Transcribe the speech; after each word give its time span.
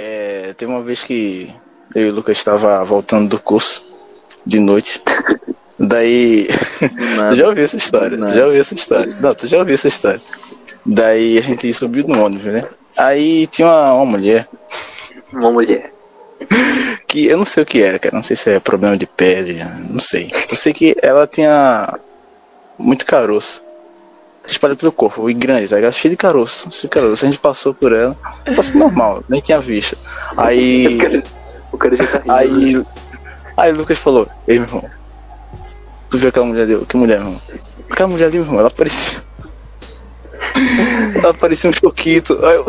É, 0.00 0.54
tem 0.56 0.68
uma 0.68 0.80
vez 0.80 1.02
que 1.02 1.52
eu 1.92 2.06
e 2.06 2.10
o 2.10 2.14
Lucas 2.14 2.38
estava 2.38 2.84
voltando 2.84 3.28
do 3.28 3.40
curso 3.40 3.82
de 4.46 4.60
noite. 4.60 5.02
Daí. 5.76 6.46
tu 7.28 7.34
já 7.34 7.48
ouviu 7.48 7.64
essa 7.64 7.76
história? 7.76 8.16
Tu 8.16 8.32
já 8.32 8.46
ouviu 8.46 8.60
essa 8.60 8.74
história? 8.74 9.16
Não, 9.20 9.34
tu 9.34 9.48
já 9.48 9.58
ouviu 9.58 9.74
essa 9.74 9.88
história. 9.88 10.20
Daí 10.86 11.36
a 11.36 11.40
gente 11.40 11.72
subiu 11.72 12.06
no 12.06 12.24
ônibus, 12.24 12.44
né? 12.46 12.62
Aí 12.96 13.48
tinha 13.48 13.66
uma, 13.66 13.94
uma 13.94 14.06
mulher. 14.06 14.48
Uma 15.32 15.50
mulher. 15.50 15.92
Que 17.08 17.26
eu 17.26 17.36
não 17.36 17.44
sei 17.44 17.64
o 17.64 17.66
que 17.66 17.82
era, 17.82 17.98
cara. 17.98 18.14
Não 18.14 18.22
sei 18.22 18.36
se 18.36 18.50
é 18.50 18.60
problema 18.60 18.96
de 18.96 19.06
pele, 19.06 19.56
não 19.90 19.98
sei. 19.98 20.30
Só 20.46 20.54
sei 20.54 20.72
que 20.72 20.96
ela 21.02 21.26
tinha 21.26 21.92
muito 22.78 23.04
caroço. 23.04 23.64
Espalhado 24.48 24.78
pelo 24.78 24.92
corpo, 24.92 25.28
e 25.28 25.34
grande, 25.34 25.68
tá 25.68 25.76
ligado? 25.76 25.92
Cheio 25.92 26.10
de 26.10 26.16
caroço, 26.16 26.70
cheio 26.70 26.82
de 26.82 26.88
caroço. 26.88 27.24
A 27.24 27.28
gente 27.28 27.38
passou 27.38 27.74
por 27.74 27.92
ela, 27.92 28.16
passou 28.56 28.76
normal, 28.76 29.22
nem 29.28 29.40
tinha 29.40 29.60
visto. 29.60 29.96
Aí. 30.36 30.98
O 31.70 31.76
cara 31.76 31.96
já 31.96 32.06
tá 32.06 32.18
rindo. 32.18 32.32
Aí. 32.32 32.86
Aí 33.58 33.72
o 33.72 33.76
Lucas 33.76 33.98
falou, 33.98 34.26
ei 34.46 34.58
meu 34.58 34.68
irmão, 34.68 34.84
tu 36.08 36.16
viu 36.16 36.30
aquela 36.30 36.46
mulher 36.46 36.62
ali? 36.62 36.86
Que 36.86 36.96
mulher, 36.96 37.20
meu 37.20 37.28
irmão? 37.28 37.42
Aquela 37.90 38.08
mulher 38.08 38.26
ali, 38.26 38.38
meu 38.38 38.46
irmão, 38.46 38.60
ela 38.60 38.70
parecia. 38.70 39.27
ela 41.22 41.34
parecia 41.34 41.70
um 41.70 41.72
choquito. 41.72 42.34
Eu, 42.34 42.66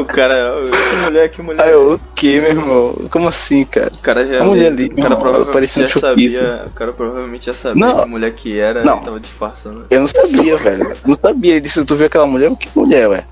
O 0.00 0.04
cara, 0.04 0.54
que 0.68 0.96
mulher, 1.04 1.28
que 1.30 1.42
mulher. 1.42 1.62
aí 1.62 1.72
eu, 1.72 1.94
o 1.94 2.00
que, 2.14 2.40
meu 2.40 2.50
irmão? 2.50 2.94
Como 3.10 3.26
assim, 3.28 3.64
cara? 3.64 3.90
O 3.94 4.02
cara 4.02 4.26
já. 4.26 4.40
A 4.40 4.44
mulher 4.44 4.66
ali, 4.72 4.84
o 4.86 4.88
cara 4.90 5.02
irmão, 5.04 5.18
provavelmente 5.20 5.52
parecia 5.52 5.84
um 5.84 5.86
choquito. 5.86 6.06
sabia. 6.36 6.64
O 6.66 6.70
cara 6.72 6.92
provavelmente 6.92 7.46
já 7.46 7.54
sabia 7.54 7.86
Não. 7.86 8.02
que 8.02 8.08
mulher 8.08 8.32
que 8.34 8.58
era 8.58 8.84
Não. 8.84 9.00
e 9.00 9.04
tava 9.06 9.20
disfarçando. 9.20 9.86
Eu 9.90 10.00
não 10.00 10.06
sabia, 10.06 10.56
velho. 10.58 10.82
Eu 10.90 10.96
não 11.06 11.14
sabia. 11.14 11.52
Ele 11.52 11.60
disse, 11.62 11.82
tu 11.86 11.94
viu 11.96 12.06
aquela 12.06 12.26
mulher? 12.26 12.54
Que 12.56 12.68
mulher, 12.78 13.08
ué? 13.08 13.24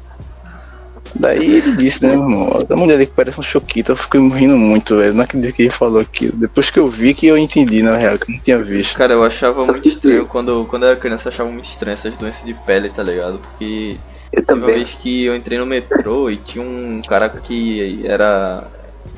Daí 1.14 1.56
ele 1.56 1.72
disse, 1.76 2.04
né, 2.04 2.12
meu 2.16 2.22
irmão? 2.24 2.58
A 2.68 2.76
mulher 2.76 2.94
ali 2.94 3.06
que 3.06 3.12
parece 3.12 3.38
um 3.38 3.42
choquito. 3.42 3.92
Eu 3.92 3.96
fiquei 3.96 4.20
rindo 4.28 4.56
muito, 4.56 4.96
velho. 4.96 5.14
Não 5.14 5.24
acredito 5.24 5.54
que 5.54 5.62
ele 5.62 5.70
falou 5.70 6.00
aquilo. 6.00 6.36
Depois 6.36 6.70
que 6.70 6.78
eu 6.78 6.88
vi 6.88 7.14
que 7.14 7.26
eu 7.26 7.38
entendi, 7.38 7.82
na 7.82 7.96
real, 7.96 8.18
que 8.18 8.30
eu 8.30 8.34
não 8.34 8.42
tinha 8.42 8.58
visto. 8.58 8.96
Cara, 8.96 9.12
eu 9.14 9.22
achava 9.22 9.64
muito 9.64 9.88
estranho 9.88 10.26
quando, 10.26 10.64
quando 10.68 10.82
eu 10.84 10.90
era 10.90 10.98
criança, 10.98 11.28
eu 11.28 11.32
achava 11.32 11.50
muito 11.50 11.64
estranho 11.68 11.94
essas 11.94 12.16
doenças 12.16 12.44
de 12.44 12.54
pele, 12.54 12.90
tá 12.90 13.02
ligado? 13.02 13.38
Porque 13.38 13.96
Eu 14.32 14.44
teve 14.44 14.52
uma 14.58 14.66
também. 14.66 14.74
vez 14.76 14.94
que 14.94 15.24
eu 15.24 15.36
entrei 15.36 15.58
no 15.58 15.66
metrô 15.66 16.30
e 16.30 16.36
tinha 16.38 16.64
um 16.64 17.00
cara 17.08 17.28
que 17.28 18.02
era. 18.04 18.64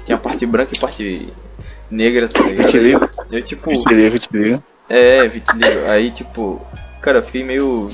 tinha 0.04 0.18
parte 0.18 0.44
branca 0.46 0.72
e 0.74 0.78
parte 0.78 1.28
negra, 1.90 2.28
tá 2.28 2.42
ligado? 2.42 2.66
Vitiligo? 2.66 3.10
Eu 3.30 3.42
tipo. 3.42 3.70
Vitiligo, 3.70 4.10
vitiligo. 4.10 4.62
É, 4.88 5.26
vitiligo. 5.26 5.88
Aí 5.88 6.10
tipo. 6.10 6.60
Cara, 7.00 7.18
eu 7.18 7.22
fiquei 7.22 7.44
meio. 7.44 7.88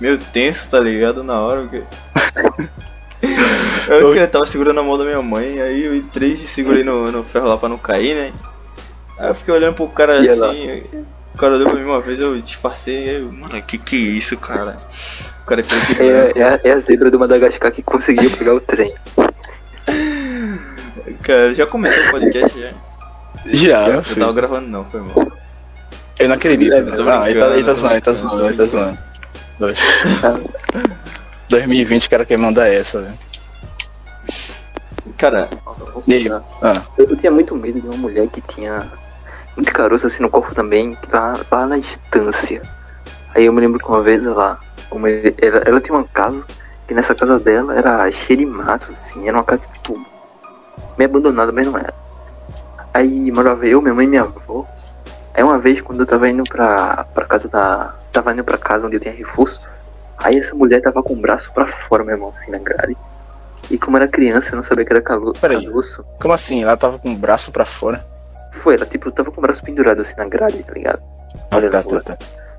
Meio 0.00 0.18
tenso, 0.18 0.68
tá 0.70 0.80
ligado? 0.80 1.22
Na 1.22 1.40
hora. 1.40 1.62
Porque... 1.62 1.82
eu 3.88 4.12
que 4.12 4.18
ele 4.18 4.26
tava 4.26 4.46
segurando 4.46 4.80
a 4.80 4.82
mão 4.82 4.98
da 4.98 5.04
minha 5.04 5.22
mãe, 5.22 5.60
aí 5.60 5.84
eu 5.84 5.94
entrei 5.94 6.32
e 6.32 6.46
segurei 6.46 6.84
no, 6.84 7.10
no 7.10 7.24
ferro 7.24 7.48
lá 7.48 7.56
pra 7.56 7.68
não 7.68 7.78
cair, 7.78 8.14
né? 8.14 8.32
Aí 9.18 9.28
eu 9.28 9.34
fiquei 9.34 9.54
olhando 9.54 9.74
pro 9.74 9.88
cara 9.88 10.20
E 10.20 10.28
ela? 10.28 10.48
assim. 10.48 10.82
O 11.34 11.38
cara 11.38 11.54
olhou 11.54 11.68
pra 11.68 11.78
mim 11.78 11.84
uma 11.84 12.00
vez, 12.00 12.20
eu 12.20 12.40
disfarcei, 12.40 13.10
aí 13.10 13.20
eu, 13.20 13.30
mano, 13.30 13.62
que 13.62 13.78
que 13.78 13.96
é 13.96 13.98
isso, 13.98 14.36
cara? 14.36 14.76
O 15.42 15.46
cara 15.46 15.62
branco. 15.62 16.02
É, 16.02 16.40
é, 16.40 16.42
a, 16.42 16.60
é 16.64 16.72
a 16.72 16.80
zebra 16.80 17.10
do 17.10 17.18
Madagascar 17.18 17.70
que 17.70 17.82
conseguiu 17.82 18.30
pegar 18.30 18.54
o 18.54 18.60
trem. 18.60 18.92
Cara, 21.22 21.54
já 21.54 21.66
começou 21.66 22.02
o 22.04 22.10
podcast 22.10 22.60
já. 22.60 22.70
Já, 23.46 23.88
Eu 23.88 24.02
filho. 24.02 24.20
tava 24.20 24.32
gravando 24.32 24.68
não, 24.68 24.84
foi 24.84 25.00
mal. 25.00 25.32
Eu 26.18 26.28
não 26.28 26.34
acredito. 26.34 26.72
É, 26.72 26.80
né? 26.80 26.96
Não, 26.96 27.26
ele 27.26 27.38
tá, 27.38 27.46
tá 27.46 27.52
brincando, 27.54 27.74
zoando, 27.78 27.94
ele 27.94 28.00
tá 28.00 28.12
zoando, 28.12 28.46
ele 28.48 28.56
tá 28.56 28.64
zoando. 28.64 28.98
Dois. 29.58 29.78
2020 31.48 32.06
o 32.06 32.10
cara 32.10 32.24
quer 32.24 32.38
mandar 32.38 32.68
essa, 32.68 33.02
velho. 33.02 33.18
Cara, 35.16 35.48
E 36.06 36.14
aí? 36.14 36.28
Ah, 36.62 36.82
Eu, 36.96 37.06
eu 37.06 37.16
tinha 37.16 37.32
muito 37.32 37.54
medo 37.56 37.80
de 37.80 37.86
uma 37.88 37.96
mulher 37.96 38.28
que 38.28 38.40
tinha 38.42 38.86
muito 39.56 39.72
caroço 39.72 40.06
assim 40.06 40.22
no 40.22 40.30
corpo 40.30 40.54
também, 40.54 40.94
que 40.94 41.08
tá 41.08 41.34
lá 41.50 41.66
na 41.66 41.78
estância. 41.78 42.62
Aí 43.34 43.46
eu 43.46 43.52
me 43.52 43.60
lembro 43.60 43.78
que 43.80 43.86
uma 43.88 44.02
vez 44.02 44.24
ela, 44.24 44.60
uma, 44.90 45.10
ela, 45.10 45.62
ela 45.66 45.80
tinha 45.80 45.94
uma 45.96 46.04
casa, 46.04 46.40
que 46.86 46.94
nessa 46.94 47.14
casa 47.14 47.38
dela 47.40 47.74
era 47.76 48.10
cheia 48.12 48.38
de 48.38 48.46
mato, 48.46 48.86
assim, 48.92 49.28
era 49.28 49.36
uma 49.36 49.44
casa 49.44 49.62
tipo 49.72 50.00
meio 50.96 51.10
abandonada, 51.10 51.50
mas 51.50 51.66
não 51.66 51.76
era. 51.78 51.92
Aí 52.94 53.30
morava 53.32 53.66
eu, 53.66 53.82
minha 53.82 53.94
mãe 53.94 54.06
e 54.06 54.08
minha 54.08 54.22
avó. 54.22 54.64
Aí 55.34 55.42
uma 55.42 55.58
vez 55.58 55.80
quando 55.80 56.00
eu 56.00 56.06
tava 56.06 56.28
indo 56.28 56.44
pra, 56.44 57.04
pra 57.14 57.24
casa 57.26 57.48
da. 57.48 57.94
Tava 58.18 58.32
indo 58.32 58.42
pra 58.42 58.58
casa 58.58 58.84
onde 58.84 58.96
eu 58.96 59.00
tinha 59.00 59.14
reforço, 59.14 59.60
aí 60.18 60.40
essa 60.40 60.52
mulher 60.52 60.82
tava 60.82 61.04
com 61.04 61.12
o 61.12 61.16
braço 61.16 61.48
pra 61.52 61.68
fora, 61.88 62.02
meu 62.02 62.16
irmão, 62.16 62.32
assim, 62.36 62.50
na 62.50 62.58
grade. 62.58 62.96
E 63.70 63.78
como 63.78 63.96
era 63.96 64.08
criança, 64.08 64.48
eu 64.50 64.56
não 64.56 64.64
sabia 64.64 64.84
que 64.84 64.92
era 64.92 65.00
calo, 65.00 65.32
Peraí. 65.34 65.64
caroço. 65.64 66.04
como 66.20 66.34
assim? 66.34 66.64
Ela 66.64 66.76
tava 66.76 66.98
com 66.98 67.12
o 67.12 67.16
braço 67.16 67.52
pra 67.52 67.64
fora? 67.64 68.04
Foi, 68.60 68.74
ela 68.74 68.84
tipo 68.86 69.08
tava 69.12 69.30
com 69.30 69.38
o 69.38 69.40
braço 69.40 69.62
pendurado 69.62 70.02
assim 70.02 70.14
na 70.16 70.24
grade, 70.24 70.64
tá 70.64 70.72
ligado? 70.72 71.00
Ah, 71.52 71.56
Olha 71.58 71.70
tá, 71.70 71.80
tá, 71.84 72.00
tá. 72.00 72.18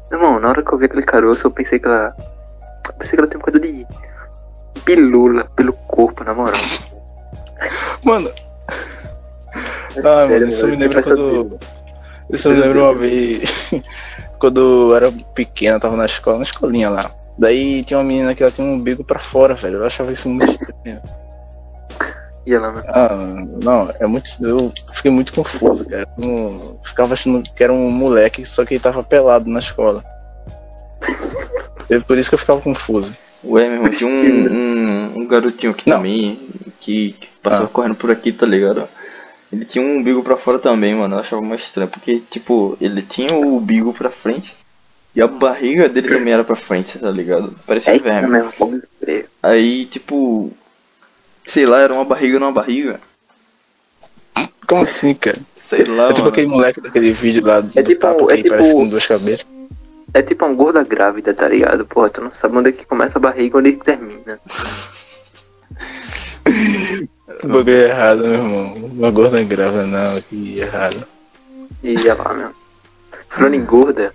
Meu 0.09 0.17
irmão, 0.21 0.39
na 0.39 0.47
hora 0.47 0.63
que 0.63 0.71
eu 0.71 0.77
vi 0.77 0.85
aquele 0.85 1.03
caroço, 1.03 1.45
eu 1.45 1.51
pensei 1.51 1.77
que 1.77 1.87
ela. 1.87 2.15
eu 2.87 2.93
pensei 2.93 3.15
que 3.17 3.19
ela 3.19 3.27
tem 3.27 3.35
um 3.35 3.41
bocado 3.41 3.59
de 3.59 3.85
pilula 4.85 5.43
pelo 5.57 5.73
corpo, 5.73 6.23
na 6.23 6.33
moral. 6.33 6.53
Mano, 8.05 8.31
É 9.93 9.99
ah, 9.99 10.25
mano, 10.25 10.47
isso 10.47 10.65
me 10.69 10.77
lembra 10.77 11.03
quando. 11.03 11.59
Isso 12.29 12.49
me 12.49 12.55
lembra 12.61 12.81
uma 12.81 12.95
vez. 12.95 13.73
Quando 14.39 14.89
eu 14.89 14.95
era 14.95 15.11
pequena, 15.33 15.79
tava 15.79 15.95
na 15.97 16.05
escola, 16.05 16.37
na 16.37 16.43
escolinha 16.43 16.89
lá. 16.89 17.11
Daí 17.37 17.83
tinha 17.83 17.97
uma 17.97 18.03
menina 18.03 18.33
que 18.35 18.43
ela 18.43 18.51
tinha 18.51 18.65
um 18.65 18.73
umbigo 18.73 19.03
pra 19.03 19.19
fora, 19.19 19.53
velho. 19.53 19.77
Eu 19.77 19.85
achava 19.85 20.11
isso 20.11 20.29
muito 20.29 20.51
estranho. 20.51 21.01
E 22.45 22.53
ela, 22.53 22.71
né? 22.71 22.83
Ah, 22.87 23.15
não, 23.63 23.93
é 23.99 24.07
muito. 24.07 24.29
Eu 24.41 24.71
fiquei 24.93 25.11
muito 25.11 25.33
confuso, 25.33 25.85
cara. 25.85 26.07
Eu 26.17 26.79
ficava 26.83 27.13
achando 27.13 27.43
que 27.43 27.63
era 27.63 27.71
um 27.71 27.89
moleque, 27.91 28.45
só 28.45 28.65
que 28.65 28.73
ele 28.73 28.81
tava 28.81 29.03
pelado 29.03 29.49
na 29.49 29.59
escola. 29.59 30.03
É 31.89 31.99
por 31.99 32.17
isso 32.17 32.29
que 32.29 32.35
eu 32.35 32.39
ficava 32.39 32.61
confuso. 32.61 33.15
Ué, 33.43 33.65
meu 33.65 33.73
irmão, 33.75 33.89
tinha 33.91 34.09
um, 34.09 34.13
um, 34.53 35.19
um 35.19 35.27
garotinho 35.27 35.71
aqui 35.71 35.89
Não. 35.89 35.97
também, 35.97 36.39
que, 36.79 37.13
que 37.13 37.27
passou 37.41 37.65
Ah. 37.65 37.69
correndo 37.69 37.95
por 37.95 38.11
aqui, 38.11 38.31
tá 38.33 38.45
ligado? 38.45 38.87
Ele 39.51 39.65
tinha 39.65 39.83
um 39.83 39.97
umbigo 39.97 40.21
pra 40.23 40.37
fora 40.37 40.59
também, 40.59 40.93
mano. 40.93 41.15
Eu 41.15 41.19
achava 41.19 41.41
mais 41.41 41.61
estranho, 41.61 41.89
porque, 41.89 42.21
tipo, 42.29 42.77
ele 42.79 43.01
tinha 43.01 43.33
o 43.33 43.55
umbigo 43.57 43.93
pra 43.93 44.11
frente 44.11 44.55
e 45.15 45.21
a 45.21 45.27
barriga 45.27 45.89
dele 45.89 46.07
também 46.07 46.33
era 46.33 46.43
pra 46.43 46.55
frente, 46.55 46.99
tá 46.99 47.09
ligado? 47.09 47.53
Parecia 47.65 47.91
um 47.93 47.95
Eita, 47.95 48.09
verme. 48.09 48.29
mesmo. 48.29 48.81
Aí, 49.41 49.85
tipo, 49.87 50.51
sei 51.45 51.65
lá, 51.65 51.79
era 51.79 51.93
uma 51.93 52.05
barriga 52.05 52.39
numa 52.39 52.51
barriga. 52.51 52.99
Como 54.67 54.83
assim, 54.83 55.15
cara? 55.15 55.37
Sei 55.67 55.83
lá, 55.85 56.05
É 56.05 56.07
tipo 56.09 56.19
mano. 56.19 56.29
aquele 56.29 56.47
moleque 56.47 56.81
daquele 56.81 57.11
vídeo 57.11 57.43
lá 57.45 57.59
do 57.61 57.77
É 57.77 57.81
tipo- 57.83 57.99
tapa 58.01 58.23
é 58.31 58.35
que 58.37 58.43
tipo- 58.43 58.49
parece 58.49 58.73
com 58.73 58.87
duas 58.87 59.07
cabeças. 59.07 59.47
É 60.13 60.21
tipo 60.23 60.45
uma 60.45 60.53
gorda 60.53 60.83
grávida, 60.83 61.33
tá 61.33 61.47
ligado? 61.47 61.85
Porra, 61.85 62.09
tu 62.09 62.21
não 62.21 62.31
sabe 62.31 62.57
onde 62.57 62.69
é 62.69 62.71
que 62.71 62.85
começa 62.85 63.17
a 63.17 63.21
barriga 63.21 63.57
e 63.57 63.59
onde 63.59 63.69
é 63.69 63.73
que 63.73 63.83
termina. 63.85 64.39
Bagulho 67.43 67.75
é 67.75 67.89
errado, 67.89 68.23
meu 68.23 68.33
irmão. 68.33 68.73
Uma 68.75 69.11
gorda 69.11 69.43
grávida, 69.43 69.85
não, 69.85 70.21
que 70.21 70.59
errado. 70.59 71.07
E 71.83 71.93
ia 71.93 72.13
lá, 72.15 72.33
meu. 72.33 72.49
Falando 73.29 73.53
em 73.53 73.63
gorda, 73.63 74.13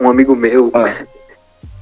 um 0.00 0.08
amigo 0.08 0.34
meu. 0.34 0.70
Ah. 0.74 1.04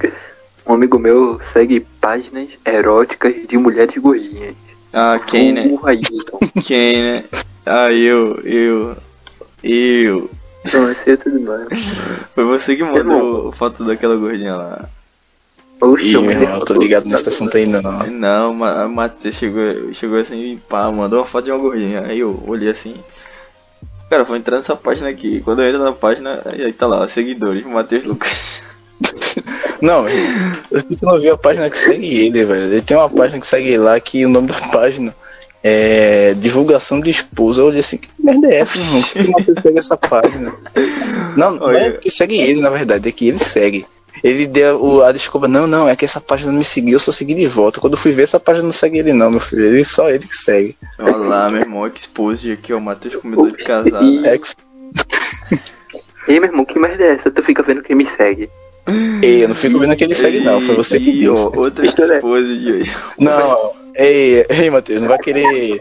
Um 0.65 0.75
amigo 0.75 0.97
meu 0.97 1.41
segue 1.51 1.85
páginas 1.99 2.47
eróticas 2.65 3.35
de 3.49 3.57
mulheres 3.57 3.97
gordinhas. 3.97 4.55
Ah, 4.93 5.19
quem, 5.19 5.51
né? 5.51 5.67
O 5.67 5.85
Ailton. 5.85 6.39
Quem, 6.65 7.03
né? 7.03 7.23
Ah, 7.65 7.91
eu, 7.91 8.39
eu, 8.45 8.95
eu. 9.61 10.29
Não, 10.71 10.89
esse 10.89 11.11
é 11.11 11.17
tudo 11.17 11.41
mais. 11.41 11.67
Foi 12.33 12.45
você 12.45 12.77
que 12.77 12.83
Irmão. 12.83 13.03
mandou 13.03 13.51
foto 13.51 13.83
daquela 13.83 14.15
gordinha 14.15 14.55
lá. 14.55 14.89
Oxe, 15.83 16.05
Ih, 16.07 16.17
meu 16.21 16.31
irmão, 16.31 16.59
eu 16.59 16.65
tô 16.65 16.73
ligado 16.75 17.05
nesse 17.07 17.27
assunto 17.29 17.57
aí, 17.57 17.65
não. 17.65 17.81
Não, 18.09 18.53
ma- 18.53 18.83
a 18.83 18.87
Matheus 18.87 19.35
chegou, 19.35 19.93
chegou 19.93 20.19
assim 20.19 20.53
e 20.53 20.57
pá, 20.57 20.89
mandou 20.91 21.19
uma 21.19 21.25
foto 21.25 21.45
de 21.45 21.51
uma 21.51 21.59
gordinha. 21.59 22.01
Aí 22.05 22.19
eu 22.19 22.41
olhei 22.47 22.69
assim. 22.69 22.95
Cara, 24.09 24.23
vou 24.23 24.35
entrar 24.37 24.57
nessa 24.57 24.75
página 24.75 25.09
aqui. 25.09 25.41
Quando 25.41 25.61
eu 25.61 25.69
entro 25.69 25.83
na 25.83 25.91
página, 25.91 26.41
aí, 26.45 26.63
aí 26.65 26.73
tá 26.73 26.87
lá, 26.87 27.07
seguidores, 27.09 27.65
Matheus 27.65 28.03
Lucas. 28.05 28.61
Não, 29.81 30.03
você 30.71 31.05
não 31.05 31.19
viu 31.19 31.33
a 31.33 31.37
página 31.37 31.69
que 31.69 31.77
segue 31.77 32.05
ele, 32.25 32.45
velho. 32.45 32.71
Ele 32.71 32.81
tem 32.81 32.95
uma 32.95 33.09
página 33.09 33.37
que 33.37 33.45
segue 33.45 33.77
lá 33.77 33.99
que 33.99 34.25
o 34.25 34.29
nome 34.29 34.47
da 34.47 34.53
página 34.71 35.13
é 35.61 36.33
divulgação 36.35 37.01
de 37.01 37.09
esposa. 37.09 37.61
Eu 37.61 37.65
olhei 37.65 37.81
assim, 37.81 37.97
que 37.97 38.07
merda 38.17 38.47
é 38.47 38.59
essa, 38.59 38.77
irmão? 38.77 39.01
Por 39.01 39.11
que 39.11 39.19
uma 39.27 39.37
pessoa 39.39 39.61
segue 39.61 39.79
essa 39.79 39.97
página? 39.97 40.53
Não, 41.35 41.55
não 41.55 41.69
é 41.71 41.91
que 41.91 42.09
segue 42.09 42.37
ele, 42.39 42.61
na 42.61 42.69
verdade, 42.69 43.09
é 43.09 43.11
que 43.11 43.27
ele 43.27 43.39
segue. 43.39 43.85
Ele 44.23 44.47
deu 44.47 44.81
o- 44.81 45.03
a 45.03 45.11
desculpa, 45.11 45.47
não, 45.49 45.67
não, 45.67 45.89
é 45.89 45.95
que 45.97 46.05
essa 46.05 46.21
página 46.21 46.51
não 46.51 46.59
me 46.59 46.63
seguiu, 46.63 46.93
eu 46.93 46.99
só 46.99 47.11
segui 47.11 47.33
de 47.33 47.45
volta. 47.45 47.81
Quando 47.81 47.93
eu 47.93 47.99
fui 47.99 48.11
ver, 48.13 48.23
essa 48.23 48.39
página 48.39 48.63
não 48.63 48.71
segue 48.71 48.99
ele, 48.99 49.11
não, 49.11 49.29
meu 49.29 49.39
filho. 49.41 49.65
Ele 49.65 49.83
só 49.83 50.09
ele 50.09 50.25
que 50.25 50.35
segue. 50.35 50.77
Olha 50.97 51.15
lá, 51.17 51.49
meu 51.49 51.59
irmão, 51.61 51.85
Exposed 51.87 52.51
aqui, 52.53 52.71
ó, 52.73 52.79
Matheus 52.79 53.15
comedor 53.17 53.51
de 53.51 53.63
casado. 53.63 54.25
É 54.25 54.37
que 54.37 54.47
Ei, 56.27 56.39
meu 56.39 56.47
irmão, 56.49 56.63
que 56.63 56.79
merda 56.79 57.03
é 57.03 57.15
essa? 57.15 57.29
Tu 57.29 57.43
fica 57.43 57.61
vendo 57.63 57.83
quem 57.83 57.95
me 57.97 58.07
segue. 58.15 58.49
Ei, 59.21 59.43
eu 59.43 59.47
não 59.49 59.55
fico 59.55 59.77
vendo 59.79 59.95
que 59.95 60.03
ele 60.05 60.15
segue, 60.15 60.39
não. 60.39 60.61
Foi 60.61 60.75
você 60.75 60.99
que 60.99 61.27
ó, 61.27 61.51
Outra 61.55 61.85
História- 61.85 62.15
Exposed 62.15 62.71
aí. 62.71 62.89
Não, 63.19 63.73
Ei, 63.95 64.45
ei, 64.49 64.69
Matheus, 64.69 65.01
não 65.01 65.09
vai 65.09 65.17
querer 65.19 65.79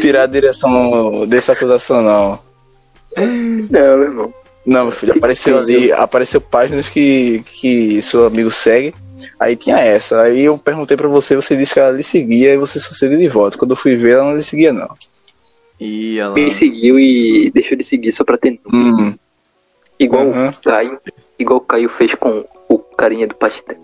tirar 0.00 0.22
a 0.22 0.26
direção 0.26 1.26
dessa 1.28 1.52
acusação, 1.52 2.00
não. 2.02 2.38
Não, 3.16 3.68
meu 3.70 4.02
irmão. 4.02 4.34
Não, 4.70 4.84
meu 4.84 4.92
filho, 4.92 5.14
apareceu 5.16 5.58
ali, 5.58 5.90
apareceu 5.90 6.40
páginas 6.40 6.88
que, 6.88 7.42
que 7.44 8.00
seu 8.00 8.24
amigo 8.24 8.52
segue. 8.52 8.94
Aí 9.38 9.56
tinha 9.56 9.78
essa. 9.80 10.22
Aí 10.22 10.42
eu 10.42 10.56
perguntei 10.56 10.96
pra 10.96 11.08
você, 11.08 11.34
você 11.34 11.56
disse 11.56 11.74
que 11.74 11.80
ela 11.80 11.90
lhe 11.90 12.04
seguia 12.04 12.54
e 12.54 12.56
você 12.56 12.78
só 12.78 12.90
seguiu 12.92 13.18
de 13.18 13.26
volta. 13.28 13.58
Quando 13.58 13.72
eu 13.72 13.76
fui 13.76 13.96
ver, 13.96 14.12
ela 14.12 14.26
não 14.26 14.36
lhe 14.36 14.42
seguia, 14.44 14.72
não. 14.72 14.88
E 15.80 16.20
ela. 16.20 16.34
Me 16.34 16.54
seguiu 16.54 17.00
e 17.00 17.50
deixou 17.52 17.76
de 17.76 17.82
seguir 17.82 18.12
só 18.12 18.22
pra 18.22 18.38
ter 18.38 18.60
número. 18.64 19.08
Hum, 19.08 19.14
Igual 19.98 20.26
Uhum. 20.26 20.48
o 20.48 20.52
Caio. 20.62 21.00
Igual 21.36 21.58
o 21.58 21.62
Caio 21.62 21.90
fez 21.98 22.14
com 22.14 22.44
o 22.68 22.78
carinha 22.78 23.26
do 23.26 23.34
pastel. 23.34 23.76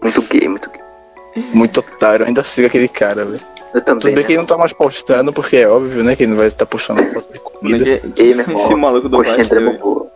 Muito 0.00 0.22
gay, 0.22 0.48
muito 0.48 0.70
gay. 0.70 1.44
muito 1.52 1.78
otário, 1.80 2.24
ainda 2.26 2.42
sigo 2.42 2.66
aquele 2.68 2.88
cara, 2.88 3.24
velho. 3.26 3.42
Eu 3.74 3.80
também. 3.80 4.00
Tudo 4.00 4.14
bem 4.14 4.16
né? 4.16 4.22
que 4.24 4.32
ele 4.32 4.38
não 4.38 4.46
tá 4.46 4.58
mais 4.58 4.72
postando, 4.72 5.32
porque 5.32 5.56
é 5.56 5.68
óbvio, 5.68 6.04
né? 6.04 6.14
Que 6.14 6.24
ele 6.24 6.30
não 6.30 6.38
vai 6.38 6.46
estar 6.46 6.66
postando 6.66 7.04
foto 7.06 7.32
de 7.32 7.38
comida. 7.38 8.02
Irmão. 8.16 8.64
Esse 8.64 8.74
maluco 8.74 9.08
do. 9.08 9.18
Bobo. 9.18 10.10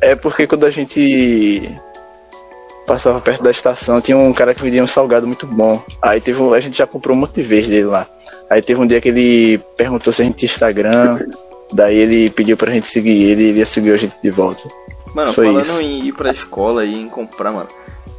É 0.00 0.14
porque 0.14 0.46
quando 0.46 0.64
a 0.64 0.70
gente 0.70 1.68
passava 2.86 3.20
perto 3.20 3.42
da 3.42 3.50
estação, 3.50 4.00
tinha 4.00 4.16
um 4.16 4.32
cara 4.32 4.54
que 4.54 4.62
vendia 4.62 4.82
um 4.82 4.86
salgado 4.86 5.26
muito 5.26 5.46
bom. 5.46 5.82
Aí 6.00 6.20
teve 6.20 6.42
um, 6.42 6.54
a 6.54 6.60
gente 6.60 6.78
já 6.78 6.86
comprou 6.86 7.14
um 7.14 7.20
monte 7.20 7.34
de 7.34 7.42
vezes 7.42 7.68
dele 7.68 7.86
lá. 7.86 8.06
Aí 8.48 8.62
teve 8.62 8.80
um 8.80 8.86
dia 8.86 9.00
que 9.00 9.08
ele 9.10 9.58
perguntou 9.76 10.12
se 10.12 10.22
a 10.22 10.24
gente 10.24 10.36
tinha 10.36 10.50
Instagram. 10.50 11.18
Daí 11.70 11.96
ele 11.96 12.30
pediu 12.30 12.56
pra 12.56 12.72
gente 12.72 12.88
seguir 12.88 13.22
ele 13.24 13.42
e 13.42 13.46
ele 13.48 13.58
ia 13.58 13.66
seguir 13.66 13.92
a 13.92 13.96
gente 13.98 14.16
de 14.22 14.30
volta. 14.30 14.66
Mano, 15.14 15.32
Foi 15.32 15.46
falando 15.46 15.62
isso. 15.62 15.82
em 15.82 16.06
ir 16.06 16.12
pra 16.12 16.30
escola 16.30 16.84
e 16.84 16.94
em 16.94 17.08
comprar, 17.08 17.52
mano. 17.52 17.68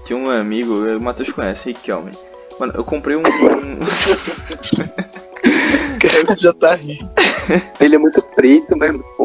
Tinha 0.06 0.18
um 0.18 0.30
amigo, 0.30 0.74
o 0.74 1.02
Matheus 1.02 1.32
conhece, 1.32 1.70
Riquelme. 1.70 2.12
Mano, 2.60 2.74
eu 2.76 2.84
comprei 2.84 3.16
um. 3.16 3.22
um- 3.22 3.80
já 6.38 6.54
tá 6.54 6.76
rindo. 6.76 7.10
Ele 7.80 7.96
é 7.96 7.98
muito 7.98 8.22
preto, 8.22 8.78
mas 8.78 8.96
pô, 9.18 9.24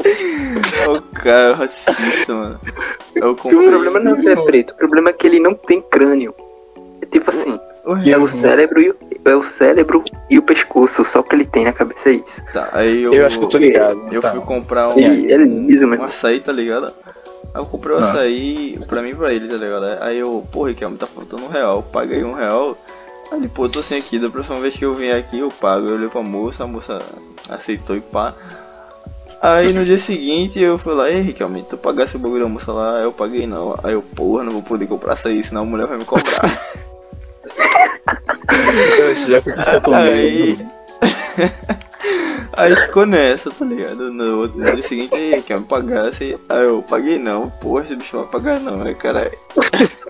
o 0.93 1.03
cara 1.15 1.51
é 1.51 1.53
racista, 1.53 2.33
mano. 2.35 2.61
Eu 3.15 3.33
o 3.33 3.37
comprei. 3.37 3.69
problema 3.69 4.01
não 4.01 4.17
é 4.17 4.23
ser 4.23 4.43
preto, 4.45 4.73
o 4.73 4.77
problema 4.77 5.11
é 5.11 5.13
que 5.13 5.27
ele 5.27 5.39
não 5.41 5.55
tem 5.55 5.83
crânio. 5.83 6.35
É 7.03 7.07
tipo 7.07 7.31
assim, 7.31 7.61
Ué, 7.87 8.11
é 8.11 8.19
o 8.19 8.27
cérebro 8.29 8.81
e 8.81 8.91
o, 8.91 8.97
é 9.27 9.37
o 9.37 9.45
cérebro 9.59 10.03
e 10.31 10.39
o 10.39 10.43
pescoço, 10.43 11.07
só 11.13 11.23
que 11.23 11.35
ele 11.35 11.45
tem 11.45 11.65
na 11.65 11.73
cabeça 11.73 12.09
é 12.09 12.13
isso. 12.15 12.43
Tá, 12.53 12.71
aí 12.73 13.03
eu. 13.03 13.13
Eu 13.13 13.27
acho 13.27 13.39
que 13.39 13.45
eu 13.45 13.49
tô 13.51 13.59
ligado. 13.59 14.07
Eu 14.11 14.21
tá. 14.23 14.31
fui 14.31 14.41
comprar 14.41 14.89
um. 14.89 14.99
Ele 14.99 15.33
é 15.33 15.37
liso, 15.37 15.85
um 15.85 15.89
mesmo. 15.89 16.05
açaí, 16.05 16.41
tá 16.41 16.53
ligado? 16.53 16.87
Aí 17.53 17.61
eu 17.61 17.67
comprei 17.67 17.95
o 17.95 17.99
Ah. 17.99 18.05
açaí 18.11 18.79
pra 18.89 19.03
mim 19.03 19.11
e 19.11 19.15
pra 19.15 19.35
ele, 19.35 19.49
tá 19.49 19.57
ligado? 19.57 20.03
Aí 20.03 20.19
eu, 20.19 20.47
pô, 20.51 20.65
Riquelme, 20.65 20.97
tá 20.97 21.07
faltando 21.07 21.45
um 21.45 21.49
real. 21.49 21.77
Eu 21.79 21.83
paguei 21.83 22.25
um 22.25 22.33
real. 22.33 22.77
Aí 23.31 23.39
ele, 23.39 23.49
pô, 23.49 23.69
tô 23.69 23.83
sem 23.83 23.99
aqui, 23.99 24.19
da 24.19 24.29
próxima 24.31 24.61
vez 24.61 24.77
que 24.77 24.85
eu 24.85 24.95
vier 24.95 25.17
aqui 25.19 25.39
eu 25.41 25.51
pago. 25.51 25.89
Eu 25.89 25.95
olhei 25.95 26.09
pra 26.09 26.23
moça, 26.23 26.65
a 26.65 26.67
moça 26.67 27.03
aceitou 27.49 27.97
e 27.97 28.01
pá. 28.01 28.35
Aí 29.41 29.73
no 29.73 29.85
dia 29.85 29.99
seguinte 29.99 30.59
eu 30.61 30.79
fui 30.79 30.95
lá, 30.95 31.11
ei 31.11 31.21
Riquelme, 31.21 31.65
tu 31.69 31.77
pagasse 31.77 32.17
o 32.17 32.19
bagulho 32.19 32.45
da 32.45 32.49
moça 32.49 32.73
lá, 32.73 33.01
eu 33.01 33.13
paguei 33.13 33.47
não. 33.47 33.79
Aí 33.83 33.93
eu, 33.93 34.03
porra, 34.03 34.45
não 34.45 34.53
vou 34.53 34.63
poder 34.63 34.87
comprar 34.87 35.15
açaí, 35.15 35.43
senão 35.45 35.63
a 35.63 35.67
mulher 35.67 35.87
vai 35.87 35.99
me 35.99 36.05
cobrar. 36.05 36.25
Isso 39.13 39.31
já 39.31 39.39
aconteceu 39.39 39.81
comigo. 39.81 39.97
Aí. 39.97 40.59
Aí 42.57 42.77
ficou 42.77 43.05
nessa, 43.05 43.51
tá 43.51 43.65
ligado? 43.65 44.13
No, 44.13 44.43
outro- 44.43 44.59
no 44.61 44.73
dia 44.75 44.83
seguinte, 44.83 45.13
aí, 45.17 45.43
quer 45.43 45.59
me 45.59 45.67
pagar? 45.67 46.07
Assim, 46.07 46.37
aí 46.49 46.65
eu 46.65 46.85
paguei 46.89 47.19
não, 47.19 47.51
porra, 47.51 47.83
esse 47.85 47.97
bicho 47.97 48.17
vai 48.17 48.27
pagar 48.29 48.61
não, 48.61 48.77
né, 48.77 48.95
caralho? 48.95 49.33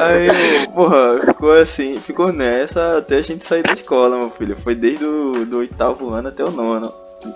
Aí, 0.00 0.28
porra, 0.72 1.20
ficou 1.20 1.52
assim, 1.52 2.00
ficou 2.00 2.32
nessa 2.32 2.96
até 2.98 3.16
a 3.16 3.22
gente 3.22 3.44
sair 3.44 3.62
da 3.62 3.74
escola, 3.74 4.16
meu 4.16 4.30
filho. 4.30 4.56
Foi 4.56 4.74
desde 4.74 5.04
o 5.04 5.44
do 5.44 5.58
oitavo 5.58 6.10
ano 6.10 6.28
até 6.28 6.42
o 6.42 6.50
nono. 6.50 6.92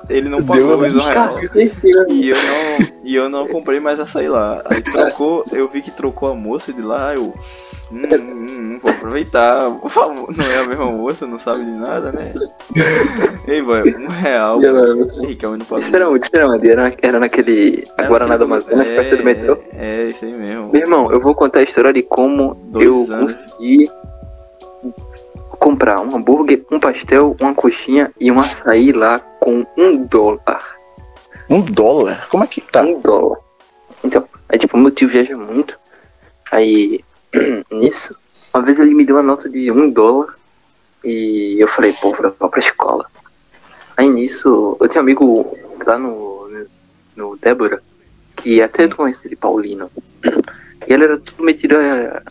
Ele 0.08 0.28
não 0.28 0.42
pagou 0.42 0.78
mais 0.78 0.94
um 0.96 1.00
real. 1.00 1.38
E 2.08 2.28
eu 2.30 2.36
não, 2.36 2.86
e 3.04 3.14
eu 3.16 3.28
não 3.28 3.46
comprei 3.48 3.80
mais 3.80 3.98
açaí 4.00 4.28
lá. 4.28 4.62
Aí 4.66 4.80
trocou, 4.80 5.44
eu 5.52 5.68
vi 5.68 5.82
que 5.82 5.90
trocou 5.90 6.30
a 6.30 6.34
moça 6.34 6.72
de 6.72 6.82
lá, 6.82 7.14
eu. 7.14 7.34
Hum, 7.92 8.02
hum, 8.12 8.46
hum, 8.48 8.78
vou 8.82 8.90
aproveitar. 8.90 9.68
Não 9.70 10.46
é 10.52 10.64
a 10.64 10.68
mesma 10.68 10.86
moça, 10.86 11.26
não 11.26 11.38
sabe 11.38 11.64
de 11.64 11.70
nada, 11.70 12.10
né? 12.12 12.32
Ei, 13.46 13.60
boy, 13.62 13.94
um 13.94 14.08
real. 14.08 14.58
Riquelme 15.20 15.58
não 15.58 15.66
pagou. 15.66 15.84
Isso 15.86 15.94
era 15.94 16.08
onde? 16.08 16.28
Era 16.32 16.48
onde? 16.50 16.70
Era, 17.02 17.20
naquele 17.20 17.84
Era 17.96 18.08
Guaraná 18.08 18.36
do 18.36 18.44
tipo- 18.44 18.54
Amazonas, 18.54 18.86
é, 18.86 18.96
perto 18.96 19.16
do 19.18 19.24
metrô? 19.24 19.58
É, 19.76 20.08
isso 20.08 20.24
aí 20.24 20.32
mesmo. 20.32 20.70
Meu 20.72 20.80
irmão, 20.82 21.12
eu 21.12 21.20
vou 21.20 21.34
contar 21.34 21.60
a 21.60 21.62
história 21.62 21.92
de 21.92 22.02
como 22.02 22.54
Dois 22.54 22.86
eu 22.86 23.06
anos. 23.14 23.36
consegui 23.36 23.90
comprar 25.64 25.98
um 25.98 26.14
hambúrguer, 26.14 26.62
um 26.70 26.78
pastel, 26.78 27.34
uma 27.40 27.54
coxinha 27.54 28.12
e 28.20 28.30
um 28.30 28.38
açaí 28.38 28.92
lá 28.92 29.18
com 29.40 29.64
um 29.78 30.04
dólar. 30.04 30.76
Um 31.48 31.62
dólar? 31.62 32.28
Como 32.28 32.44
é 32.44 32.46
que 32.46 32.60
tá? 32.60 32.82
Um 32.82 33.00
dólar. 33.00 33.38
Então, 34.04 34.28
aí 34.46 34.58
tipo, 34.58 34.76
meu 34.76 34.90
tio 34.90 35.08
viaja 35.08 35.34
muito. 35.34 35.78
Aí, 36.52 37.02
nisso, 37.72 38.14
uma 38.52 38.62
vez 38.62 38.78
ele 38.78 38.92
me 38.92 39.06
deu 39.06 39.16
uma 39.16 39.22
nota 39.22 39.48
de 39.48 39.72
um 39.72 39.88
dólar 39.88 40.36
e 41.02 41.56
eu 41.58 41.68
falei, 41.68 41.94
pô, 41.94 42.10
vou 42.10 42.20
levar 42.20 42.48
pra 42.50 42.60
escola. 42.60 43.06
Aí 43.96 44.06
nisso, 44.06 44.76
eu 44.78 44.86
tenho 44.86 45.00
um 45.00 45.04
amigo 45.04 45.58
lá 45.86 45.98
no, 45.98 46.46
no, 46.50 46.66
no 47.16 47.36
Débora, 47.38 47.82
que 48.36 48.60
até 48.60 48.84
eu 48.84 48.94
conheço 48.94 49.26
ele, 49.26 49.36
Paulino. 49.36 49.90
E 50.86 50.92
ele 50.92 51.04
era 51.04 51.18
tudo 51.18 51.42
metido 51.42 51.78
a, 51.78 52.22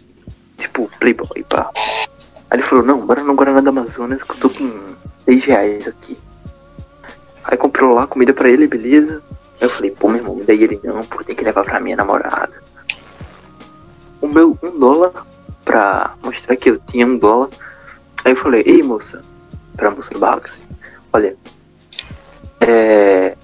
tipo, 0.59 0.87
playboy, 0.99 1.43
pá. 1.49 1.71
Aí 2.53 2.59
ele 2.59 2.67
falou, 2.67 2.85
não, 2.85 3.03
bora 3.03 3.23
no 3.23 3.33
Guaraná 3.33 3.61
do 3.61 3.69
Amazonas 3.69 4.21
que 4.21 4.31
eu 4.31 4.35
tô 4.41 4.49
com 4.51 4.95
6 5.25 5.43
reais 5.43 5.87
aqui. 5.87 6.15
Aí 7.45 7.57
comprou 7.57 7.95
lá 7.95 8.05
comida 8.05 8.31
pra 8.31 8.47
ele, 8.47 8.67
beleza. 8.67 9.23
Aí 9.59 9.63
eu 9.63 9.69
falei, 9.69 9.89
pô, 9.89 10.07
meu 10.07 10.17
irmão, 10.17 10.39
daí 10.45 10.63
ele 10.63 10.79
não, 10.83 11.03
pô, 11.03 11.23
tem 11.23 11.35
que 11.35 11.43
levar 11.43 11.63
pra 11.63 11.79
minha 11.79 11.95
namorada. 11.95 12.53
O 14.21 14.27
meu 14.27 14.55
um 14.61 14.79
dólar 14.79 15.25
pra 15.65 16.13
mostrar 16.21 16.55
que 16.55 16.69
eu 16.69 16.79
tinha 16.81 17.07
um 17.07 17.17
dólar. 17.17 17.49
Aí 18.23 18.33
eu 18.33 18.37
falei, 18.37 18.61
ei 18.67 18.83
moça, 18.83 19.19
pra 19.75 19.89
moça 19.89 20.11
do 20.11 20.19
barraco 20.19 20.45
assim, 20.45 20.63
olha, 21.11 21.35
é. 22.61 23.35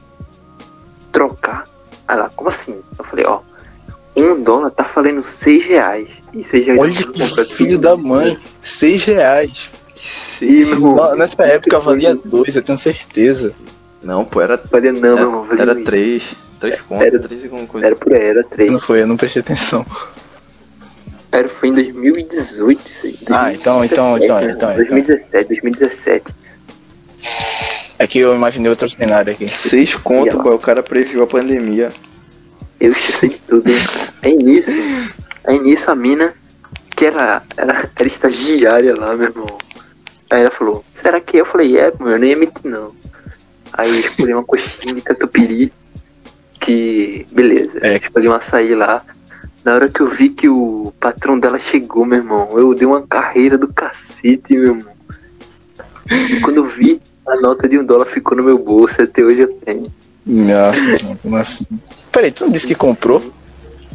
Trocar. 1.11 1.63
Aí 2.07 2.15
lá, 2.15 2.29
como 2.35 2.51
assim? 2.51 2.79
Eu 2.95 3.05
falei, 3.05 3.25
ó, 3.25 3.41
um 4.17 4.41
dólar 4.41 4.71
tá 4.71 4.89
valendo 4.93 5.25
seis 5.27 5.65
reais. 5.65 6.07
E 6.33 6.43
seis 6.43 6.65
reais 6.65 6.79
Olha 6.79 7.05
compro 7.05 7.45
que 7.45 7.53
filho 7.53 7.79
da 7.79 7.95
mãe. 7.95 8.37
Seis 8.61 9.03
reais. 9.05 9.71
Ih, 10.41 10.65
meu 10.65 11.15
Nessa 11.15 11.43
época 11.43 11.79
valia 11.79 12.15
dois, 12.15 12.55
eu 12.55 12.61
tenho 12.61 12.77
certeza. 12.77 13.53
Não, 14.03 14.23
pô, 14.23 14.41
era. 14.41 14.61
Valia 14.71 14.93
não, 14.93 14.99
meu 15.01 15.17
irmão. 15.17 15.45
Era, 15.45 15.55
Valia 15.57 15.71
era 15.71 15.83
três. 15.83 16.35
Três 16.59 16.81
contas, 16.81 17.07
Era- 17.07 17.19
três 17.19 17.41
e 17.41 17.45
alguma 17.45 17.65
coisa. 17.67 17.87
Era 17.87 17.95
por 17.95 18.13
aí, 18.13 18.21
era 18.27 18.43
três. 18.43 18.71
Não 18.71 18.79
foi, 18.79 19.01
eu 19.01 19.07
não 19.07 19.15
prestei 19.17 19.41
atenção. 19.41 19.85
Era, 21.31 21.47
foi 21.47 21.69
em 21.69 21.73
2018 21.73 22.81
isso 22.87 23.05
aí. 23.05 23.17
Ah, 23.29 23.53
então, 23.53 23.83
então, 23.85 24.17
então, 24.17 24.41
então, 24.41 24.71
então. 24.71 24.75
2017, 24.75 25.47
2017. 25.47 26.25
É 27.97 28.07
que 28.07 28.19
eu 28.19 28.33
imaginei 28.33 28.69
outro 28.69 28.89
cenário 28.89 29.31
aqui. 29.31 29.47
Seis 29.49 29.95
conto, 29.95 30.37
boy, 30.41 30.55
o 30.55 30.59
cara 30.59 30.81
previu 30.81 31.21
a 31.23 31.27
pandemia. 31.27 31.91
Eu 32.79 32.91
de 33.27 33.37
tudo. 33.47 33.63
Aí 34.23 34.35
nisso, 34.35 34.71
aí 35.45 35.59
nisso 35.59 35.89
a 35.91 35.95
mina, 35.95 36.33
que 36.95 37.05
era, 37.05 37.43
era, 37.57 37.89
era 37.95 38.07
estagiária 38.07 38.95
lá, 38.95 39.15
meu 39.15 39.27
irmão. 39.27 39.57
Aí 40.29 40.41
ela 40.41 40.51
falou, 40.51 40.83
será 41.01 41.19
que? 41.19 41.37
Eu 41.37 41.45
falei, 41.45 41.77
é, 41.77 41.91
meu, 41.99 42.13
eu 42.13 42.19
nem 42.19 42.31
ia 42.31 42.37
mentir 42.37 42.61
não. 42.63 42.93
Aí 43.73 43.89
eu 43.89 43.99
escolhi 43.99 44.33
uma 44.33 44.43
coxinha 44.43 44.95
de 44.95 45.01
catupiry, 45.01 45.73
que, 46.59 47.25
beleza, 47.31 47.79
É. 47.81 47.97
escolhi 47.97 48.27
um 48.27 48.33
açaí 48.33 48.75
lá. 48.75 49.03
Na 49.63 49.75
hora 49.75 49.89
que 49.89 50.01
eu 50.01 50.09
vi 50.09 50.29
que 50.29 50.47
o 50.47 50.93
patrão 50.99 51.37
dela 51.37 51.59
chegou, 51.59 52.05
meu 52.05 52.19
irmão, 52.19 52.49
eu 52.53 52.73
dei 52.73 52.87
uma 52.87 53.01
carreira 53.05 53.57
do 53.57 53.67
cacete, 53.67 54.53
meu 54.55 54.75
irmão. 54.75 54.93
E 56.31 56.39
quando 56.41 56.57
eu 56.57 56.65
vi, 56.65 56.99
a 57.27 57.35
nota 57.35 57.67
de 57.67 57.77
um 57.77 57.85
dólar 57.85 58.05
ficou 58.05 58.37
no 58.37 58.43
meu 58.43 58.57
bolso, 58.57 59.01
até 59.01 59.23
hoje 59.23 59.41
eu 59.41 59.53
tenho. 59.65 59.91
Nossa 60.31 60.91
senhora, 60.93 61.17
como 61.23 61.35
assim? 61.37 61.65
Peraí, 62.11 62.31
tu 62.31 62.45
não 62.45 62.51
disse 62.51 62.67
que 62.67 62.75
comprou? 62.75 63.19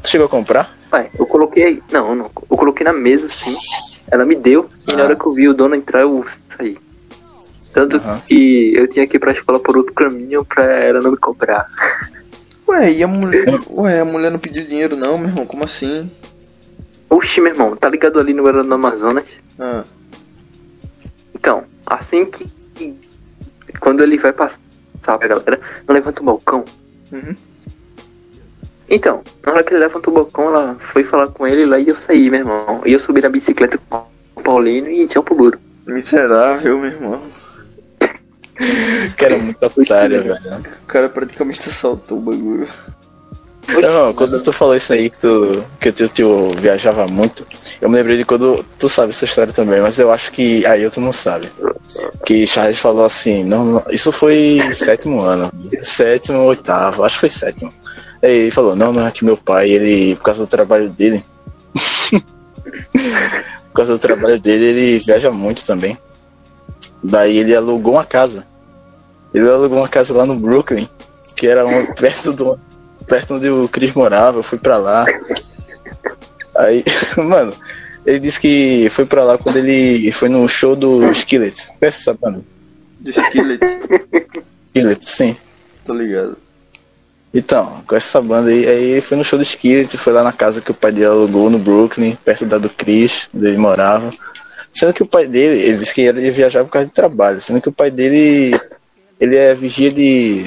Tu 0.02 0.08
chegou 0.08 0.26
a 0.26 0.30
comprar? 0.30 0.68
Pai, 0.90 1.08
eu 1.18 1.26
coloquei. 1.26 1.80
Não, 1.92 2.14
não. 2.14 2.24
Eu 2.50 2.56
coloquei 2.56 2.84
na 2.84 2.92
mesa, 2.92 3.26
assim. 3.26 3.54
Ela 4.10 4.24
me 4.24 4.34
deu. 4.34 4.68
E 4.90 4.94
na 4.94 5.02
Ah. 5.02 5.04
hora 5.06 5.16
que 5.16 5.24
eu 5.26 5.32
vi 5.32 5.48
o 5.48 5.54
dono 5.54 5.74
entrar, 5.76 6.00
eu 6.02 6.24
saí. 6.56 6.76
Tanto 7.72 8.00
que 8.26 8.72
eu 8.74 8.88
tinha 8.88 9.06
que 9.06 9.16
ir 9.16 9.20
pra 9.20 9.32
escola 9.32 9.58
por 9.60 9.76
outro 9.76 9.94
caminho 9.94 10.44
pra 10.44 10.64
ela 10.76 11.00
não 11.00 11.12
me 11.12 11.16
cobrar. 11.16 11.68
Ué, 12.68 12.92
e 12.92 13.02
a 13.02 13.06
mulher. 13.06 13.46
Ué, 13.70 14.00
a 14.00 14.04
mulher 14.04 14.30
não 14.30 14.38
pediu 14.38 14.64
dinheiro 14.64 14.96
não, 14.96 15.18
meu 15.18 15.28
irmão, 15.28 15.46
como 15.46 15.64
assim? 15.64 16.10
Oxi, 17.10 17.40
meu 17.40 17.52
irmão, 17.52 17.76
tá 17.76 17.88
ligado 17.88 18.18
ali 18.18 18.32
no 18.32 18.42
Guarana 18.42 18.64
do 18.68 18.74
Amazonas? 18.74 19.24
Ah, 19.58 19.84
Então, 21.34 21.64
assim 21.86 22.24
que. 22.26 22.46
que- 22.74 22.94
Quando 23.80 24.02
ele 24.02 24.16
vai 24.18 24.32
passar 24.32 24.58
pra 25.04 25.28
galera, 25.28 25.60
não 25.86 25.94
levanta 25.94 26.20
o 26.20 26.24
balcão. 26.24 26.64
uhum. 27.12 27.34
Então, 28.88 29.22
na 29.42 29.52
hora 29.52 29.64
que 29.64 29.72
ele 29.72 29.80
levanta 29.80 30.10
o 30.10 30.12
balcão, 30.12 30.48
ela 30.48 30.76
foi 30.92 31.04
falar 31.04 31.28
com 31.28 31.46
ele 31.46 31.64
lá 31.64 31.78
e 31.78 31.88
eu 31.88 31.96
saí, 31.96 32.28
meu 32.28 32.40
irmão. 32.40 32.82
E 32.84 32.92
eu 32.92 33.00
subi 33.00 33.20
na 33.22 33.30
bicicleta 33.30 33.78
com 33.88 34.04
Paulino 34.42 34.90
e 34.90 35.08
tchau 35.08 35.22
pro 35.22 35.34
Buro. 35.34 35.58
Miserável, 35.86 36.78
meu 36.78 36.90
irmão. 36.90 37.22
Que 39.16 39.24
era 39.24 39.38
muito 39.38 39.64
otário, 39.64 40.22
velho. 40.22 40.36
O 40.84 40.86
cara 40.86 41.08
praticamente 41.08 41.68
assaltou 41.68 42.18
o 42.18 42.20
bagulho. 42.20 42.68
Não, 43.80 44.12
quando 44.12 44.42
tu 44.42 44.52
falou 44.52 44.76
isso 44.76 44.92
aí 44.92 45.08
que 45.10 45.18
tu 45.18 45.64
que 45.80 45.90
teu 45.90 46.08
tio 46.08 46.48
viajava 46.56 47.06
muito, 47.06 47.46
eu 47.80 47.88
me 47.88 47.96
lembrei 47.96 48.16
de 48.16 48.24
quando 48.24 48.64
tu 48.78 48.88
sabe 48.88 49.10
essa 49.10 49.24
história 49.24 49.52
também, 49.52 49.80
mas 49.80 49.98
eu 49.98 50.12
acho 50.12 50.30
que 50.32 50.64
aí 50.66 50.88
tu 50.90 51.00
não 51.00 51.12
sabe. 51.12 51.48
Que 52.24 52.46
Charles 52.46 52.78
falou 52.78 53.04
assim, 53.04 53.44
não, 53.44 53.64
não- 53.64 53.82
isso 53.90 54.12
foi 54.12 54.60
sétimo 54.72 55.20
ano, 55.20 55.50
sétimo, 55.82 56.38
oitavo, 56.40 57.04
acho 57.04 57.16
que 57.16 57.20
foi 57.20 57.28
sétimo. 57.28 57.72
Aí 58.22 58.32
ele 58.32 58.50
falou, 58.50 58.76
não, 58.76 58.92
não 58.92 59.06
é 59.06 59.10
que 59.10 59.24
meu 59.24 59.36
pai, 59.36 59.70
ele, 59.70 60.14
por 60.16 60.24
causa 60.24 60.44
do 60.44 60.46
trabalho 60.48 60.88
dele, 60.90 61.24
por 62.92 63.74
causa 63.74 63.92
do 63.92 63.98
trabalho 63.98 64.40
dele, 64.40 64.64
ele 64.64 64.98
viaja 64.98 65.30
muito 65.30 65.64
também. 65.64 65.98
Daí 67.02 67.38
ele 67.38 67.54
alugou 67.54 67.94
uma 67.94 68.04
casa. 68.04 68.46
Ele 69.32 69.48
alugou 69.48 69.78
uma 69.78 69.88
casa 69.88 70.14
lá 70.16 70.24
no 70.24 70.36
Brooklyn, 70.36 70.88
que 71.36 71.46
era 71.46 71.64
perto 71.94 72.32
do 72.32 72.58
perto 73.06 73.34
onde 73.34 73.48
o 73.48 73.68
Chris 73.68 73.94
morava, 73.94 74.38
eu 74.38 74.42
fui 74.42 74.58
pra 74.58 74.76
lá. 74.76 75.04
Aí, 76.56 76.84
mano, 77.18 77.54
ele 78.06 78.18
disse 78.18 78.40
que 78.40 78.88
foi 78.90 79.06
pra 79.06 79.24
lá 79.24 79.38
quando 79.38 79.58
ele 79.58 80.10
foi 80.12 80.28
no 80.28 80.46
show 80.48 80.76
do 80.76 81.10
Skillet. 81.10 81.54
Conhece 81.78 82.00
essa 82.00 82.14
banda? 82.14 82.44
Do 83.00 83.10
Skillet, 83.10 83.60
Skillet, 84.74 85.04
sim. 85.04 85.36
tô 85.84 85.94
ligado. 85.94 86.36
Então, 87.32 87.82
com 87.86 87.96
essa 87.96 88.22
banda 88.22 88.50
aí, 88.50 88.66
aí 88.66 88.84
ele 88.92 89.00
foi 89.00 89.16
no 89.16 89.24
show 89.24 89.38
do 89.38 89.42
Skillet, 89.42 89.96
foi 89.96 90.12
lá 90.12 90.22
na 90.22 90.32
casa 90.32 90.60
que 90.60 90.70
o 90.70 90.74
pai 90.74 90.92
dele 90.92 91.06
alugou 91.06 91.50
no 91.50 91.58
Brooklyn, 91.58 92.16
perto 92.24 92.46
da 92.46 92.58
do 92.58 92.70
Chris, 92.70 93.28
onde 93.34 93.48
ele 93.48 93.58
morava. 93.58 94.08
Sendo 94.72 94.92
que 94.92 95.02
o 95.02 95.06
pai 95.06 95.26
dele, 95.26 95.60
ele 95.60 95.78
disse 95.78 95.94
que 95.94 96.02
ele 96.02 96.20
ia 96.20 96.30
viajar 96.30 96.64
por 96.64 96.70
causa 96.70 96.86
de 96.86 96.94
trabalho, 96.94 97.40
sendo 97.40 97.60
que 97.60 97.68
o 97.68 97.72
pai 97.72 97.90
dele, 97.90 98.58
ele 99.20 99.36
é 99.36 99.52
vigia 99.54 99.92
de 99.92 100.46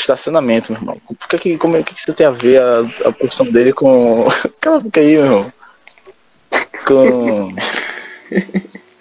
estacionamento, 0.00 0.72
meu 0.72 0.80
irmão. 0.80 1.00
Por 1.06 1.38
que, 1.38 1.56
como 1.58 1.76
é 1.76 1.82
que 1.82 1.94
você 1.94 2.12
tem 2.12 2.26
a 2.26 2.30
ver 2.30 2.60
a, 2.60 2.80
a 3.08 3.12
profissão 3.12 3.46
dele 3.46 3.72
com. 3.72 4.26
Cala 4.60 4.76
a 4.76 4.80
boca 4.80 5.00
aí, 5.00 5.16
meu 5.16 5.24
irmão. 5.24 5.52
Com. 6.86 7.54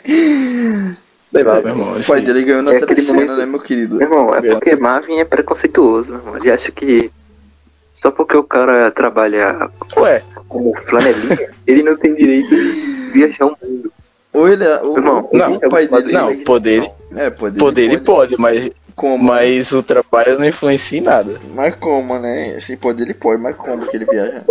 Sei 0.06 1.44
lá, 1.44 1.56
meu 1.62 1.68
irmão. 1.68 1.94
O 1.94 2.00
isso 2.00 2.12
pai 2.12 2.22
dele 2.22 2.44
ganhou 2.44 2.62
na 2.62 2.72
É 2.72 2.80
momento- 2.80 3.36
né, 3.38 3.46
meu 3.46 3.60
querido? 3.60 3.96
Meu 3.96 4.08
irmão, 4.08 4.34
é 4.36 4.42
porque. 4.42 4.76
Marvin 4.76 5.20
é 5.20 5.26
preconceituoso, 5.26 6.10
meu 6.10 6.20
irmão. 6.20 6.38
Ele 6.38 6.52
acha 6.52 6.72
que 6.72 7.12
só 7.94 8.12
porque 8.12 8.38
o 8.38 8.44
cara 8.44 8.92
trabalha 8.92 9.70
Ué, 9.98 10.22
como 10.48 10.74
flanelinha, 10.88 11.52
ele 11.66 11.84
não 11.84 11.98
tem 11.98 12.14
direito 12.14 12.50
de 12.50 13.12
viajar 13.12 13.46
o 13.48 13.58
mundo. 13.62 13.92
Ou 14.34 14.48
ele 14.48 14.64
é. 14.64 14.80
Ou, 14.82 14.98
Irmão, 14.98 15.30
não, 15.34 15.56
o 15.56 15.70
pai 15.70 15.88
dele. 15.88 16.12
não, 16.14 16.38
poder, 16.44 16.90
É, 17.16 17.30
poder. 17.30 17.58
poder 17.60 17.84
ele 17.84 17.98
pode, 18.00 18.36
mas, 18.40 18.70
Como? 18.98 19.24
mas 19.24 19.72
o 19.74 19.84
trabalho 19.84 20.40
não 20.40 20.46
influencia 20.48 20.98
em 20.98 21.02
nada. 21.04 21.40
Mas 21.54 21.76
como, 21.76 22.18
né? 22.18 22.56
Assim, 22.58 22.76
poder 22.76 23.04
ele 23.04 23.14
pode, 23.14 23.40
mas 23.42 23.56
como 23.56 23.86
que 23.86 23.96
ele 23.96 24.06
viaja? 24.06 24.44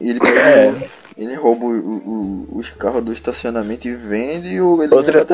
Ele. 0.00 0.18
É. 0.26 0.72
Ele 1.16 1.34
rouba 1.36 1.66
o- 1.66 2.48
o- 2.48 2.58
os 2.58 2.70
carros 2.70 3.04
do 3.04 3.12
estacionamento 3.12 3.86
e 3.86 3.94
vende 3.94 4.60
ou 4.60 4.82
ele 4.82 4.92
Outra-? 4.94 5.24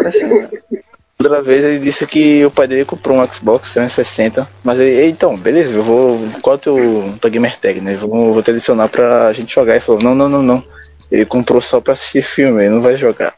Outra 1.19 1.41
vez 1.43 1.65
ele 1.65 1.79
disse 1.79 2.07
que 2.07 2.45
o 2.45 2.51
pai 2.51 2.67
dele 2.67 2.85
comprou 2.85 3.17
um 3.19 3.27
Xbox 3.27 3.75
360, 3.75 4.49
mas 4.65 4.81
ele, 4.81 5.07
então, 5.09 5.37
beleza, 5.37 5.77
eu 5.77 5.83
vou. 5.83 6.19
Qual 6.43 6.55
é 6.55 6.57
o 6.57 6.61
teu, 6.61 7.15
tua 7.21 7.31
gamer 7.31 7.57
tag, 7.59 7.81
né? 7.81 7.95
Vou, 7.95 8.33
vou 8.33 8.43
te 8.43 8.51
adicionar 8.51 8.89
pra 8.89 9.33
gente 9.33 9.55
jogar. 9.55 9.73
Ele 9.75 9.81
falou, 9.81 10.03
não, 10.03 10.15
não, 10.15 10.29
não, 10.29 10.43
não. 10.43 10.65
Ele 11.13 11.25
comprou 11.25 11.61
só 11.61 11.81
pra 11.81 11.93
assistir 11.93 12.23
filme, 12.23 12.63
ele 12.65 12.75
não 12.75 12.81
vai 12.81 12.97
jogar. 12.97 13.35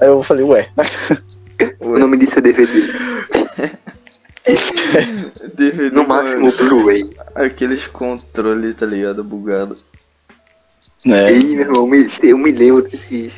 Aí 0.00 0.06
eu 0.06 0.22
falei, 0.22 0.44
ué, 0.44 0.68
O 1.80 1.98
nome 1.98 2.16
disso 2.18 2.38
é 2.38 2.40
DVD. 2.40 2.70
DVD 5.54 5.90
No 5.94 6.06
máximo 6.06 6.50
Blu-ray. 6.52 7.08
Aqueles 7.34 7.86
controles, 7.86 8.74
tá 8.76 8.86
ligado? 8.86 9.22
Bugado. 9.24 9.76
né? 11.04 11.32
E, 11.32 11.44
meu 11.44 11.60
irmão, 11.60 11.82
eu 11.82 11.86
me, 11.86 12.08
eu 12.22 12.38
me 12.38 12.52
lembro 12.52 12.82
desses. 12.82 13.32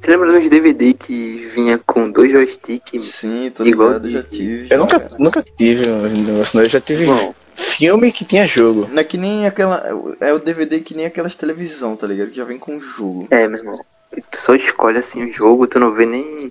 Você 0.00 0.10
lembra 0.12 0.32
dos 0.40 0.48
DVD 0.48 0.94
que 0.94 1.50
vinha 1.54 1.78
com 1.84 2.10
dois 2.10 2.30
joysticks? 2.30 3.04
Sim, 3.04 3.50
tô 3.54 3.64
Igual 3.66 3.88
ligado, 3.88 4.08
de- 4.08 4.14
já 4.14 4.22
tive. 4.22 4.68
Eu 4.70 4.78
nunca, 4.78 5.00
cara. 5.00 5.16
nunca 5.18 5.42
tive 5.42 5.88
um 5.90 6.02
negócio, 6.08 6.56
não. 6.56 6.64
Eu 6.64 6.70
já 6.70 6.80
tive 6.80 7.02
Irmão, 7.02 7.34
filme 7.54 8.12
que 8.12 8.24
tinha 8.24 8.46
jogo. 8.46 8.88
Não 8.92 9.00
é 9.00 9.04
que 9.04 9.18
nem 9.18 9.46
aquela. 9.46 9.82
É 10.20 10.32
o 10.32 10.38
DVD 10.38 10.80
que 10.80 10.94
nem 10.94 11.04
aquelas 11.06 11.34
televisão, 11.34 11.96
tá 11.96 12.06
ligado? 12.06 12.30
Que 12.30 12.36
já 12.36 12.44
vem 12.44 12.58
com 12.58 12.76
o 12.76 12.80
jogo. 12.80 13.26
é, 13.30 13.48
meu 13.48 13.58
irmão. 13.58 13.80
Tu 14.30 14.38
só 14.46 14.54
escolhe 14.54 14.98
assim 14.98 15.24
o 15.28 15.32
jogo, 15.32 15.66
tu 15.66 15.78
não 15.80 15.92
vê 15.92 16.06
nem 16.06 16.50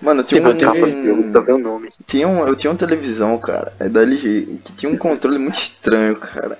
Mano, 0.00 0.22
tinha 0.22 0.40
Tipo, 0.40 1.52
um, 1.52 1.58
nome. 1.58 1.90
tinha 2.06 2.28
um. 2.28 2.46
Eu 2.46 2.54
tinha 2.54 2.70
uma 2.70 2.78
televisão, 2.78 3.36
cara. 3.38 3.72
É 3.80 3.88
da 3.88 4.02
LG. 4.02 4.60
Que 4.64 4.72
tinha 4.74 4.92
um 4.92 4.96
controle 4.96 5.38
muito 5.38 5.58
estranho, 5.58 6.14
cara. 6.16 6.58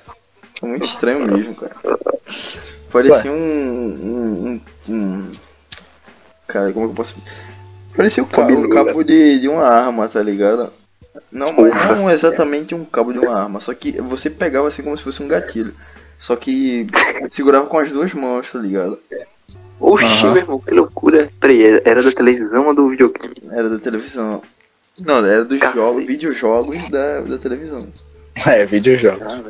Muito 0.60 0.84
estranho 0.86 1.24
mesmo, 1.26 1.54
cara. 1.54 1.76
Parecia 2.90 3.30
um. 3.30 3.36
um, 3.36 4.60
um, 4.88 4.92
um- 4.92 5.30
Cara, 6.48 6.72
como 6.72 6.86
é 6.86 6.88
que 6.88 6.92
eu 6.92 6.96
posso. 6.96 7.14
Parecia 7.96 8.22
o 8.22 8.26
cabo, 8.26 8.52
o 8.64 8.68
cabo 8.70 9.02
de, 9.04 9.38
de 9.40 9.48
uma 9.48 9.64
arma, 9.64 10.08
tá 10.08 10.22
ligado? 10.22 10.72
Não, 11.30 11.52
mas 11.52 11.72
não 11.96 12.10
exatamente 12.10 12.74
um 12.74 12.84
cabo 12.84 13.12
de 13.12 13.18
uma 13.18 13.38
arma. 13.38 13.60
Só 13.60 13.74
que 13.74 14.00
você 14.00 14.30
pegava 14.30 14.66
assim 14.68 14.82
como 14.82 14.96
se 14.96 15.04
fosse 15.04 15.22
um 15.22 15.28
gatilho. 15.28 15.74
Só 16.18 16.34
que 16.36 16.86
segurava 17.30 17.66
com 17.66 17.78
as 17.78 17.90
duas 17.90 18.12
mãos, 18.14 18.50
tá 18.50 18.58
ligado? 18.58 18.98
Oxi, 19.80 20.04
Aham. 20.04 20.32
meu 20.32 20.42
irmão, 20.42 20.58
que 20.60 20.70
loucura. 20.74 21.28
Peraí, 21.40 21.64
era- 21.64 21.82
era 21.84 22.02
da 22.02 22.12
televisão 22.12 22.66
ou 22.66 22.74
do 22.74 22.88
videogame? 22.90 23.34
Era 23.50 23.68
da 23.68 23.78
televisão. 23.78 24.42
Não, 24.98 25.24
era 25.24 25.44
dos 25.44 25.58
Cacete. 25.58 25.78
jogos, 25.78 26.04
videojogos 26.06 26.88
da, 26.90 27.20
da 27.20 27.38
televisão. 27.38 27.86
É, 28.46 28.64
videojogos. 28.64 29.22
Ah, 29.22 29.42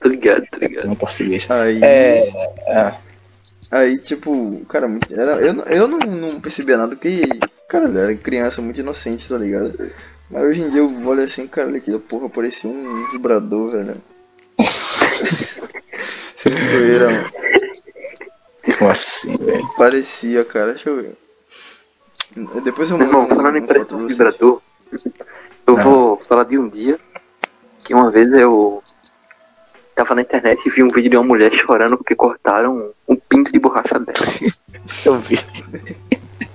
tô 0.00 0.08
ligado, 0.08 0.42
tô 0.50 0.56
ligado. 0.58 0.86
No 0.88 0.96
português. 0.96 1.46
Aí, 1.50 1.78
É. 1.82 2.26
é. 2.68 2.94
aí 3.70 3.98
tipo, 3.98 4.62
cara, 4.66 4.88
muito- 4.88 5.12
era, 5.12 5.32
eu, 5.40 5.52
não- 5.52 5.64
eu 5.64 5.86
não, 5.88 5.98
não 5.98 6.40
percebia 6.40 6.78
nada 6.78 6.96
que, 6.96 7.28
cara, 7.68 7.86
eu 7.88 7.98
era 7.98 8.14
criança 8.14 8.62
muito 8.62 8.80
inocente, 8.80 9.28
tá 9.28 9.36
ligado? 9.36 9.90
Mas 10.30 10.42
hoje 10.44 10.62
em 10.62 10.70
dia 10.70 10.80
eu 10.80 11.06
olho 11.06 11.22
assim, 11.22 11.46
cara, 11.46 11.76
aquilo, 11.76 12.00
porra, 12.00 12.30
parecia 12.30 12.70
um 12.70 13.06
vibrador, 13.12 13.72
velho. 13.72 13.96
Sem 16.36 16.52
zoeira, 16.56 17.10
mano. 17.10 17.30
Como 18.80 18.90
assim, 18.90 19.36
velho? 19.36 19.68
Parecia, 19.76 20.42
cara, 20.42 20.72
deixa 20.72 20.88
eu 20.88 20.96
ver. 20.96 21.18
Depois 22.64 22.90
eu 22.90 22.96
Meu 22.96 23.08
irmão, 23.08 23.28
falando 23.28 23.58
em 23.58 23.66
pressão 23.66 23.98
vocês. 23.98 24.12
vibrador, 24.12 24.62
eu 25.66 25.76
vou 25.76 26.16
falar 26.26 26.44
de 26.44 26.56
um 26.56 26.66
dia 26.66 26.98
que 27.84 27.92
uma 27.92 28.10
vez 28.10 28.32
eu 28.32 28.82
tava 29.94 30.14
na 30.14 30.22
internet 30.22 30.64
e 30.64 30.70
vi 30.70 30.82
um 30.82 30.88
vídeo 30.88 31.10
de 31.10 31.16
uma 31.18 31.26
mulher 31.26 31.52
chorando 31.52 31.98
porque 31.98 32.14
cortaram 32.14 32.90
um 33.06 33.16
pinto 33.16 33.52
de 33.52 33.58
borracha 33.58 33.98
dela. 33.98 34.14
Eu 35.04 35.18
vi. 35.18 35.38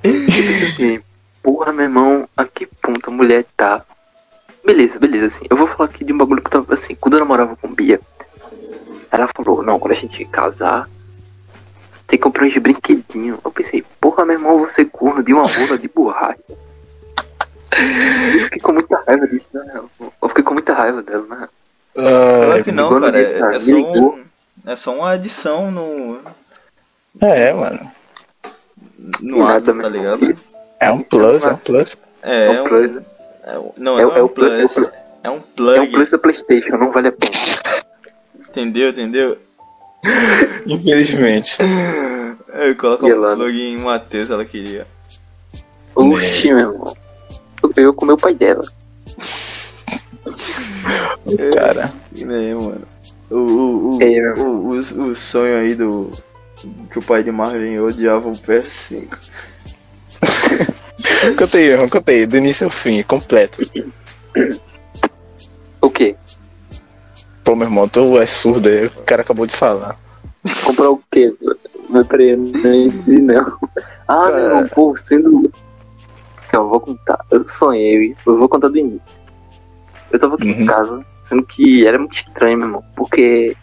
E, 0.04 1.02
porra, 1.44 1.72
meu 1.72 1.86
irmão, 1.86 2.28
a 2.36 2.44
que 2.46 2.66
ponto 2.66 3.08
a 3.08 3.14
mulher 3.14 3.46
tá? 3.56 3.86
Beleza, 4.66 4.98
beleza, 4.98 5.28
assim. 5.28 5.46
Eu 5.48 5.58
vou 5.58 5.68
falar 5.68 5.86
aqui 5.90 6.04
de 6.04 6.12
um 6.12 6.18
bagulho 6.18 6.42
que 6.42 6.50
tava 6.50 6.74
assim. 6.74 6.96
Quando 6.96 7.14
eu 7.14 7.20
namorava 7.20 7.56
com 7.56 7.74
Bia, 7.74 8.00
ela 9.12 9.30
falou: 9.36 9.62
Não, 9.62 9.80
quando 9.80 9.92
a 9.92 9.96
gente 9.96 10.26
casar, 10.26 10.90
tem 12.08 12.18
que 12.20 12.24
comprar 12.24 12.46
uns 12.46 12.58
brinquedinhos. 12.58 13.40
Eu 13.44 13.52
pensei: 13.52 13.84
Porra, 14.00 14.26
meu 14.26 14.36
irmão, 14.36 14.52
eu 14.54 14.60
vou 14.60 14.70
ser 14.70 14.86
corno 14.86 15.24
de 15.24 15.34
uma 15.34 15.44
rola 15.48 15.78
de 15.78 15.88
borracha. 15.88 16.40
Eu 16.48 18.44
fiquei 18.46 18.62
com 18.62 18.72
muita 18.74 19.04
raiva 19.08 19.28
disso, 19.28 19.48
né? 19.54 19.82
Eu 20.22 20.30
fiquei 20.30 20.44
com 20.44 20.54
muita 20.54 20.74
raiva 20.74 21.02
dela, 21.02 21.26
né? 21.28 21.50
Claro 21.94 22.60
Ah, 22.60 22.64
que 22.64 22.72
não, 22.72 23.00
cara, 23.00 23.20
é, 23.22 23.40
tá, 23.40 23.54
é 23.56 23.60
só 23.60 23.76
um, 23.76 24.24
é 24.66 24.76
só 24.76 24.94
uma 24.96 25.12
adição 25.12 25.72
no, 25.72 26.20
é, 27.22 27.54
mano. 27.54 27.92
no 29.22 29.38
Nada, 29.40 29.72
ato, 29.72 29.82
tá 29.82 29.90
ligado? 29.90 30.38
É 30.80 30.92
um 30.92 31.02
plus, 31.02 31.44
é 31.46 31.52
um 31.54 31.58
plus. 31.58 31.98
É, 32.22 32.46
É 32.48 32.62
um 32.62 32.64
um, 32.66 32.68
plus, 32.68 32.92
é 33.44 33.60
um- 33.60 33.72
não, 33.78 34.00
É 34.00 34.04
não 34.04 34.16
é 34.16 34.22
o 34.22 34.30
plus- 34.30 34.52
é 34.52 34.58
plus- 34.68 34.90
é 35.24 35.30
um 35.30 35.34
é 35.36 35.82
um 35.82 35.92
plus 35.92 36.10
da 36.12 36.18
Playstation, 36.18 36.78
não 36.78 36.92
vale 36.92 37.08
a 37.10 37.12
pena. 37.12 37.32
entendeu, 38.50 38.90
entendeu? 38.90 39.38
Infelizmente. 40.68 41.58
Eu 42.54 42.76
coloco 42.76 43.08
E 43.08 43.14
um 43.14 43.16
ela- 43.16 43.36
plug 43.36 43.62
em 43.62 43.78
Matheus, 43.78 44.30
ela 44.30 44.46
queria. 44.46 44.88
Oxi, 45.94 46.48
meu 46.48 46.60
irmão. 46.60 46.98
Eu 47.76 47.94
com 47.94 48.06
meu 48.06 48.18
pai 48.18 48.34
dela. 48.36 48.66
Cara. 51.54 51.92
É, 52.18 52.54
mano. 52.54 52.82
O, 53.30 53.36
o, 53.38 53.98
o, 53.98 54.02
É, 54.02 54.34
o, 54.38 54.44
o, 54.44 54.70
o 54.78 55.16
sonho 55.16 55.58
aí 55.60 55.76
do. 55.76 56.12
Que 56.92 57.00
o 57.00 57.02
pai 57.02 57.24
de 57.24 57.32
Marvin 57.32 57.80
odiava 57.80 58.30
o 58.30 58.34
PS5. 58.38 59.18
Conta 61.38 61.58
aí, 61.58 61.66
irmão, 61.66 61.90
conta 61.90 62.12
aí, 62.12 62.26
do 62.26 62.38
início 62.38 62.66
ao 62.66 62.72
fim, 62.72 63.02
completo. 63.04 63.60
O 65.82 65.90
quê? 65.90 66.16
Pô, 67.46 67.56
meu 67.56 67.68
irmão, 67.68 67.88
tu 67.88 68.20
é 68.20 68.26
surdo 68.26 68.68
aí, 68.68 68.88
o 68.88 68.92
cara 69.04 69.22
acabou 69.22 69.46
de 69.46 69.56
falar. 69.56 69.96
Comprar 70.66 70.90
o 70.90 71.02
quê? 71.12 71.34
Mas 71.90 72.08
peraí, 72.08 72.30
eu 72.32 72.38
não. 72.38 73.58
Ah, 74.08 74.22
Cara. 74.30 74.62
não, 74.62 74.68
pô, 74.70 74.98
sendo. 74.98 75.52
Calma, 76.50 76.66
eu 76.68 76.70
vou 76.72 76.80
contar. 76.80 77.20
Eu 77.32 77.48
sonhei, 77.48 78.16
eu 78.26 78.38
vou 78.38 78.50
contar 78.50 78.68
do 78.70 78.78
início. 78.78 79.00
Eu 80.12 80.20
tava 80.20 80.36
aqui 80.36 80.48
em 80.50 80.60
Uhum. 80.62 80.66
casa, 80.66 81.06
sendo 81.30 81.44
que 81.44 81.86
era 81.88 81.98
muito 82.00 82.16
estranho, 82.16 82.58
meu 82.58 82.68
irmão, 82.68 82.84
porque. 82.96 83.56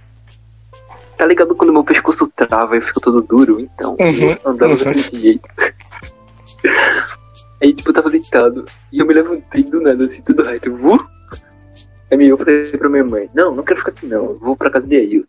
Tá 1.18 1.26
ligado 1.26 1.54
quando 1.54 1.72
meu 1.72 1.84
pescoço 1.84 2.26
trava 2.36 2.76
e 2.76 2.80
fica 2.80 3.00
todo 3.00 3.22
duro? 3.22 3.60
Então, 3.60 3.96
Uhum, 4.00 4.30
eu 4.30 4.50
andava 4.50 4.72
uhum. 4.72 4.78
desse 4.78 5.16
jeito. 5.16 5.48
Aí, 7.62 7.72
tipo, 7.74 7.90
eu 7.90 7.94
tava 7.94 8.10
deitado 8.10 8.64
e 8.92 8.98
eu 8.98 9.06
me 9.06 9.14
levantei 9.14 9.62
do 9.62 9.80
nada, 9.80 10.04
assim, 10.04 10.20
tudo 10.22 10.42
reto. 10.42 10.74
Vu? 10.76 10.98
Aí 12.12 12.28
eu 12.28 12.36
falei 12.36 12.70
pra 12.72 12.90
minha 12.90 13.04
mãe: 13.04 13.30
Não, 13.34 13.54
não 13.54 13.64
quero 13.64 13.78
ficar 13.78 13.92
aqui, 13.92 14.06
não. 14.06 14.24
Eu 14.26 14.38
vou 14.38 14.54
pra 14.54 14.70
casa 14.70 14.86
de 14.86 14.96
Ailton. 14.96 15.26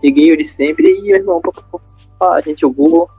Peguei 0.00 0.30
ele 0.30 0.48
sempre 0.48 0.90
e 0.90 1.02
meu 1.02 1.16
irmão, 1.16 1.40
pá, 1.40 1.52
pá, 1.52 1.78
pá, 2.18 2.36
a 2.36 2.40
gente 2.40 2.62
jogou. 2.62 3.10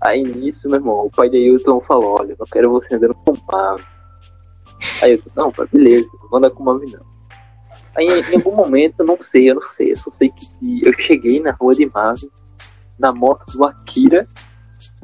Aí 0.00 0.22
nisso, 0.22 0.68
meu 0.68 0.78
irmão, 0.78 1.06
o 1.06 1.10
pai 1.10 1.28
de 1.28 1.36
Ailton 1.36 1.80
falou: 1.80 2.20
Olha, 2.20 2.36
não 2.38 2.46
quero 2.46 2.70
você 2.70 2.94
andando 2.94 3.14
com 3.14 3.32
o 3.32 3.42
Marvin. 3.50 3.84
Aí 5.02 5.12
eu 5.12 5.22
Não, 5.34 5.50
pai, 5.50 5.66
beleza, 5.72 6.06
não 6.22 6.28
vou 6.28 6.38
andar 6.38 6.50
com 6.50 6.62
o 6.62 6.66
Marvin, 6.66 6.92
não. 6.92 7.14
Aí 7.96 8.06
em 8.06 8.36
algum 8.36 8.54
momento, 8.54 9.00
eu 9.00 9.06
não 9.06 9.18
sei, 9.20 9.50
eu 9.50 9.56
não 9.56 9.62
sei, 9.76 9.92
eu 9.92 9.96
só 9.96 10.10
sei 10.10 10.30
que 10.30 10.86
eu 10.86 10.92
cheguei 11.00 11.40
na 11.40 11.52
rua 11.52 11.74
de 11.74 11.86
Marvin, 11.86 12.28
na 12.98 13.12
moto 13.12 13.44
do 13.52 13.64
Akira, 13.64 14.26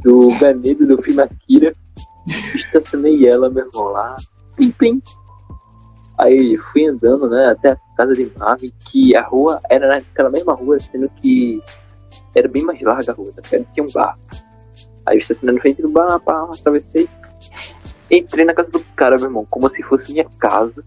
do 0.01 0.29
Ganedo 0.39 0.87
do 0.87 1.03
filme 1.03 1.23
Akira, 1.23 1.73
estacionei 2.27 3.27
ela, 3.27 3.49
meu 3.49 3.67
irmão, 3.67 3.85
lá, 3.89 4.17
pim, 4.57 4.71
pim. 4.73 5.03
Aí 6.21 6.59
fui 6.71 6.87
andando, 6.87 7.31
né, 7.31 7.47
até 7.47 7.71
a 7.71 7.77
casa 7.97 8.15
de 8.15 8.31
Marvin, 8.37 8.71
que 8.91 9.17
a 9.17 9.23
rua 9.23 9.59
era 9.71 9.89
naquela 9.89 10.29
mesma 10.29 10.53
rua, 10.53 10.79
sendo 10.79 11.09
que 11.09 11.63
era 12.35 12.47
bem 12.47 12.63
mais 12.63 12.81
larga 12.83 13.11
a 13.11 13.15
rua, 13.15 13.33
tá? 13.35 13.43
Tinha 13.73 13.83
um 13.83 13.91
bar. 13.91 14.19
Aí 15.07 15.17
eu 15.17 15.19
estacionei 15.19 15.55
na 15.55 15.63
frente 15.63 15.81
do 15.81 15.89
bar, 15.89 16.21
pá, 16.21 16.51
atravessei. 16.53 17.09
Entrei 18.11 18.45
na 18.45 18.53
casa 18.53 18.71
do 18.71 18.81
cara, 18.95 19.17
meu 19.17 19.27
irmão, 19.27 19.47
como 19.49 19.71
se 19.71 19.83
fosse 19.83 20.13
minha 20.13 20.27
casa. 20.39 20.85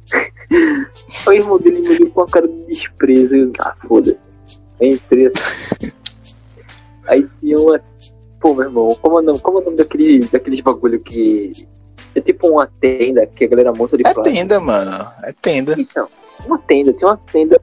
o 1.27 1.31
irmão 1.31 1.57
dele 1.57 1.79
me 1.79 1.89
olhou 1.89 2.11
com 2.11 2.21
uma 2.21 2.27
cara 2.27 2.47
de 2.47 2.65
desprezo. 2.65 3.33
Eu, 3.33 3.51
ah, 3.59 3.75
foda-se. 3.87 4.19
Entrei 4.79 5.27
assim. 5.27 5.91
Aí 7.07 7.27
tinha 7.39 7.59
uma. 7.59 7.81
Pô, 8.39 8.53
meu 8.53 8.65
irmão, 8.65 8.95
como 9.01 9.17
é 9.17 9.21
o 9.21 9.25
nome, 9.25 9.39
como 9.39 9.57
é 9.57 9.61
o 9.61 9.65
nome 9.65 9.77
daquele, 9.77 10.19
daqueles 10.25 10.61
bagulho 10.61 10.99
que. 10.99 11.67
É 12.15 12.21
tipo 12.21 12.47
uma 12.47 12.67
tenda 12.79 13.25
que 13.25 13.45
a 13.45 13.47
galera 13.47 13.73
monta 13.73 13.97
de 13.97 14.03
É 14.05 14.13
plástico. 14.13 14.35
tenda, 14.35 14.59
mano. 14.59 15.07
É 15.23 15.33
tenda. 15.33 15.75
Então, 15.77 16.07
uma 16.45 16.59
tenda, 16.59 16.93
tinha 16.93 17.09
uma 17.09 17.17
tenda 17.31 17.59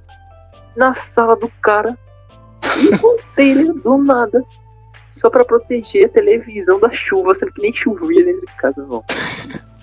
na 0.77 0.95
sala 0.95 1.37
do 1.37 1.49
cara 1.63 1.97
e 2.79 2.99
com 2.99 3.17
telha 3.35 3.73
do 3.73 3.97
nada. 3.99 4.45
Só 5.13 5.29
pra 5.29 5.45
proteger 5.45 6.07
a 6.07 6.09
televisão 6.09 6.81
da 6.81 6.91
chuva, 6.91 7.35
sendo 7.35 7.53
que 7.53 7.61
nem 7.63 7.75
chovia 7.75 8.25
dentro 8.25 8.41
de 8.47 8.57
casa, 8.57 8.87
não. 8.87 9.05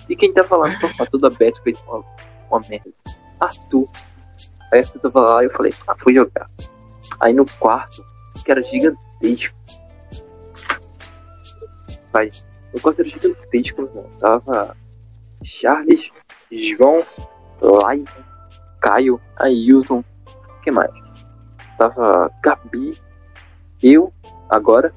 E 0.08 0.16
quem 0.16 0.32
tava 0.32 0.56
lá 0.56 0.68
no 0.68 0.74
sofá 0.76 1.06
todo 1.06 1.26
aberto 1.26 1.62
fez 1.62 1.76
uma, 1.86 2.02
uma 2.50 2.60
merda. 2.68 2.90
Arthur. 3.38 3.86
Aí 4.72 4.80
Arthur 4.80 4.98
tava 5.00 5.20
lá 5.20 5.42
e 5.42 5.46
eu 5.46 5.52
falei, 5.52 5.72
ah, 5.86 5.94
fui 5.98 6.14
jogar. 6.14 6.48
Aí 7.20 7.32
no 7.32 7.44
quarto, 7.58 8.02
que 8.44 8.50
era 8.50 8.62
gigantesco. 8.62 9.54
Pai, 12.10 12.30
no 12.74 12.80
quarto 12.80 13.00
era 13.00 13.08
gigantesco, 13.08 13.82
meu 13.82 13.90
irmão. 13.90 14.06
Tava 14.18 14.76
Charles, 15.44 16.00
João, 16.50 17.04
Lai, 17.60 17.98
Caio, 18.80 19.20
Ailton, 19.36 20.04
que 20.62 20.70
mais? 20.70 20.90
Tava 21.78 22.30
Gabi, 22.42 23.00
eu, 23.82 24.12
agora, 24.50 24.92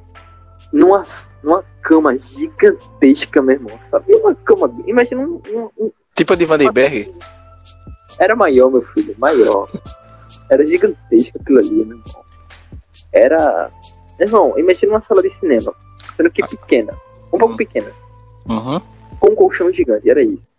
numa, 0.74 1.06
numa 1.44 1.64
cama 1.82 2.18
gigantesca, 2.18 3.42
meu 3.42 3.56
irmão. 3.56 3.80
Sabe 3.82 4.14
uma 4.16 4.34
cama? 4.36 4.74
Imagina 4.88 5.22
um. 5.22 5.42
um- 5.50 5.70
um- 5.86 5.92
Tipo 6.16 6.34
a 6.34 6.36
de 6.36 6.46
Vandenberg. 6.46 7.14
era 8.20 8.36
maior, 8.36 8.70
meu 8.70 8.82
filho, 8.88 9.16
maior. 9.18 9.68
Era 10.50 10.66
gigantesco 10.68 11.40
aquilo 11.40 11.60
ali, 11.60 11.86
meu 11.86 11.98
irmão. 11.98 12.24
Era. 13.14 13.72
Meu 14.20 14.28
irmão, 14.28 14.54
imagina 14.60 14.92
uma 14.94 15.02
sala 15.02 15.22
de 15.22 15.30
cinema, 15.36 15.74
sendo 16.16 16.30
que 16.30 16.46
pequena, 16.48 16.94
um 17.34 17.38
pouco 17.38 17.56
pequena, 17.58 17.92
Uhum. 18.50 18.80
com 19.20 19.32
um 19.32 19.36
colchão 19.36 19.72
gigante, 19.72 20.10
era 20.10 20.22
isso. 20.22 20.50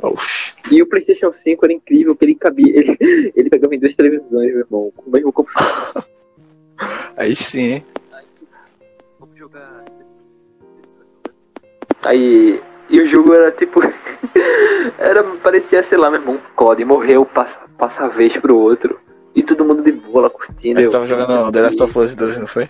Oxi. 0.00 0.54
E 0.70 0.82
o 0.82 0.86
PlayStation 0.86 1.32
5 1.32 1.64
era 1.64 1.72
incrível, 1.72 2.14
que 2.14 2.24
ele 2.24 2.34
cabia. 2.34 2.72
Ele, 2.76 2.96
ele 3.34 3.50
pegava 3.50 3.74
em 3.74 3.78
duas 3.80 3.94
televisões, 3.96 4.50
meu 4.52 4.58
irmão, 4.60 4.92
com 4.96 5.08
o 5.08 5.12
mesmo 5.12 5.32
computador. 5.32 6.04
Aí 7.16 7.34
sim, 7.34 7.72
hein? 7.72 7.86
Vamos 9.18 9.36
jogar. 9.36 9.84
Aí. 12.02 12.62
E 12.90 13.00
o 13.02 13.06
jogo 13.06 13.34
era 13.34 13.50
tipo. 13.52 13.80
era, 14.98 15.22
parecia, 15.42 15.82
sei 15.82 15.98
lá, 15.98 16.10
meu 16.10 16.20
irmão, 16.20 16.36
um 16.36 16.54
COD, 16.54 16.84
morreu, 16.84 17.24
passa, 17.26 17.58
passa 17.76 18.04
a 18.04 18.08
vez 18.08 18.34
pro 18.38 18.56
outro. 18.56 18.98
E 19.34 19.42
todo 19.42 19.64
mundo 19.64 19.82
de 19.82 19.92
boa 19.92 20.22
lá 20.22 20.30
curtindo. 20.30 20.78
Aí 20.78 20.84
eu- 20.84 20.90
você 20.90 20.96
tava 20.96 21.06
jogando 21.06 21.52
The 21.52 21.60
Last 21.60 21.82
of 21.82 21.98
Us 21.98 22.14
2, 22.14 22.38
não 22.38 22.46
foi? 22.46 22.68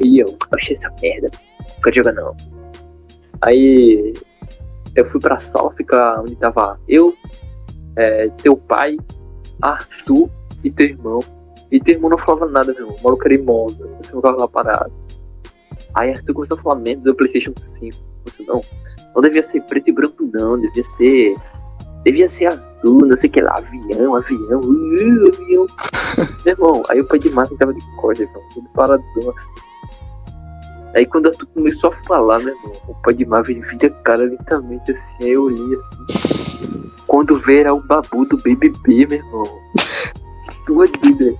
E 0.00 0.18
eu, 0.18 0.36
achei 0.52 0.74
essa 0.74 0.94
merda, 1.02 1.28
não 1.60 1.82
quero 1.82 1.96
jogar 1.96 2.12
não. 2.12 2.36
Aí 3.42 4.14
eu 4.94 5.08
fui 5.10 5.20
pra 5.20 5.40
sala 5.40 5.72
ficar 5.74 6.20
onde 6.20 6.36
tava 6.36 6.78
eu, 6.88 7.14
é, 7.96 8.28
teu 8.42 8.56
pai, 8.56 8.96
Arthur 9.62 10.28
e 10.64 10.70
teu 10.70 10.86
irmão. 10.86 11.20
E 11.70 11.80
teu 11.80 11.94
irmão 11.94 12.10
não 12.10 12.18
falava 12.18 12.46
nada, 12.46 12.72
meu 12.72 12.82
irmão. 12.82 12.96
O 12.98 13.04
maluco 13.04 13.24
era 13.26 13.34
imoso, 13.34 13.76
você 13.76 14.14
ficava 14.14 14.36
lá 14.36 14.48
parado. 14.48 14.92
Aí 15.94 16.10
Arthur 16.10 16.34
começou 16.34 16.58
a 16.58 16.62
falar 16.62 16.76
merda 16.76 17.02
do 17.02 17.14
Playstation 17.14 17.52
5. 17.78 17.96
Você 18.24 18.42
não, 18.44 18.60
não 19.14 19.22
devia 19.22 19.42
ser 19.42 19.62
preto 19.62 19.88
e 19.88 19.92
branco 19.92 20.28
não, 20.32 20.60
devia 20.60 20.84
ser. 20.84 21.36
Devia 22.04 22.28
ser 22.28 22.46
azul, 22.46 23.06
não 23.06 23.16
sei 23.18 23.28
o 23.28 23.32
que 23.32 23.40
lá, 23.40 23.56
avião, 23.56 24.14
avião, 24.14 24.60
uh, 24.60 25.28
avião. 25.34 25.66
meu 26.44 26.54
irmão, 26.54 26.82
aí 26.88 27.00
o 27.00 27.04
pai 27.04 27.18
de 27.18 27.28
Martin 27.30 27.56
tava 27.56 27.74
de 27.74 27.96
corda, 27.96 28.22
irmão, 28.22 28.42
tudo 28.54 28.68
paradão 28.70 29.04
assim. 29.16 29.67
Aí 30.94 31.04
quando 31.06 31.28
Arthur 31.28 31.46
começou 31.54 31.92
a 31.92 31.96
falar, 32.04 32.38
meu 32.40 32.54
irmão, 32.54 32.72
o 32.88 32.94
pai 33.02 33.14
de 33.14 33.24
Marvel 33.26 33.60
vira 33.70 33.90
cara 34.04 34.24
lentamente 34.24 34.90
assim, 34.92 35.24
aí 35.24 35.30
eu 35.30 35.44
olhei 35.44 35.78
assim. 36.10 36.90
Quando 37.06 37.38
vê 37.38 37.60
era 37.60 37.74
o 37.74 37.80
babu 37.86 38.24
do 38.24 38.36
BBB, 38.38 39.06
meu 39.06 39.18
irmão. 39.18 39.44
Tua 40.66 40.86
vida. 40.86 41.34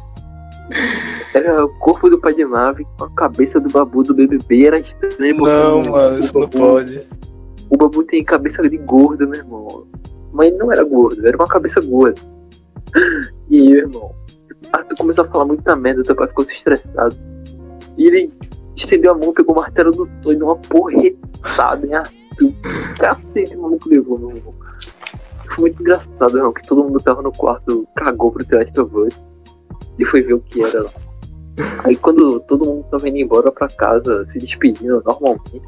Era 1.35 1.65
o 1.65 1.69
corpo 1.79 2.09
do 2.11 2.19
pai 2.19 2.35
de 2.35 2.45
Marvel 2.45 2.87
com 2.99 3.05
a 3.05 3.11
cabeça 3.11 3.59
do 3.61 3.71
babu 3.71 4.03
do 4.03 4.15
BBB, 4.15 4.67
era 4.67 4.79
estranho. 4.79 5.37
porque 5.37 5.51
Não, 5.51 5.83
o- 5.83 5.91
mano, 5.91 6.19
isso 6.19 6.35
não 6.39 6.47
Babu- 6.47 6.59
pode. 6.59 7.07
O 7.71 7.77
babu 7.77 8.03
tem 8.05 8.25
cabeça 8.25 8.63
de 8.69 8.77
gordo, 8.79 9.27
meu 9.29 9.41
irmão. 9.41 9.87
Mas 10.33 10.57
não 10.59 10.71
era 10.73 10.85
gordo, 10.85 11.27
era 11.27 11.37
uma 11.37 11.47
cabeça 11.47 11.81
gorda. 11.81 12.21
E 13.49 13.61
aí, 13.61 13.69
meu 13.69 13.79
irmão, 13.79 14.15
Arthur 14.73 14.97
começou 14.99 15.25
a 15.25 15.29
falar 15.29 15.45
muita 15.47 15.75
merda, 15.77 16.03
teu 16.03 16.15
pai 16.17 16.29
ficou 16.29 16.45
estressado. 16.45 17.17
E 17.97 18.07
ele 18.07 18.33
estendeu 18.79 19.13
a 19.13 19.19
mão, 19.19 19.33
pegou 19.33 19.55
o 19.55 19.59
martelo 19.59 19.91
do 19.93 20.07
Thor 20.23 20.33
e 20.33 20.37
deu 20.37 20.47
uma 20.47 20.57
porretada 20.57 21.87
em 21.87 21.95
Arthur. 21.95 22.53
Cacete, 22.99 23.57
o 23.57 23.63
maluco 23.63 23.89
levou, 23.89 24.19
meu 24.19 24.31
irmão. 24.37 24.55
Foi 25.47 25.57
muito 25.59 25.81
engraçado, 25.81 26.29
meu 26.29 26.39
irmão, 26.39 26.53
que 26.53 26.67
todo 26.67 26.85
mundo 26.85 27.01
tava 27.01 27.23
no 27.23 27.33
quarto, 27.33 27.87
cagou 27.97 28.31
pro 28.31 28.45
The 28.45 28.65
Last 28.65 28.81
of 28.81 28.97
Us 28.97 29.15
e 29.99 30.05
foi 30.05 30.23
ver 30.23 30.35
o 30.35 30.41
que 30.41 30.63
era 30.63 30.83
lá. 30.85 30.91
Aí 31.85 31.97
quando 31.97 32.39
todo 32.41 32.65
mundo 32.65 32.85
tava 32.91 33.09
indo 33.09 33.19
embora 33.19 33.51
pra 33.51 33.67
casa, 33.69 34.25
se 34.29 34.39
despedindo 34.39 35.03
normalmente, 35.05 35.63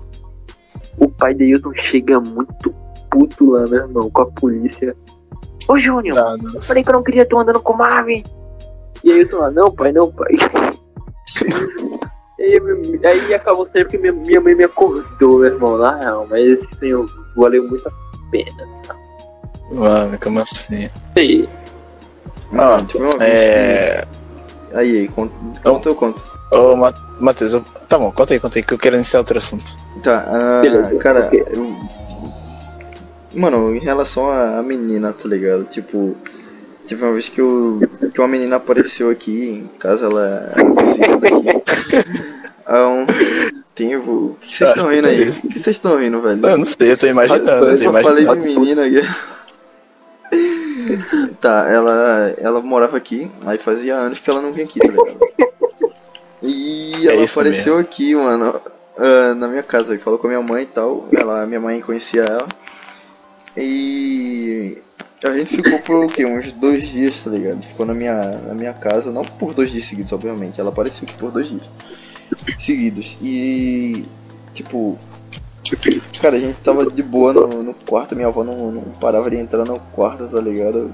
o 0.98 1.08
pai 1.08 1.34
de 1.34 1.44
Hilton 1.46 1.72
chega 1.74 2.20
muito 2.20 2.72
puto 3.10 3.50
lá, 3.50 3.64
meu 3.66 3.80
irmão, 3.80 4.08
com 4.10 4.22
a 4.22 4.26
polícia. 4.26 4.94
Ô 5.68 5.76
Júnior, 5.76 6.14
Não, 6.14 6.36
não. 6.36 6.60
falei 6.62 6.84
que 6.84 6.90
eu 6.90 6.94
não 6.94 7.02
queria 7.02 7.26
tu 7.26 7.38
andando 7.38 7.60
com 7.60 7.72
o 7.72 7.78
Marvin. 7.78 8.22
E 9.02 9.10
aí 9.10 9.20
eu 9.20 9.28
tô 9.28 9.38
lá, 9.40 9.50
não 9.50 9.70
pai, 9.72 9.90
não 9.92 10.12
pai. 10.12 10.32
e 12.40 13.06
aí, 13.06 13.34
acabou 13.34 13.66
sempre 13.66 13.90
que 13.90 13.98
minha, 13.98 14.12
minha 14.12 14.40
mãe 14.40 14.54
me 14.54 14.64
acordou, 14.64 15.38
meu 15.40 15.52
irmão, 15.52 15.76
na 15.76 15.96
real, 15.96 16.26
mas 16.28 16.40
esse 16.40 16.66
sonho 16.78 17.06
valeu 17.36 17.68
muito 17.68 17.86
a 17.86 17.92
pena. 18.30 18.66
Mano, 19.70 20.18
como 20.22 20.40
assim? 20.40 20.88
E 21.16 21.48
Ó, 22.56 22.78
Tipo, 22.78 22.98
uma 23.04 23.10
vez 23.18 23.22
é. 23.22 24.04
Aí, 24.72 24.98
aí, 25.00 25.08
conta, 25.08 25.34
conta 25.62 25.88
eu 25.88 25.94
conto. 25.94 26.22
Ô, 26.52 26.74
Ma- 26.76 26.94
Matheus, 27.20 27.52
eu- 27.54 27.64
tá 27.88 27.98
bom, 27.98 28.10
conta 28.10 28.34
aí, 28.34 28.40
conta 28.40 28.58
aí, 28.58 28.62
que 28.62 28.72
eu 28.74 28.78
quero 28.78 28.96
iniciar 28.96 29.20
outro 29.20 29.36
assunto. 29.38 29.76
Tá, 30.02 30.24
ah, 30.26 30.60
Beleza, 30.62 30.96
cara, 30.96 31.28
eu... 31.32 31.76
Mano, 33.34 33.74
em 33.74 33.78
relação 33.78 34.28
à 34.30 34.60
menina, 34.62 35.12
tá 35.12 35.28
ligado? 35.28 35.64
Tipo, 35.64 36.16
teve 36.88 37.04
uma 37.04 37.12
vez 37.12 37.28
que, 37.28 37.40
eu, 37.40 37.78
que 38.12 38.20
uma 38.20 38.26
menina 38.26 38.56
apareceu 38.56 39.08
aqui, 39.10 39.50
em 39.50 39.78
casa 39.78 40.06
ela 40.06 40.52
daqui. 40.56 41.00
Há 42.66 42.86
um 42.88 43.06
tempo. 43.74 44.10
O 44.10 44.36
que 44.40 44.56
vocês 44.56 44.70
Ah, 44.70 44.74
estão 44.74 44.90
rindo 44.90 45.08
aí? 45.08 45.16
que 45.18 45.22
O 45.30 45.50
que 45.50 45.58
vocês 45.58 45.76
estão 45.76 45.96
rindo, 45.98 46.20
velho? 46.20 46.46
Eu 46.46 46.58
não 46.58 46.64
sei, 46.64 46.92
eu 46.92 46.96
tô 46.96 47.06
imaginando, 47.06 47.50
eu 47.66 47.70
tô 47.70 47.76
só 47.76 47.92
falei 48.02 48.24
imaginando. 48.24 48.40
de 48.40 48.46
menina 48.58 48.84
aqui. 48.86 49.02
Tá, 51.40 51.66
ela, 51.68 52.34
ela 52.38 52.60
morava 52.60 52.96
aqui, 52.96 53.30
aí 53.46 53.58
fazia 53.58 53.94
anos 53.94 54.18
que 54.18 54.28
ela 54.30 54.40
não 54.40 54.52
vinha 54.52 54.64
aqui, 54.66 54.78
tá 54.80 54.88
ligado? 54.88 55.18
E 56.42 57.06
É 57.08 57.12
ela 57.14 57.22
isso 57.22 57.38
apareceu 57.38 57.78
aqui, 57.78 58.14
mano, 58.14 58.60
ah, 58.98 59.34
na 59.34 59.46
minha 59.48 59.62
casa. 59.62 59.98
Falou 59.98 60.18
com 60.18 60.26
a 60.26 60.30
minha 60.30 60.42
mãe 60.42 60.62
e 60.64 60.66
tal. 60.66 61.06
Ela, 61.12 61.46
minha 61.46 61.60
mãe 61.60 61.80
conhecia 61.80 62.22
ela. 62.22 62.48
E 63.56 64.78
a 65.22 65.36
gente 65.36 65.56
ficou 65.56 65.78
por 65.80 66.04
o 66.04 66.08
quê? 66.08 66.24
Uns 66.24 66.52
dois 66.52 66.88
dias, 66.88 67.20
tá 67.20 67.30
ligado? 67.30 67.62
Ficou 67.62 67.84
na 67.84 67.94
minha, 67.94 68.38
na 68.46 68.54
minha 68.54 68.72
casa, 68.72 69.12
não 69.12 69.24
por 69.24 69.52
dois 69.52 69.70
dias 69.70 69.84
seguidos, 69.84 70.12
obviamente. 70.12 70.60
Ela 70.60 70.70
apareceu 70.70 71.04
aqui 71.04 71.14
por 71.14 71.30
dois 71.30 71.48
dias 71.48 71.62
seguidos. 72.58 73.16
E 73.20 74.06
tipo. 74.54 74.98
Cara, 76.20 76.36
a 76.36 76.40
gente 76.40 76.56
tava 76.64 76.90
de 76.90 77.02
boa 77.02 77.32
no, 77.32 77.62
no 77.62 77.74
quarto, 77.74 78.16
minha 78.16 78.26
avó 78.26 78.42
não, 78.42 78.72
não 78.72 78.82
parava 79.00 79.30
de 79.30 79.36
entrar 79.36 79.64
no 79.64 79.78
quarto, 79.78 80.26
tá 80.26 80.40
ligado? 80.40 80.92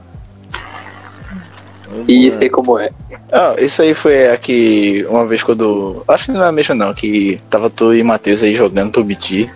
E 2.08 2.30
sei 2.30 2.50
como 2.50 2.78
é. 2.78 2.90
Ah, 3.32 3.54
isso 3.58 3.80
aí 3.80 3.94
foi 3.94 4.28
aqui 4.28 5.06
uma 5.08 5.26
vez 5.26 5.42
quando. 5.42 6.04
Acho 6.08 6.26
que 6.26 6.32
não 6.32 6.44
é 6.44 6.52
mesmo 6.52 6.74
não, 6.74 6.92
que 6.92 7.40
tava 7.48 7.70
tu 7.70 7.94
e 7.94 8.02
Matheus 8.02 8.42
aí 8.42 8.54
jogando 8.54 8.90
pro 8.90 9.04
BT. 9.04 9.48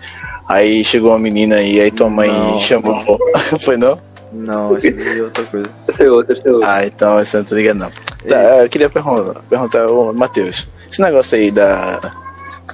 Aí 0.47 0.83
chegou 0.83 1.11
uma 1.11 1.19
menina 1.19 1.55
aí, 1.55 1.79
aí 1.79 1.91
tua 1.91 2.09
mãe 2.09 2.29
Não. 2.29 2.59
chamou. 2.59 3.19
foi 3.59 3.77
não? 3.77 3.99
Não, 4.31 4.77
essa 4.77 4.91
daí 4.91 5.19
é 5.19 5.23
outra 5.23 5.45
coisa. 5.45 5.69
Esse 5.87 6.03
é 6.03 6.09
outro, 6.11 6.37
esse 6.37 6.47
é 6.47 6.51
outro. 6.51 6.69
Ah, 6.69 6.85
então 6.85 7.19
essa 7.19 7.37
não 7.39 7.45
tô 7.45 7.55
ligado 7.55 7.77
não. 7.79 7.89
Tá, 8.27 8.63
eu 8.63 8.69
queria 8.69 8.89
perguntar, 8.89 9.41
perguntar 9.49 9.87
ô 9.87 10.13
Matheus, 10.13 10.67
esse 10.89 11.01
negócio 11.01 11.37
aí 11.37 11.51
da. 11.51 11.99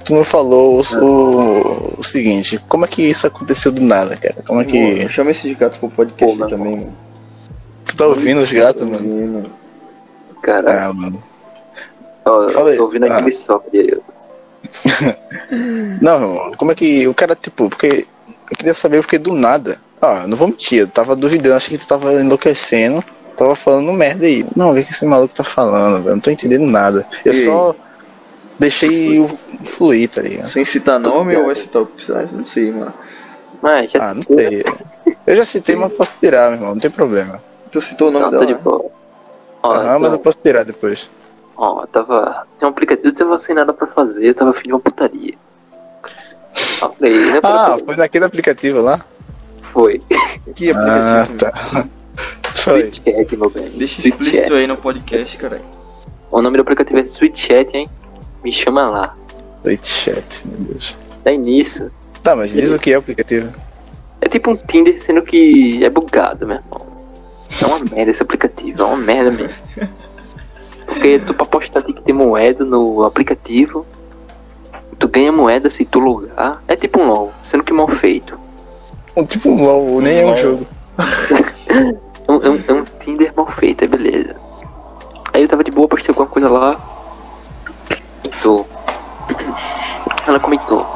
Tu 0.04 0.14
não 0.14 0.22
falou 0.22 0.80
o, 0.80 1.04
o, 1.04 1.94
o 1.98 2.02
seguinte, 2.04 2.58
como 2.68 2.84
é 2.84 2.88
que 2.88 3.02
isso 3.02 3.26
aconteceu 3.26 3.72
do 3.72 3.82
nada, 3.82 4.16
cara? 4.16 4.36
Como 4.46 4.60
é 4.60 4.64
que. 4.64 5.02
Pô, 5.02 5.08
Chama 5.08 5.30
esses 5.32 5.56
gatos 5.58 5.78
pro 5.78 5.88
podcast 5.90 6.38
Pô, 6.38 6.46
também, 6.48 6.76
mano. 6.76 6.96
Tu 7.84 7.96
tá 7.96 8.06
ouvindo 8.06 8.40
os 8.40 8.52
gatos, 8.52 8.82
mano? 8.84 9.00
Menino. 9.00 9.50
Cara, 10.42 10.86
Ah, 10.86 10.92
mano. 10.92 11.22
ó, 12.24 12.42
eu 12.44 12.76
tô 12.76 12.84
ouvindo 12.84 13.06
Ah. 13.06 13.18
aquele 13.18 13.36
sofre 13.36 13.80
aí. 13.80 13.98
Não, 16.00 16.52
como 16.56 16.70
é 16.72 16.74
que 16.74 17.06
o 17.08 17.14
cara, 17.14 17.34
tipo, 17.34 17.68
porque 17.68 18.06
eu 18.50 18.56
queria 18.56 18.74
saber 18.74 19.00
porque 19.00 19.18
do 19.18 19.32
nada. 19.34 19.78
Ah, 20.00 20.26
não 20.26 20.36
vou 20.36 20.48
mentir, 20.48 20.80
eu 20.80 20.88
tava 20.88 21.16
duvidando, 21.16 21.56
achei 21.56 21.76
que 21.76 21.84
tu 21.84 21.88
tava 21.88 22.14
enlouquecendo, 22.14 23.02
tava 23.36 23.54
falando 23.56 23.92
merda 23.92 24.26
aí. 24.26 24.44
Não, 24.56 24.70
o 24.72 24.74
que 24.74 24.84
que 24.84 24.92
esse 24.92 25.04
maluco 25.06 25.34
tá 25.34 25.42
falando, 25.42 26.02
velho? 26.02 26.14
Não 26.16 26.20
tô 26.20 26.30
entendendo 26.30 26.70
nada. 26.70 27.06
Eu 27.24 27.32
E 27.32 27.36
aí? 27.36 27.44
só 27.44 27.74
deixei 28.58 29.18
o 29.18 29.28
fluir, 29.64 30.08
tá 30.08 30.22
ligado? 30.22 30.46
Sem 30.46 30.64
citar 30.64 30.98
nome 31.00 31.36
ou 31.36 31.46
vai 31.46 31.56
citar 31.56 31.82
o 31.82 31.86
personagem? 31.86 32.36
Não 32.38 32.44
sei, 32.46 32.70
mano. 32.70 32.92
Mas 33.62 33.90
já 33.90 33.98
Ah, 34.00 34.14
não 34.14 34.22
sei. 34.22 34.64
Eu 35.26 35.36
já 35.36 35.44
citei, 35.44 35.76
mas 35.76 35.94
posso 35.94 36.12
tirar, 36.20 36.50
meu 36.50 36.58
irmão, 36.58 36.74
não 36.74 36.80
tem 36.80 36.90
problema. 36.90 37.42
Tu 37.70 37.80
citou 37.82 38.08
o 38.08 38.10
nome 38.10 38.24
Não, 38.24 38.30
tá 38.30 38.38
dela, 38.38 38.46
de 38.46 38.54
né? 38.54 38.60
boa. 38.62 38.90
Ó, 39.62 39.74
Aham, 39.74 39.98
mas 39.98 40.12
eu 40.12 40.18
então, 40.18 40.18
posso 40.18 40.38
tirar 40.42 40.64
depois. 40.64 41.10
ó, 41.56 41.82
eu 41.82 41.86
tava. 41.88 42.46
Tem 42.58 42.68
um 42.68 42.70
aplicativo, 42.72 43.08
eu 43.08 43.14
tava 43.14 43.40
sem 43.40 43.54
nada 43.54 43.72
pra 43.74 43.86
fazer, 43.88 44.24
eu 44.24 44.34
tava 44.34 44.50
afim 44.50 44.62
de 44.64 44.72
uma 44.72 44.80
putaria. 44.80 45.34
Falei, 46.78 47.14
né, 47.14 47.40
Ah, 47.42 47.76
foi 47.84 47.96
naquele 47.96 48.24
aplicativo 48.24 48.80
lá? 48.80 48.98
Foi. 49.72 49.98
Que 50.54 50.70
Ah, 50.70 51.20
aplicativo. 51.22 51.38
tá. 51.38 51.86
Foi. 52.54 52.80
Sweet 52.80 53.02
Chat, 53.04 53.36
meu 53.36 53.50
bem. 53.50 53.68
Deixa 53.70 54.08
explícito 54.08 54.54
aí 54.54 54.66
no 54.66 54.76
podcast, 54.76 55.36
caralho. 55.36 55.62
O 56.30 56.42
nome 56.42 56.56
do 56.56 56.62
aplicativo 56.62 56.98
é 56.98 57.02
Sweet 57.02 57.38
Chat, 57.40 57.76
hein? 57.76 57.88
Me 58.42 58.52
chama 58.52 58.90
lá. 58.90 59.16
Tweet 59.62 59.86
chat, 59.86 60.42
meu 60.46 60.58
Deus. 60.72 60.96
Dá 61.22 61.32
início. 61.32 61.90
Tá, 62.22 62.34
mas 62.34 62.52
diz 62.52 62.72
o 62.72 62.78
que 62.78 62.92
é 62.92 62.96
o 62.96 63.00
aplicativo. 63.00 63.52
É 64.20 64.28
tipo 64.28 64.50
um 64.50 64.56
Tinder, 64.56 65.00
sendo 65.02 65.22
que 65.22 65.84
é 65.84 65.88
bugado, 65.90 66.46
meu 66.46 66.56
irmão. 66.56 66.88
É 67.62 67.66
uma 67.66 67.78
merda 67.94 68.10
esse 68.10 68.22
aplicativo, 68.22 68.82
é 68.82 68.84
uma 68.84 68.96
merda 68.96 69.30
mesmo. 69.30 69.62
Porque 70.86 71.18
tu 71.20 71.34
pra 71.34 71.46
postar 71.46 71.82
tem 71.82 71.94
que 71.94 72.02
ter 72.02 72.12
moeda 72.12 72.64
no 72.64 73.04
aplicativo. 73.04 73.86
Tu 74.98 75.06
ganha 75.08 75.30
moeda 75.30 75.70
se 75.70 75.84
tu 75.84 76.00
logar. 76.00 76.62
É 76.66 76.74
tipo 76.74 77.00
um 77.00 77.06
LOL, 77.06 77.32
sendo 77.48 77.62
que 77.62 77.72
mal 77.72 77.86
feito. 77.96 78.38
Um, 79.18 79.26
tipo 79.26 79.48
um 79.50 79.62
LOL, 79.64 80.00
nem 80.00 80.20
é 80.20 80.26
um 80.26 80.36
jogo. 80.36 80.66
É 82.28 82.32
um, 82.32 82.42
é 82.42 82.50
um- 82.50 82.64
é 82.68 82.72
um 82.74 82.84
Tinder 83.02 83.32
mal 83.34 83.46
feito, 83.52 83.84
é 83.84 83.86
beleza. 83.86 84.36
Aí 85.32 85.42
eu 85.42 85.48
tava 85.48 85.64
de 85.64 85.70
boa, 85.70 85.88
postei 85.88 86.10
alguma 86.10 86.26
coisa 86.26 86.46
lá. 86.48 86.76
Comentou. 88.22 88.66
Ela 90.26 90.38
comentou. 90.38 90.86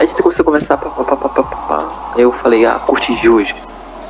Aí 0.00 0.02
a 0.02 0.06
gente 0.06 0.20
começou 0.22 0.42
a 0.42 0.44
conversar, 0.46 0.76
pá, 0.76 0.90
pá, 0.90 1.04
pá, 1.04 1.16
pá, 1.16 1.28
pá, 1.28 1.42
pá, 1.44 2.12
eu 2.16 2.32
falei, 2.32 2.66
ah, 2.66 2.80
curte 2.80 3.14
Juju. 3.22 3.54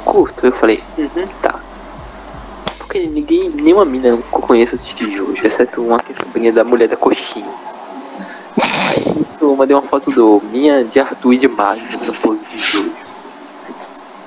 Curto. 0.07 0.47
Eu 0.47 0.53
falei, 0.53 0.83
uhum, 0.97 1.27
tá. 1.43 1.57
Porque 2.79 3.01
ninguém, 3.07 3.51
nenhuma 3.51 3.85
mina 3.85 4.09
eu 4.09 4.19
conheço 4.31 4.77
assistir 4.77 5.15
Juju, 5.15 5.47
exceto 5.47 5.83
uma 5.83 5.99
que 5.99 6.15
é 6.49 6.53
da 6.53 6.65
mulher 6.65 6.89
da 6.89 6.97
coxinha. 6.97 7.45
Aí 8.63 9.27
eu 9.43 9.55
mandei 9.57 9.77
uma 9.77 9.83
foto 9.87 10.11
do 10.11 10.41
minha 10.51 10.85
de 10.85 10.99
Arthur 11.01 11.35
e 11.35 11.39
de 11.39 11.49
Mario 11.49 11.83
no 12.07 12.15
pose 12.15 12.41
de 12.51 12.59
Juju. 12.61 13.00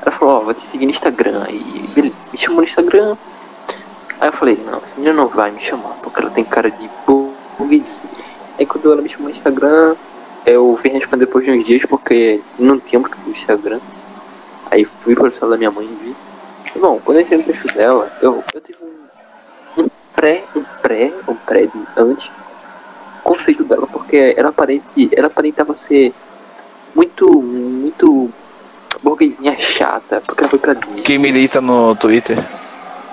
Ela 0.06 0.18
falou, 0.18 0.36
ó, 0.36 0.40
vou 0.42 0.54
te 0.54 0.66
seguir 0.68 0.86
no 0.86 0.92
Instagram. 0.92 1.46
E 1.50 2.02
me 2.02 2.38
chamou 2.38 2.62
no 2.62 2.68
Instagram. 2.68 3.16
Aí 4.20 4.30
eu 4.30 4.34
falei, 4.34 4.58
não, 4.66 4.78
essa 4.78 4.96
menina 4.98 5.14
não 5.14 5.28
vai 5.28 5.52
me 5.52 5.62
chamar, 5.62 5.96
porque 6.02 6.20
ela 6.20 6.30
tem 6.30 6.44
cara 6.44 6.70
de 6.70 6.90
burguesia. 7.06 7.88
Aí 8.60 8.66
quando 8.66 8.92
ela 8.92 9.02
me 9.02 9.10
chamou 9.10 9.30
no 9.30 9.36
Instagram, 9.36 9.96
eu 10.46 10.78
vim 10.84 10.90
responder 10.90 11.26
depois 11.26 11.46
de 11.46 11.52
uns 11.52 11.66
dias, 11.66 11.84
porque 11.90 12.42
não 12.60 12.80
tinha 12.80 13.00
muito 13.00 13.18
no 13.26 13.32
Instagram. 13.32 13.80
Aí 14.70 14.86
fui 14.86 15.16
pro 15.16 15.32
celular 15.34 15.52
da 15.52 15.58
minha 15.58 15.72
mãe 15.72 15.86
e 15.86 16.06
vi. 16.06 16.80
Bom, 16.80 17.00
quando 17.04 17.18
eu 17.18 17.22
entrei 17.22 17.38
no 17.38 17.44
perfil 17.46 17.74
dela, 17.74 18.12
eu, 18.22 18.44
eu 18.54 18.62
tive 18.62 18.80
um, 18.82 19.84
um 19.84 19.90
pré, 20.16 20.44
um 20.56 20.64
pré, 20.82 21.14
um 21.28 21.36
pré 21.36 21.68
de 21.68 21.88
antes 21.96 22.30
conceito 23.24 23.64
dela, 23.64 23.88
porque 23.88 24.36
ela 24.38 24.50
aparente, 24.50 25.10
ela 25.16 25.28
aparentava 25.28 25.74
ser 25.76 26.14
muito, 26.94 27.42
muito 27.42 28.30
burguesinha 29.02 29.56
chata, 29.78 30.22
porque 30.26 30.42
ela 30.42 30.50
foi 30.50 30.60
pra 30.60 30.74
Disney. 30.74 31.02
Quem 31.02 31.18
milita 31.18 31.62
no 31.62 31.96
Twitter? 31.96 32.38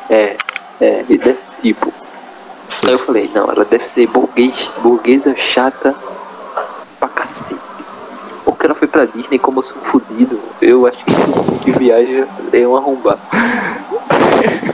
É, 0.08 0.36
é, 0.80 1.02
desse 1.04 1.38
tipo. 1.62 1.92
Aí 2.84 2.92
eu 2.92 2.98
falei, 3.00 3.30
não, 3.34 3.50
ela 3.50 3.64
deve 3.64 3.88
ser 3.90 4.06
burguês, 4.08 4.54
burguesa 4.82 5.34
chata 5.36 5.94
pra 6.98 7.08
cacete. 7.08 7.60
Porque 8.44 8.66
ela 8.66 8.74
foi 8.74 8.88
pra 8.88 9.04
Disney 9.06 9.38
como 9.38 9.60
eu 9.60 9.64
sou 9.64 9.76
um 9.76 9.84
fudido, 9.86 10.40
eu 10.60 10.86
acho 10.86 10.98
que 11.04 11.70
de 11.70 11.78
viagem 11.78 12.24
é 12.52 12.66
um 12.66 12.76
arrombar. 12.76 13.18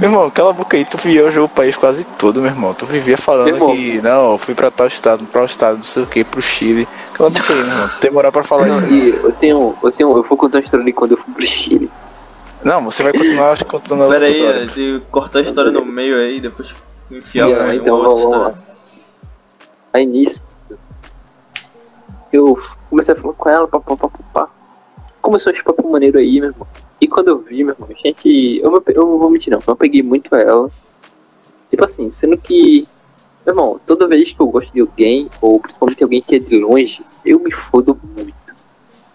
Meu 0.00 0.10
irmão, 0.10 0.30
cala 0.30 0.50
a 0.50 0.52
boca 0.52 0.76
aí, 0.76 0.84
tu 0.84 0.96
viajou 0.98 1.44
o 1.44 1.48
país 1.48 1.76
quase 1.76 2.04
todo, 2.04 2.40
meu 2.40 2.50
irmão. 2.50 2.74
Tu 2.74 2.86
vivia 2.86 3.16
falando 3.16 3.48
irmão. 3.48 3.72
que, 3.74 4.00
não, 4.00 4.32
eu 4.32 4.38
fui 4.38 4.54
pra 4.54 4.70
tal 4.70 4.86
estado, 4.86 5.24
pra 5.24 5.40
tal 5.40 5.44
estado, 5.44 5.76
não 5.76 5.82
sei 5.82 6.02
o 6.02 6.06
que, 6.06 6.24
pro 6.24 6.40
Chile. 6.42 6.86
Cala 7.14 7.28
a 7.28 7.32
boca 7.32 7.52
aí, 7.52 7.58
meu 7.62 7.68
irmão. 7.68 7.90
Tem 8.00 8.10
moral 8.10 8.32
pra 8.32 8.44
falar 8.44 8.68
isso. 8.68 8.82
Não, 8.82 8.90
não. 8.90 8.96
e 8.96 9.08
eu 9.10 9.32
tenho, 9.32 9.76
eu 9.82 9.92
tenho, 9.92 10.16
eu 10.16 10.22
vou 10.22 10.36
contar 10.36 10.58
uma 10.58 10.64
história 10.64 10.84
de 10.84 10.92
quando 10.92 11.12
eu 11.12 11.18
fui 11.18 11.34
pro 11.34 11.46
Chile. 11.46 11.90
Não, 12.62 12.82
você 12.84 13.02
vai 13.02 13.12
continuar 13.12 13.56
contando 13.64 14.02
a 14.04 14.08
Pera 14.08 14.26
outra 14.26 14.26
aí, 14.26 14.32
história. 14.32 14.66
de 14.66 15.02
cortar 15.10 15.38
a 15.38 15.42
história 15.42 15.70
no 15.70 15.84
meio 15.84 16.16
aí, 16.16 16.40
depois 16.40 16.74
enfiar 17.10 17.48
E, 17.48 17.52
uma, 17.52 17.60
ah, 17.60 17.64
uma 17.64 17.74
então 17.74 17.96
outra 17.96 18.08
vamos, 18.14 18.22
história. 18.24 18.58
Aí 19.94 20.06
nisso, 20.06 20.40
eu 22.32 22.58
comecei 22.90 23.14
a 23.14 23.16
falar 23.20 23.34
com 23.34 23.48
ela, 23.48 23.68
pá, 23.68 23.80
pá, 23.80 23.96
pá, 23.96 24.08
pá, 24.08 24.18
pá. 24.32 24.48
Começou 25.22 25.52
esse 25.52 25.62
papo 25.62 25.90
maneiro 25.90 26.18
aí, 26.18 26.40
meu 26.40 26.50
irmão. 26.50 26.66
E 27.00 27.06
quando 27.06 27.28
eu 27.28 27.38
vi, 27.38 27.62
meu 27.64 27.74
irmão, 27.74 27.88
gente, 28.02 28.58
eu, 28.62 28.70
não- 28.70 28.82
eu 28.86 29.02
não 29.06 29.18
vou 29.18 29.30
mentir 29.30 29.50
não, 29.52 29.60
eu 29.66 29.76
peguei 29.76 30.02
muito 30.02 30.34
ela. 30.34 30.68
Tipo 31.70 31.84
assim, 31.84 32.10
sendo 32.10 32.36
que, 32.36 32.88
meu 33.46 33.52
irmão, 33.54 33.80
toda 33.86 34.08
vez 34.08 34.32
que 34.32 34.40
eu 34.40 34.46
gosto 34.48 34.72
de 34.72 34.80
alguém, 34.80 35.28
ou 35.40 35.60
principalmente 35.60 36.02
alguém 36.02 36.22
que 36.22 36.34
é 36.36 36.38
de 36.38 36.58
longe, 36.58 37.00
eu 37.24 37.38
me 37.38 37.52
fodo 37.52 37.98
muito. 38.16 38.34
Eu 38.48 38.54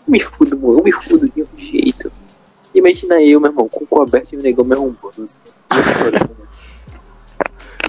me 0.08 0.22
fodo 0.24 0.56
muito, 0.58 0.80
eu 0.80 0.84
me 0.84 0.92
fodo 0.94 1.30
de 1.30 1.42
um 1.44 1.48
jeito. 1.58 2.12
Imagina 2.74 3.22
eu, 3.22 3.40
meu 3.40 3.52
irmão, 3.52 3.68
com 3.68 3.84
o 3.84 3.88
cu 3.88 4.02
aberto 4.02 4.34
e 4.34 4.38
o 4.38 4.42
negão 4.42 4.64
me 4.66 4.74
arrombando. 4.74 5.30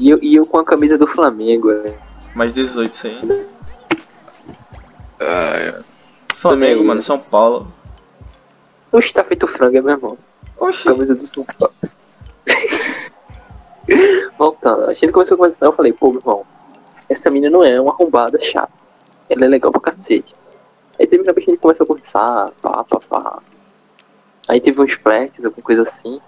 E 0.01 0.11
eu, 0.11 0.19
e 0.21 0.35
eu 0.35 0.45
com 0.45 0.59
a 0.59 0.65
camisa 0.65 0.99
do 0.99 1.07
Flamengo, 1.07 1.71
é. 1.71 1.97
Mais 2.35 2.53
18 2.53 2.93
isso 2.93 3.07
aí. 3.07 3.47
Ah, 5.21 5.57
é. 5.57 5.81
Flamengo, 6.35 6.73
Também- 6.73 6.85
mano, 6.85 7.01
São 7.01 7.17
Paulo. 7.19 7.73
Oxe, 8.95 9.13
tá 9.13 9.25
feito 9.25 9.49
frango, 9.49 9.77
é 9.77 9.81
meu 9.81 9.91
irmão. 9.91 10.17
Oxi, 10.57 10.85
Camisa 10.85 11.17
do 11.17 11.27
São 11.27 11.45
Paulo. 11.59 11.75
Voltando, 14.39 14.85
a 14.85 14.95
gente 14.95 15.11
começou 15.11 15.35
a 15.35 15.39
conversar, 15.39 15.67
eu 15.67 15.73
falei, 15.73 15.93
pô, 15.93 16.13
meu 16.13 16.21
irmão, 16.21 16.47
essa 17.09 17.29
menina 17.29 17.51
não 17.51 17.65
é 17.65 17.81
uma 17.81 17.93
arrombada 17.93 18.41
chata. 18.41 18.73
Ela 19.29 19.47
é 19.47 19.49
legal 19.49 19.73
pra 19.73 19.81
cacete. 19.81 20.33
Aí 20.97 21.09
teve 21.09 21.25
uma 21.25 21.33
vez 21.33 21.45
que 21.45 21.51
a 21.51 21.55
gente 21.55 21.61
começou 21.61 21.83
a 21.83 21.87
conversar, 21.89 22.53
pá, 22.63 22.85
pá, 22.85 23.01
pá. 23.01 23.43
Aí 24.47 24.61
teve 24.61 24.81
uns 24.81 24.93
flertes, 24.93 25.45
alguma 25.45 25.65
coisa 25.65 25.83
assim. 25.83 26.21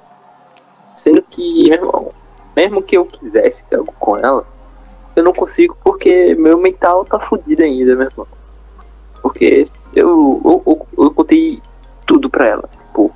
Sendo 0.96 1.22
que, 1.22 1.70
meu 1.70 1.78
irmão, 1.78 2.12
mesmo 2.56 2.82
que 2.82 2.96
eu 2.96 3.06
quisesse 3.06 3.62
ter 3.66 3.76
algo 3.76 3.92
com 3.92 4.16
ela, 4.16 4.44
eu 5.14 5.22
não 5.22 5.32
consigo 5.32 5.78
porque 5.84 6.34
meu 6.34 6.58
mental 6.58 7.04
tá 7.04 7.20
fudido 7.20 7.62
ainda, 7.62 7.94
meu 7.94 8.08
irmão. 8.08 8.26
Porque 9.22 9.68
eu, 9.94 10.42
eu, 10.44 10.62
eu, 10.66 10.86
eu 11.04 11.10
contei 11.12 11.62
tudo 12.06 12.30
pra 12.30 12.46
ela, 12.46 12.68
tipo, 12.86 13.14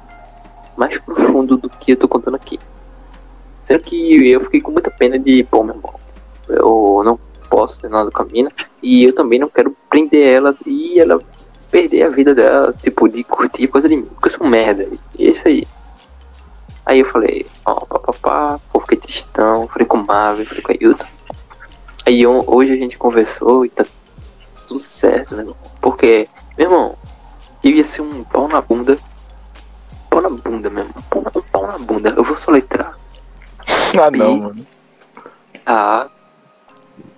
mais 0.76 0.98
profundo 1.00 1.56
do 1.56 1.68
que 1.68 1.92
eu 1.92 1.96
tô 1.96 2.08
contando 2.08 2.34
aqui. 2.34 2.58
Sendo 3.64 3.82
que 3.84 4.30
eu 4.30 4.40
fiquei 4.44 4.60
com 4.60 4.72
muita 4.72 4.90
pena 4.90 5.18
de, 5.18 5.44
pô, 5.44 5.62
meu 5.62 5.74
irmão, 5.76 5.94
eu 6.48 7.02
não, 7.04 7.18
posso 7.50 7.80
ter 7.80 7.90
nada 7.90 8.10
com 8.10 8.22
a 8.22 8.24
mina. 8.24 8.50
E 8.80 9.04
eu 9.04 9.14
também 9.14 9.38
não 9.38 9.48
quero 9.48 9.76
prender 9.90 10.26
ela 10.26 10.56
e 10.64 10.98
ela 10.98 11.20
perder 11.70 12.04
a 12.04 12.08
vida 12.08 12.34
dela, 12.34 12.72
tipo, 12.80 13.08
de 13.08 13.22
curtir 13.24 13.66
coisa 13.66 13.88
de 13.88 13.96
mim, 13.96 14.06
porque 14.06 14.28
eu 14.28 14.38
sou 14.38 14.46
merda. 14.46 14.88
E 15.18 15.26
é 15.26 15.30
isso 15.30 15.46
aí. 15.46 15.66
Aí 16.86 17.00
eu 17.00 17.06
falei, 17.06 17.46
ó, 17.66 17.74
papapá, 17.74 18.58
fiquei 18.80 18.98
tristão, 18.98 19.68
falei 19.68 19.86
com 19.86 19.98
o 19.98 20.06
Marvel, 20.06 20.46
falei 20.46 20.62
com 20.62 20.72
a 20.72 20.76
Yuta. 20.80 21.06
Aí 22.06 22.26
hoje 22.26 22.72
a 22.72 22.76
gente 22.76 22.96
conversou 22.96 23.64
e 23.64 23.68
tá 23.68 23.84
tudo 24.66 24.80
certo, 24.80 25.36
né? 25.36 25.46
Porque, 25.80 26.28
meu 26.56 26.66
irmão, 26.66 26.98
eu 27.62 27.70
ia 27.72 27.86
ser 27.86 28.00
um 28.02 28.24
pau 28.24 28.48
na 28.48 28.60
bunda. 28.60 28.98
Pau 30.08 30.20
na 30.20 30.28
bunda 30.28 30.70
mesmo. 30.70 30.94
Um 30.96 31.02
pau 31.02 31.22
na, 31.22 31.30
um 31.34 31.42
pau 31.42 31.66
na 31.66 31.78
bunda. 31.78 32.14
Eu 32.16 32.24
vou 32.24 32.36
soletrar. 32.36 32.98
Ah, 34.00 34.10
não, 34.10 34.38
mano. 34.38 34.66
A 35.66 36.08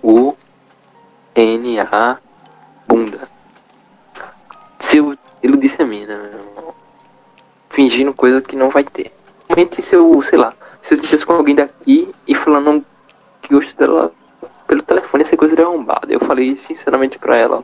U 0.03 0.35
N 1.35 1.79
A 1.79 2.17
bunda. 2.87 3.21
Se 4.81 4.97
eu 4.97 5.17
iludisse 5.41 5.81
a 5.81 5.85
mina, 5.85 6.15
meu 6.15 6.25
irmão, 6.25 6.75
fingindo 7.69 8.13
coisa 8.13 8.41
que 8.41 8.55
não 8.55 8.69
vai 8.69 8.83
ter. 8.83 9.11
Realmente 9.47 9.81
se 9.81 9.95
eu, 9.95 10.21
sei 10.23 10.37
lá, 10.37 10.53
se 10.81 10.93
eu 10.93 10.99
dissesse 10.99 11.25
com 11.25 11.33
alguém 11.33 11.55
daqui 11.55 12.13
e 12.27 12.35
falando 12.35 12.85
que 13.41 13.53
gosto 13.53 13.75
dela 13.77 14.11
pelo 14.67 14.83
telefone, 14.83 15.23
essa 15.23 15.37
coisa 15.37 15.53
era 15.55 15.63
arrombada. 15.63 16.11
Eu 16.11 16.19
falei 16.19 16.57
sinceramente 16.57 17.17
pra 17.17 17.37
ela. 17.37 17.63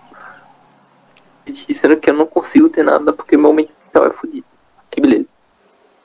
Dizendo 1.49 1.97
que 1.97 2.09
eu 2.09 2.13
não 2.13 2.25
consigo 2.25 2.69
ter 2.69 2.83
nada 2.83 3.11
porque 3.13 3.37
meu 3.37 3.53
mental 3.53 4.05
é 4.05 4.11
fodido. 4.11 4.45
Que 4.91 5.01
beleza. 5.01 5.25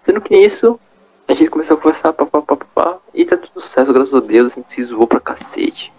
Sendo 0.04 0.20
que 0.20 0.36
nisso, 0.36 0.78
a 1.26 1.34
gente 1.34 1.50
começou 1.50 1.76
a 1.76 1.80
conversar, 1.80 2.12
pá, 2.12 2.26
pá, 2.26 2.42
pá, 2.42 2.56
pá, 2.56 2.66
pá, 2.74 2.98
e 3.14 3.24
tá 3.24 3.36
tudo 3.36 3.64
certo, 3.64 3.92
graças 3.92 4.12
a 4.12 4.20
Deus, 4.20 4.52
a 4.52 4.56
gente 4.56 4.74
se 4.74 4.84
zoou 4.84 5.06
pra 5.06 5.20
cacete. 5.20 5.92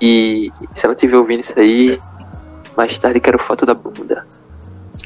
E 0.00 0.52
se 0.74 0.84
ela 0.84 0.94
estiver 0.94 1.16
ouvindo 1.16 1.40
isso 1.40 1.58
aí, 1.58 1.98
mais 2.76 2.98
tarde 2.98 3.20
quero 3.20 3.38
foto 3.38 3.64
da 3.64 3.72
bunda. 3.72 4.26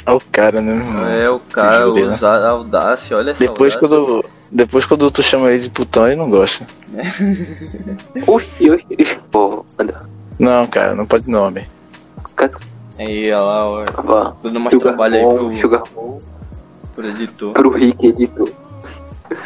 Olha 0.06 0.16
o 0.16 0.20
cara, 0.32 0.60
né, 0.60 0.74
meu 0.74 0.84
irmão? 0.84 1.08
É, 1.08 1.30
o 1.30 1.38
cara 1.38 1.86
judeu, 1.86 2.08
né? 2.08 2.16
audácia, 2.48 3.16
olha 3.16 3.30
essa 3.30 3.40
Depois 3.40 3.76
audácia. 3.76 3.96
quando, 3.96 4.24
depois 4.50 4.86
quando 4.86 5.10
tu 5.10 5.22
chama 5.22 5.50
ele 5.50 5.60
de 5.60 5.70
putão, 5.70 6.06
ele 6.08 6.16
não 6.16 6.28
gosta. 6.28 6.66
Oxi, 8.26 8.70
oxi, 8.70 9.20
pô, 9.30 9.64
anda. 9.78 10.08
Não, 10.38 10.66
cara, 10.66 10.96
não 10.96 11.06
pode 11.06 11.30
nome. 11.30 11.68
Cara, 12.34 12.52
Aí, 13.00 13.22
olha 13.32 13.40
lá, 13.40 13.66
ó, 13.66 13.84
tava 13.86 14.36
dando 14.42 14.60
mais 14.60 14.76
trabalho 14.76 15.14
aí 15.14 15.22
Sugar 15.22 15.38
pro, 15.48 15.60
Sugar 15.60 15.82
Mom, 15.96 16.18
pro 16.94 17.06
editor. 17.08 17.52
pro 17.54 17.70
Rick 17.70 18.06
editor. 18.06 18.48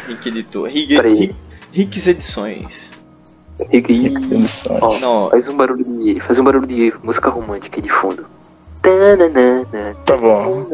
Rick 0.07 0.27
Editor. 0.29 0.67
Rick, 0.67 0.95
Peraí. 0.95 1.15
Rick, 1.15 1.35
Ricks 1.71 2.07
Edições. 2.07 2.89
Rick, 3.69 3.93
Edições. 3.93 4.67
ó, 4.81 4.99
Não, 4.99 5.29
faz 5.29 5.47
um 5.47 5.55
barulho 5.55 5.85
de. 5.85 6.19
Faz 6.21 6.37
um 6.37 6.43
barulho 6.43 6.67
de 6.67 6.93
música 7.01 7.29
romântica 7.29 7.77
aí 7.77 7.83
de 7.83 7.89
fundo. 7.89 8.25
Tá 10.05 10.17
bom. 10.17 10.67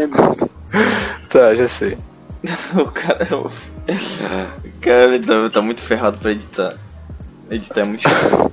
Tá, 1.29 1.53
já 1.53 1.67
sei. 1.67 1.97
o 2.73 2.85
cara. 2.91 3.27
O 3.37 4.79
cara 4.81 5.15
ele 5.15 5.25
tá, 5.25 5.49
tá 5.51 5.61
muito 5.61 5.81
ferrado 5.81 6.17
pra 6.17 6.31
editar. 6.31 6.77
Editar 7.49 7.81
é 7.81 7.83
muito 7.83 8.01
chato. 8.01 8.51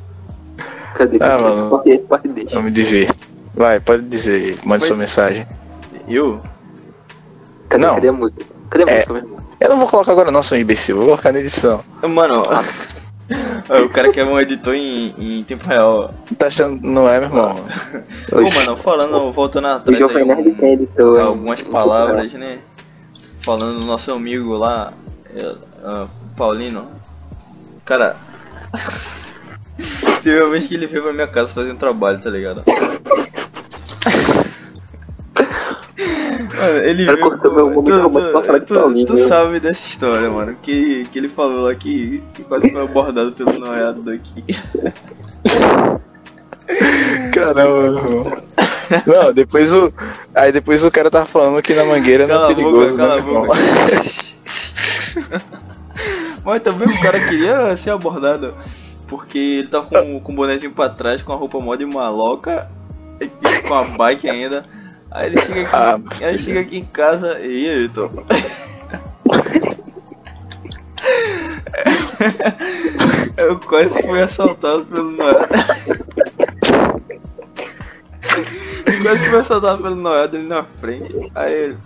Cadê? 0.97 1.19
Ah, 1.21 1.39
mano. 1.41 1.71
Parte 1.71 1.89
esse, 1.91 2.05
parte 2.05 2.29
deixa. 2.29 2.57
Eu 2.57 2.63
me 2.63 2.71
divirto. 2.71 3.38
Vai, 3.59 3.81
pode 3.81 4.03
dizer, 4.05 4.53
mande 4.59 4.67
Mas- 4.67 4.85
sua 4.85 4.97
mensagem. 4.97 5.45
Eu? 6.07 6.41
Cadê, 7.69 7.85
Não. 7.85 7.95
cadê 7.97 8.09
a 8.09 8.13
música? 8.13 8.45
Cadê 8.71 8.85
a 8.85 8.93
É. 8.93 8.95
música 8.97 9.13
mesmo? 9.15 9.37
Eu 9.61 9.69
não 9.71 9.79
vou 9.79 9.89
colocar 9.89 10.13
agora 10.13 10.31
não, 10.31 10.43
seu 10.45 10.57
imbecil, 10.59 10.97
vou 10.97 11.07
colocar 11.07 11.33
na 11.33 11.41
edição. 11.41 11.83
Mano, 12.09 12.45
ó, 12.47 12.63
o 13.85 13.89
cara 13.89 14.13
quer 14.13 14.25
um 14.25 14.39
editor 14.39 14.75
em, 14.75 15.13
em 15.41 15.43
tempo 15.43 15.67
real. 15.69 16.15
Tá 16.39 16.47
achando, 16.47 16.81
não 16.87 17.09
é, 17.09 17.19
meu 17.19 17.29
irmão? 17.29 17.57
Pô, 18.31 18.41
mano, 18.41 18.77
falando, 18.77 19.33
voltando 19.33 19.67
atrás 19.67 20.01
aí, 20.01 20.23
um- 20.23 20.55
tem 20.55 20.73
editor. 20.75 21.21
algumas 21.21 21.61
palavras, 21.63 22.33
né? 22.35 22.61
Falando 23.41 23.81
do 23.81 23.87
nosso 23.87 24.13
amigo 24.13 24.53
lá, 24.57 24.93
é, 25.35 25.55
ah, 25.85 26.07
Paulino. 26.37 26.87
Cara, 27.85 28.15
teve 30.23 30.41
uma 30.41 30.51
vez 30.51 30.67
que 30.69 30.75
ele 30.75 30.87
veio 30.87 31.03
pra 31.03 31.13
minha 31.13 31.27
casa 31.27 31.53
fazer 31.53 31.73
um 31.73 31.77
trabalho, 31.77 32.21
tá 32.21 32.31
ligado? 32.31 32.63
Mano, 36.59 36.77
ele 36.85 37.05
Cara, 37.05 37.17
veio 37.17 37.31
cortou 37.31 37.55
meu 37.55 37.71
momento 37.71 37.85
tu, 37.85 38.03
romântico 38.03 38.61
tu, 38.61 39.05
tu, 39.07 39.15
né? 39.15 39.29
sabe 39.29 39.61
dessa 39.61 39.87
história, 39.87 40.29
mano. 40.31 40.57
Que, 40.63 41.05
que 41.05 41.19
ele 41.19 41.29
falou 41.29 41.63
lá 41.63 41.75
que, 41.75 42.23
que 42.35 42.43
quase 42.45 42.71
foi 42.71 42.83
abordado 42.83 43.33
pelo 43.33 43.59
noiado 43.59 44.03
daqui. 44.03 44.45
Caramba, 47.33 47.93
meu. 47.93 48.43
Não, 49.07 49.33
depois 49.33 49.73
o. 49.73 49.93
Aí 50.35 50.51
depois 50.53 50.85
o 50.85 50.91
cara 50.91 51.11
tava 51.11 51.27
falando 51.27 51.63
que 51.63 51.75
na 51.75 51.85
mangueira 51.85 52.27
não 52.27 52.35
Cala 52.35 52.49
é 52.49 52.53
a 52.53 52.55
boca, 52.55 52.63
perigoso, 52.63 52.97
né, 52.97 53.21
boca. 53.21 53.59
Mas 56.45 56.63
também 56.63 56.89
o 56.89 57.03
cara 57.03 57.21
queria 57.29 57.77
ser 57.77 57.91
abordado 57.91 58.55
porque 59.09 59.39
ele 59.39 59.69
tava 59.69 59.87
com, 59.87 60.21
com 60.21 60.33
o 60.33 60.37
bonezinho 60.37 60.73
pra 60.73 60.89
trás, 60.89 61.23
com 61.23 61.33
a 61.33 61.37
roupa 61.37 61.59
mó 61.59 61.75
de 61.75 61.87
maloca, 61.87 62.71
e 63.21 63.27
com 63.63 63.75
a 63.75 63.85
bike 63.85 64.29
ainda. 64.29 64.65
Aí 65.11 65.27
ele 65.27 65.41
chega 65.41 65.63
aqui, 65.63 65.77
Ah, 65.77 66.01
aí 66.21 66.29
ele 66.29 66.39
chega 66.39 66.61
aqui 66.61 66.79
em 66.79 66.85
casa 66.85 67.39
e 67.41 67.69
aí, 67.69 67.79
Vitor? 67.87 68.11
Eu 73.37 73.59
quase 73.61 74.03
fui 74.03 74.21
assaltado 74.21 74.85
pelo 74.87 75.11
Noel. 75.13 75.47
quase 79.03 79.29
fui 79.31 79.39
assaltado 79.39 79.83
pelo 79.83 79.95
Noel 79.95 80.29
dele 80.29 80.49
na 80.49 80.65
frente. 80.65 81.15
Aí 81.35 81.53
ele. 81.53 81.77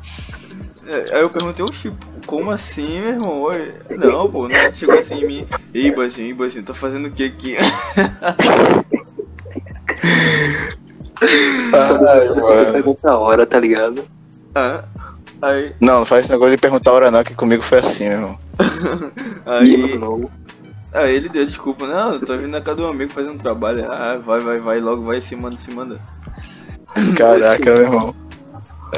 é, 0.87 1.17
Aí 1.17 1.21
eu 1.23 1.31
perguntei, 1.31 1.65
oxi, 1.65 1.93
como 2.27 2.51
assim, 2.51 3.01
meu 3.01 3.11
irmão? 3.11 3.41
Oi. 3.43 3.75
Não, 3.91 4.31
pô, 4.31 4.49
não 4.49 4.73
chegou 4.73 4.99
assim 4.99 5.21
em 5.21 5.27
mim. 5.27 5.47
Ei, 5.75 5.95
Bazinho, 5.95 6.29
ei, 6.29 6.35
Bazinho, 6.35 6.65
tá 6.65 6.73
fazendo 6.75 7.09
o 7.09 7.11
que 7.11 7.25
aqui? 7.25 7.57
Ai, 11.23 12.29
mano. 12.29 12.73
Pergunta 12.73 13.11
a 13.11 13.19
hora, 13.19 13.47
tá 13.47 13.59
ligado? 13.61 14.05
Ah, 14.55 14.85
aí, 15.41 15.73
Não, 15.81 16.01
não 16.01 16.05
faz 16.05 16.25
esse 16.25 16.33
negócio 16.33 16.55
de 16.55 16.61
perguntar 16.61 16.91
a 16.91 16.95
hora 16.95 17.11
não, 17.11 17.25
que 17.25 17.35
comigo 17.35 17.63
foi 17.63 17.79
assim, 17.79 18.09
meu 18.09 18.13
irmão. 18.19 18.39
aí, 19.47 20.01
aí 20.93 21.15
ele 21.15 21.29
deu 21.29 21.47
desculpa, 21.47 21.87
não, 21.87 22.15
eu 22.15 22.21
tô 22.21 22.37
vindo 22.37 22.49
na 22.49 22.61
casa 22.61 22.77
do 22.77 22.87
amigo 22.87 23.13
fazer 23.13 23.31
um 23.31 23.39
trabalho. 23.39 23.91
Ah, 23.91 24.19
vai, 24.25 24.41
vai, 24.41 24.59
vai, 24.59 24.81
logo 24.81 25.03
vai, 25.03 25.21
se 25.21 25.35
manda, 25.35 25.57
se 25.59 25.73
manda. 25.75 25.99
Caraca, 27.17 27.73
meu 27.73 27.83
irmão. 27.83 28.15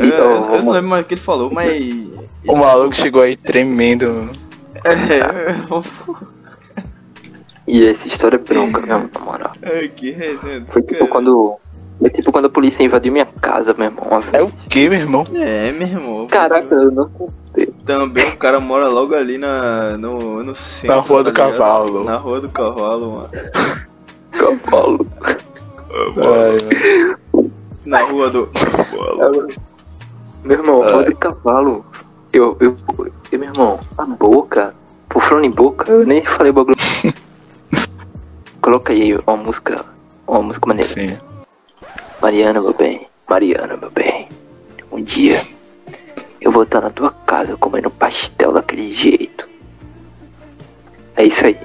É, 0.01 0.07
Então, 0.07 0.55
eu 0.55 0.63
não 0.63 0.73
lembro 0.73 0.91
mais 0.91 1.05
o 1.05 1.09
que 1.09 1.15
ele 1.15 1.21
falou, 1.21 1.51
mas. 1.51 2.07
O 2.47 2.57
maluco 2.57 2.95
chegou 2.95 3.23
aí 3.23 3.37
tremendo. 3.37 4.31
É, 4.85 5.55
E 7.67 7.87
essa 7.87 8.07
história 8.07 8.37
é 8.37 8.39
bronca 8.39 8.81
mesmo, 8.83 9.11
na 9.15 9.21
moral. 9.21 9.53
é, 9.63 9.89
que 9.89 10.11
resenha. 10.11 10.67
Foi 10.67 10.83
tipo 10.83 11.09
quando. 11.09 11.57
Foi 11.99 12.11
tipo 12.11 12.33
quando 12.33 12.47
a 12.47 12.51
polícia 12.51 12.83
invadiu 12.83 13.13
minha 13.13 13.27
casa, 13.27 13.75
meu 13.75 13.87
irmão. 13.87 14.23
É 14.33 14.43
o 14.43 14.49
que, 14.69 14.89
meu 14.89 14.99
irmão? 14.99 15.25
É, 15.35 15.73
meu 15.73 15.87
irmão. 15.87 16.27
Caraca, 16.27 16.75
eu 16.75 16.91
não 16.91 17.09
contei. 17.09 17.67
Também 17.85 18.31
o 18.31 18.37
cara 18.37 18.61
mora 18.61 18.89
logo 18.89 19.15
ali 19.15 19.39
na, 19.39 19.97
no, 19.97 20.43
no 20.43 20.55
centro. 20.55 20.97
Na 20.97 21.03
Rua 21.03 21.23
do 21.23 21.33
tá 21.33 21.47
ligado? 21.47 21.59
Cavalo. 21.59 22.05
Na 22.05 22.17
Rua 22.17 22.41
do 22.41 22.49
Cavalo, 22.49 23.11
mano. 23.13 23.31
Cavalo. 24.33 25.07
Ai, 25.93 26.59
mano. 27.33 27.53
Na 27.85 28.03
Rua 28.03 28.31
do 28.31 28.49
Cavalo. 28.49 29.47
Meu 30.45 30.59
irmão, 30.59 30.81
roda 30.81 31.05
de 31.09 31.15
cavalo. 31.15 31.87
Eu, 32.31 32.55
eu, 32.61 32.77
eu, 32.99 33.39
meu 33.39 33.49
irmão, 33.49 33.81
a 33.97 34.05
boca. 34.05 34.75
Por 35.09 35.23
falando 35.23 35.45
em 35.45 35.51
boca, 35.51 35.91
eu 35.91 36.05
nem 36.05 36.23
falei 36.23 36.53
bagulho. 36.53 36.77
Coloca 38.61 38.93
aí 38.93 39.17
uma 39.27 39.37
música. 39.39 39.83
Uma 40.27 40.43
música 40.43 40.67
maneira. 40.67 40.87
Sim. 40.87 41.17
Mariana, 42.25 42.59
meu 42.59 42.73
bem. 42.73 43.07
Mariana, 43.29 43.77
meu 43.77 43.91
bem. 43.91 44.31
Um 44.91 45.03
dia 45.03 45.39
eu 46.41 46.51
vou 46.51 46.63
estar 46.63 46.81
na 46.81 46.89
tua 46.89 47.11
casa 47.11 47.55
comendo 47.59 47.91
pastel 47.91 48.51
daquele 48.51 48.95
jeito. 48.95 49.47
É 51.17 51.25
isso 51.25 51.45
aí. 51.45 51.59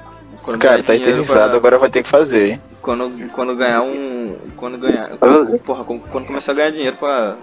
Quando 0.44 0.58
Cara, 0.58 0.82
tá 0.82 0.94
eternizado, 0.94 1.48
pra- 1.48 1.56
agora 1.56 1.78
vai 1.78 1.88
ter 1.88 2.02
que 2.02 2.08
fazer, 2.10 2.50
hein? 2.52 2.62
Quando, 2.82 3.10
quando 3.30 3.56
ganhar 3.56 3.80
um. 3.80 4.36
Quando 4.54 4.76
ganhar. 4.76 5.16
fazer. 5.16 5.58
Porra, 5.60 5.82
quando, 5.82 6.00
quando 6.02 6.26
começar 6.26 6.52
a 6.52 6.54
ganhar 6.56 6.72
dinheiro 6.72 6.96
pra. 6.98 7.36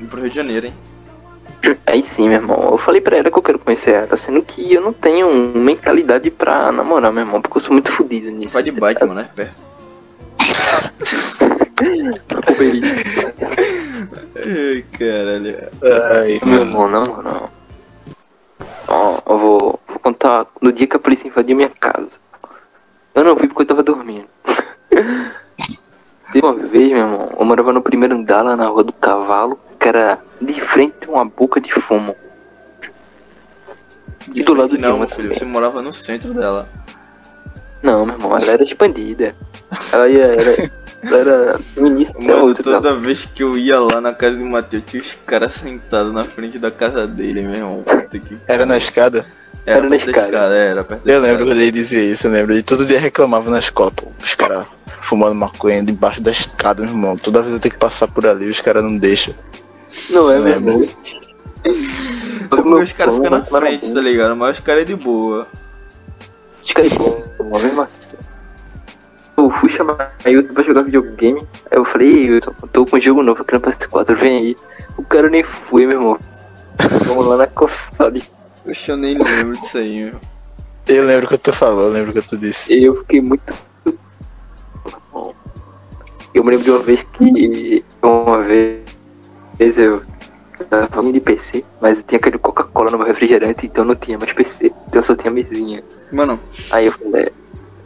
ir 0.00 0.06
pro 0.06 0.22
Rio 0.22 0.30
de 0.30 0.36
Janeiro, 0.36 0.66
hein? 0.68 0.74
Aí 1.86 2.02
sim, 2.06 2.26
meu 2.26 2.38
irmão. 2.38 2.70
Eu 2.70 2.78
falei 2.78 3.02
pra 3.02 3.18
ela 3.18 3.30
que 3.30 3.38
eu 3.38 3.42
quero 3.42 3.58
conhecer 3.58 3.90
ela, 3.90 4.16
sendo 4.16 4.40
que 4.42 4.72
eu 4.72 4.80
não 4.80 4.94
tenho 4.94 5.30
mentalidade 5.54 6.30
pra 6.30 6.72
namorar, 6.72 7.12
meu 7.12 7.22
irmão, 7.22 7.42
porque 7.42 7.58
eu 7.58 7.62
sou 7.62 7.72
muito 7.74 7.92
fodido 7.92 8.30
nisso. 8.30 8.54
Vai 8.54 8.62
de 8.62 8.70
bike, 8.70 9.04
mano, 9.04 9.20
é 9.20 9.24
perto. 9.24 9.67
Ai, 14.36 14.84
caralho. 14.98 15.68
Ai, 16.12 16.40
Meu 16.44 16.64
mano. 16.64 16.66
irmão, 16.66 16.88
não, 16.88 17.22
não. 17.22 17.50
Ó, 18.88 19.18
eu 19.26 19.38
vou, 19.38 19.80
vou 19.86 19.98
contar 20.00 20.46
no 20.60 20.72
dia 20.72 20.86
que 20.86 20.96
a 20.96 21.00
polícia 21.00 21.28
invadiu 21.28 21.56
minha 21.56 21.70
casa. 21.70 22.08
Eu 23.14 23.24
não 23.24 23.34
vi 23.36 23.46
porque 23.48 23.62
eu 23.62 23.66
tava 23.66 23.82
dormindo. 23.82 24.26
Teve 26.32 26.44
uma 26.46 26.54
vez, 26.54 26.88
meu 26.90 26.98
irmão, 26.98 27.36
eu 27.38 27.44
morava 27.44 27.72
no 27.72 27.82
primeiro 27.82 28.14
andar 28.14 28.42
lá 28.42 28.56
na 28.56 28.66
rua 28.66 28.84
do 28.84 28.92
cavalo, 28.92 29.58
que 29.80 29.88
era 29.88 30.18
de 30.40 30.60
frente 30.60 31.06
a 31.06 31.10
uma 31.10 31.24
boca 31.24 31.60
de 31.60 31.72
fumo. 31.82 32.14
E 34.34 34.42
do 34.42 34.52
lado 34.54 34.70
de 34.70 34.78
não, 34.78 34.90
uma 34.96 34.98
meu 35.00 35.08
filho, 35.08 35.22
também. 35.28 35.38
você 35.38 35.44
morava 35.44 35.80
no 35.80 35.92
centro 35.92 36.34
dela. 36.34 36.68
Não, 37.82 38.04
meu 38.04 38.14
irmão, 38.16 38.36
ela 38.36 38.52
era 38.52 38.62
expandida. 38.64 39.34
Ela 39.92 40.08
ia, 40.08 40.24
era, 40.24 40.70
era 41.02 41.54
até 41.56 41.80
Mano, 41.80 42.54
toda 42.54 42.94
vez 42.94 43.24
que 43.24 43.42
eu 43.42 43.56
ia 43.56 43.78
lá 43.80 44.00
na 44.00 44.12
casa 44.12 44.36
do 44.36 44.44
Matheus, 44.44 44.82
tinha 44.86 45.02
os 45.02 45.16
caras 45.26 45.54
sentados 45.54 46.12
na 46.12 46.24
frente 46.24 46.58
da 46.58 46.70
casa 46.70 47.06
dele, 47.06 47.42
meu 47.42 47.54
irmão. 47.54 47.82
Puta 47.84 48.18
que 48.18 48.36
Era 48.46 48.66
na 48.66 48.76
escada? 48.76 49.24
Era, 49.64 49.78
Era 49.78 49.82
na 49.84 49.90
perto 49.90 50.12
da 50.12 50.22
escada. 50.24 50.54
era 50.54 50.84
perto 50.84 51.04
da 51.04 51.12
Eu 51.12 51.20
lembro 51.20 51.34
escada. 51.36 51.50
quando 51.52 51.60
ele 51.62 51.70
dizia 51.70 52.02
isso, 52.02 52.26
eu 52.26 52.30
lembro. 52.32 52.52
Ele 52.54 52.62
todo 52.62 52.84
dia 52.84 52.98
reclamava 52.98 53.50
na 53.50 53.58
escola, 53.58 53.90
pô. 53.92 54.10
Os 54.22 54.34
caras 54.34 54.64
fumando 55.00 55.34
maconha 55.34 55.82
debaixo 55.82 56.20
da 56.20 56.30
escada, 56.30 56.82
meu 56.82 56.90
irmão. 56.92 57.16
Toda 57.16 57.42
vez 57.42 57.54
eu 57.54 57.60
tenho 57.60 57.72
que 57.74 57.78
passar 57.80 58.08
por 58.08 58.26
ali, 58.26 58.48
os 58.48 58.60
caras 58.60 58.82
não 58.82 58.96
deixam. 58.96 59.34
Não 60.10 60.30
é, 60.30 60.38
Lembro. 60.38 60.82
irmão. 60.82 60.88
Porque 62.48 62.68
os 62.68 62.92
caras 62.92 63.14
ficam 63.14 63.30
na 63.30 63.44
frente, 63.44 63.92
tá 63.92 64.00
ligado? 64.00 64.34
Mas 64.36 64.58
os 64.58 64.64
caras 64.64 64.82
é 64.82 64.84
de 64.86 64.96
boa. 64.96 65.46
Os 66.64 66.72
caras 66.72 66.92
bom, 66.94 67.58
mesmo 67.60 67.82
assim. 67.82 68.17
Eu 69.38 69.50
fui 69.52 69.70
chamar 69.70 70.16
Ailton 70.24 70.52
pra 70.52 70.64
jogar 70.64 70.82
videogame. 70.82 71.46
Aí 71.70 71.78
eu 71.78 71.84
falei, 71.84 72.12
ei, 72.12 72.36
eu 72.36 72.40
tô 72.72 72.84
com 72.84 72.96
um 72.96 73.00
jogo 73.00 73.22
novo 73.22 73.42
aqui 73.42 73.54
no 73.54 73.60
PS4, 73.60 74.18
vem 74.18 74.36
aí. 74.36 74.56
O 74.96 75.04
cara 75.04 75.30
nem 75.30 75.44
foi, 75.44 75.86
meu 75.86 75.98
irmão. 75.98 76.18
Vamos 77.06 77.26
lá 77.26 77.36
na 77.36 77.46
console. 77.46 78.22
Oxe, 78.66 78.90
eu 78.90 78.96
nem 78.96 79.16
lembro 79.16 79.56
disso 79.58 79.78
aí, 79.78 80.04
meu. 80.06 80.20
Eu 80.88 81.04
lembro 81.04 81.26
o 81.26 81.28
que 81.28 81.38
tu 81.38 81.52
falou, 81.52 81.84
eu 81.84 81.92
lembro 81.92 82.10
o 82.10 82.14
que 82.14 82.28
tu 82.28 82.36
disse. 82.36 82.74
E 82.74 82.84
eu 82.84 82.96
fiquei 83.00 83.20
muito. 83.20 83.54
Eu 86.34 86.44
me 86.44 86.50
lembro 86.50 86.64
de 86.64 86.70
uma 86.70 86.80
vez 86.80 87.06
que. 87.12 87.84
Uma 88.02 88.42
vez 88.42 88.82
eu 89.58 90.02
tava 90.68 90.88
falando 90.88 91.12
de 91.12 91.20
PC, 91.20 91.64
mas 91.80 92.02
tinha 92.06 92.18
aquele 92.18 92.38
Coca-Cola 92.38 92.90
no 92.90 92.98
meu 92.98 93.06
refrigerante, 93.06 93.66
então 93.66 93.84
não 93.84 93.94
tinha 93.94 94.18
mais 94.18 94.32
PC. 94.32 94.72
Então 94.88 95.02
só 95.02 95.14
tinha 95.14 95.30
mesinha. 95.30 95.82
Mano, 96.12 96.40
Aí 96.70 96.86
eu 96.86 96.92
falei, 96.92 97.32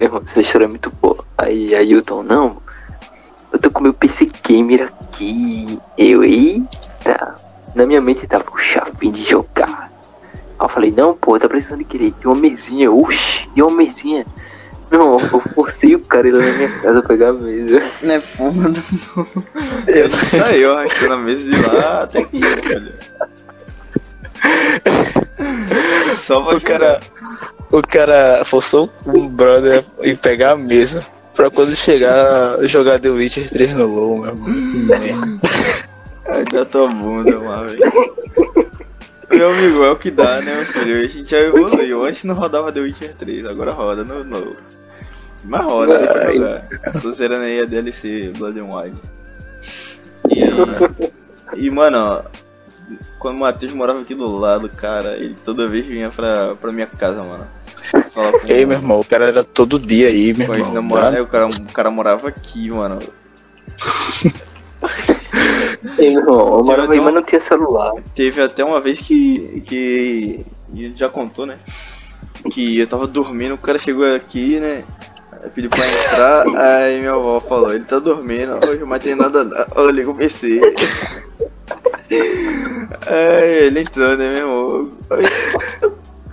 meu 0.02 0.08
irmão, 0.08 0.22
essa 0.26 0.40
história 0.40 0.64
é 0.64 0.68
muito 0.68 0.90
boa. 1.00 1.24
Aí 1.38 1.72
Ailton, 1.74 2.24
não, 2.24 2.60
eu 3.52 3.58
tô 3.58 3.70
com 3.70 3.80
meu 3.80 3.94
PC 3.94 4.30
Gamer 4.44 4.92
aqui. 5.00 5.78
Eu, 5.96 6.24
eita. 6.24 7.36
Na 7.76 7.86
minha 7.86 8.00
mente 8.00 8.26
tava, 8.26 8.42
puxa, 8.42 8.80
a 8.80 8.86
fim 8.98 9.12
de 9.12 9.22
jogar. 9.22 9.92
Aí 10.34 10.66
eu 10.66 10.68
falei, 10.68 10.90
não, 10.90 11.14
pô, 11.14 11.38
tá 11.38 11.48
precisando 11.48 11.78
de 11.78 11.84
querer 11.84 12.12
de 12.18 12.26
uma 12.26 12.34
mesinha. 12.34 12.90
Oxi, 12.90 13.48
de 13.54 13.62
uma 13.62 13.76
mesinha. 13.76 14.26
Meu 14.90 15.00
irmão, 15.00 15.16
eu 15.20 15.40
forcei 15.54 15.94
o 15.94 16.00
cara 16.00 16.26
ir 16.26 16.32
lá 16.32 16.40
na 16.40 16.52
minha 16.52 16.80
casa 16.80 17.02
pegar 17.02 17.28
a 17.28 17.32
mesa. 17.34 17.82
não 18.02 18.14
é 18.14 18.20
foda. 18.20 18.84
Eu, 19.86 20.10
Tá 20.40 20.52
eu 20.56 20.76
arrastando 20.76 21.14
a 21.14 21.16
mesa 21.16 21.48
de 21.48 21.62
lá 21.62 22.02
até 22.02 22.24
velho. 22.24 22.92
Só 26.16 26.40
pra 26.42 26.56
o 26.56 26.60
cara. 26.60 27.00
O 27.70 27.82
cara 27.82 28.44
forçou 28.44 28.90
um 29.06 29.28
brother 29.28 29.82
e 30.02 30.14
pegar 30.16 30.52
a 30.52 30.56
mesa 30.56 31.06
pra 31.34 31.50
quando 31.50 31.74
chegar 31.74 32.58
jogar 32.66 32.98
The 32.98 33.08
Witcher 33.08 33.48
3 33.48 33.76
no 33.76 33.86
LoL, 33.86 34.18
meu 34.18 34.30
irmão. 34.30 35.38
Ai, 36.28 36.44
tá 36.44 36.64
tua 36.64 36.88
bunda, 36.88 37.38
mano. 37.38 37.70
Meu 39.30 39.50
amigo, 39.50 39.82
é 39.82 39.90
o 39.90 39.96
que 39.96 40.10
dá, 40.10 40.40
né, 40.42 40.54
meu 40.54 40.64
filho? 40.64 41.00
A 41.00 41.08
gente 41.08 41.30
já 41.30 41.38
evoluiu. 41.38 42.04
Antes 42.04 42.24
não 42.24 42.34
rodava 42.34 42.70
The 42.70 42.80
Witcher 42.80 43.14
3, 43.14 43.46
agora 43.46 43.72
roda 43.72 44.04
no 44.04 44.22
novo. 44.22 44.56
Mas 45.44 45.64
roda, 45.64 45.98
deixa 45.98 46.18
eu 46.18 46.32
jogar. 46.34 46.68
Tô 47.00 47.12
zerando 47.12 47.44
aí 47.44 47.60
a 47.60 47.64
DLC 47.64 48.32
Blood 48.36 48.60
and 48.60 48.68
Wine. 48.68 49.00
E, 50.28 51.66
e 51.66 51.70
mano, 51.70 51.98
ó, 51.98 52.22
quando 53.18 53.36
o 53.36 53.40
Matheus 53.40 53.72
morava 53.72 54.00
aqui 54.00 54.14
do 54.14 54.28
lado, 54.34 54.68
cara, 54.68 55.16
ele 55.16 55.34
toda 55.44 55.68
vez 55.68 55.86
vinha 55.86 56.10
pra, 56.10 56.54
pra 56.54 56.72
minha 56.72 56.86
casa, 56.86 57.22
mano. 57.22 57.46
Falar 58.12 58.32
com, 58.32 58.46
Ei, 58.48 58.64
meu 58.64 58.78
irmão, 58.78 59.00
o 59.00 59.04
cara 59.04 59.26
era 59.26 59.44
todo 59.44 59.78
dia 59.78 60.08
aí, 60.08 60.32
meu 60.32 60.52
irmão. 60.54 60.72
namoradas. 60.72 61.14
Aí 61.14 61.20
o 61.20 61.26
cara, 61.26 61.46
o 61.46 61.72
cara 61.72 61.90
morava 61.90 62.28
aqui, 62.28 62.70
mano. 62.70 62.98
E, 65.98 66.10
meu 66.10 66.20
irmão, 66.20 66.56
eu 66.58 66.64
morava 66.64 66.92
aí, 66.92 67.00
mas 67.00 67.14
não 67.14 67.22
tinha 67.22 67.40
celular. 67.40 67.92
Teve 68.14 68.42
até 68.42 68.64
uma 68.64 68.80
vez 68.80 69.00
que. 69.00 69.62
que. 69.66 70.44
e 70.74 70.92
já 70.96 71.08
contou, 71.08 71.46
né? 71.46 71.58
Que 72.50 72.78
eu 72.78 72.86
tava 72.86 73.06
dormindo, 73.06 73.54
o 73.54 73.58
cara 73.58 73.78
chegou 73.78 74.04
aqui, 74.14 74.58
né? 74.58 74.84
Pediu 75.54 75.70
pra 75.70 75.80
entrar, 75.80 76.46
aí 76.56 77.00
minha 77.00 77.12
avó 77.12 77.40
falou, 77.40 77.74
ele 77.74 77.84
tá 77.84 77.98
dormindo, 77.98 78.58
hoje 78.64 78.84
mas 78.84 79.02
tem 79.02 79.14
nada 79.14 79.42
não. 79.42 79.66
Eu 79.76 79.90
ligo 79.90 80.14
Aí 83.06 83.66
ele 83.66 83.80
entrou, 83.80 84.16
né, 84.16 84.28
meu 84.30 84.38
irmão? 84.38 84.92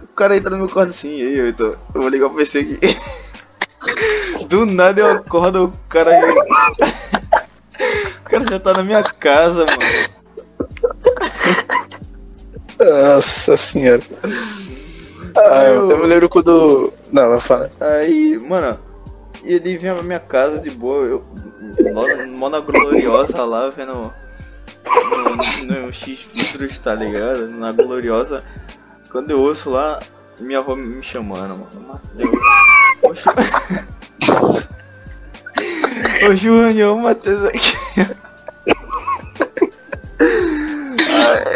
O 0.01 0.07
cara 0.15 0.35
entra 0.35 0.49
no 0.49 0.57
meu 0.57 0.67
quarto 0.67 0.89
assim, 0.89 1.15
e 1.15 1.21
aí, 1.21 1.37
eu, 1.39 1.53
tô, 1.53 1.67
eu 1.67 1.77
vou 2.01 2.09
ligar 2.09 2.27
o 2.27 2.35
PC 2.35 2.59
aqui. 2.59 2.79
Do 4.47 4.65
nada 4.65 4.99
eu 4.99 5.11
acordo, 5.11 5.65
o 5.65 5.71
cara. 5.87 6.11
O 8.19 8.29
cara 8.29 8.45
já 8.49 8.59
tá 8.59 8.73
na 8.73 8.83
minha 8.83 9.01
casa, 9.03 9.65
mano. 9.65 10.19
Nossa 12.79 13.57
senhora. 13.57 14.01
Ah, 15.37 15.65
eu, 15.65 15.89
eu 15.89 15.97
me 15.99 16.07
lembro 16.07 16.29
quando. 16.29 16.93
Não, 17.11 17.29
vai 17.29 17.39
falar. 17.39 17.69
Aí, 17.79 18.37
mano, 18.39 18.77
ele 19.43 19.77
vinha 19.77 19.93
pra 19.93 20.03
minha 20.03 20.19
casa 20.19 20.59
de 20.59 20.69
boa, 20.69 21.05
eu 21.05 21.23
mó, 21.93 22.03
mó 22.37 22.49
na 22.49 22.59
gloriosa 22.59 23.43
lá, 23.45 23.69
vendo 23.69 24.13
no, 24.85 25.85
no 25.85 25.93
X 25.93 26.27
vidros, 26.33 26.77
tá 26.79 26.95
ligado? 26.95 27.47
Na 27.47 27.71
gloriosa. 27.71 28.43
Quando 29.11 29.31
eu 29.31 29.41
ouço 29.41 29.69
lá, 29.69 29.99
minha 30.39 30.59
avó 30.59 30.75
me 30.75 31.03
chamando, 31.03 31.57
mano. 31.57 31.99
Eu, 32.17 32.31
ô, 36.29 36.35
Júnior, 36.35 36.95
o 36.95 37.01
Matheus 37.01 37.43
aqui. 37.45 37.73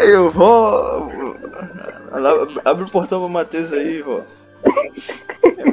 Eu 0.07 0.31
vou. 0.31 1.11
Abre 2.63 2.83
o 2.83 2.91
portão 2.91 3.19
pro 3.19 3.29
Matheus 3.29 3.71
aí, 3.71 4.01
vó. 4.01 4.23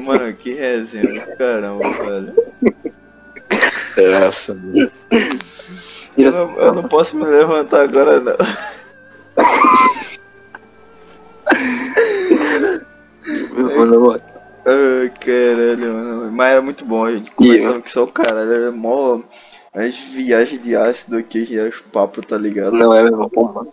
Mano, 0.05 0.33
que 0.35 0.55
resenha 0.55 1.27
do 1.27 1.37
caramba, 1.37 1.91
velho. 1.91 2.35
Nossa, 3.97 4.55
meu. 4.55 4.91
Eu 6.17 6.33
não, 6.33 6.57
eu 6.59 6.75
não 6.75 6.83
posso 6.89 7.17
me 7.17 7.25
levantar 7.25 7.83
agora, 7.83 8.21
não. 8.21 8.37
Meu 13.53 13.87
mano. 13.87 14.21
Ai, 14.67 15.11
caralho, 15.21 15.95
mano. 15.95 16.33
Mas 16.33 16.53
era 16.53 16.63
muito 16.63 16.85
bom, 16.85 17.05
a 17.05 17.13
gente 17.13 17.31
conversando 17.33 17.83
com 17.83 17.89
só 17.89 18.05
o 18.05 18.09
caralho. 18.09 18.53
Era 18.53 18.73
mó. 18.73 19.21
As 19.73 19.97
viagens 19.97 20.61
de 20.63 20.75
ácido 20.75 21.17
aqui, 21.17 21.57
os 21.61 21.81
papos, 21.81 22.27
tá 22.27 22.37
ligado? 22.37 22.73
Não 22.73 22.93
é, 22.93 23.03
meu 23.05 23.13
irmão, 23.13 23.29
pô, 23.29 23.45
mano. 23.53 23.73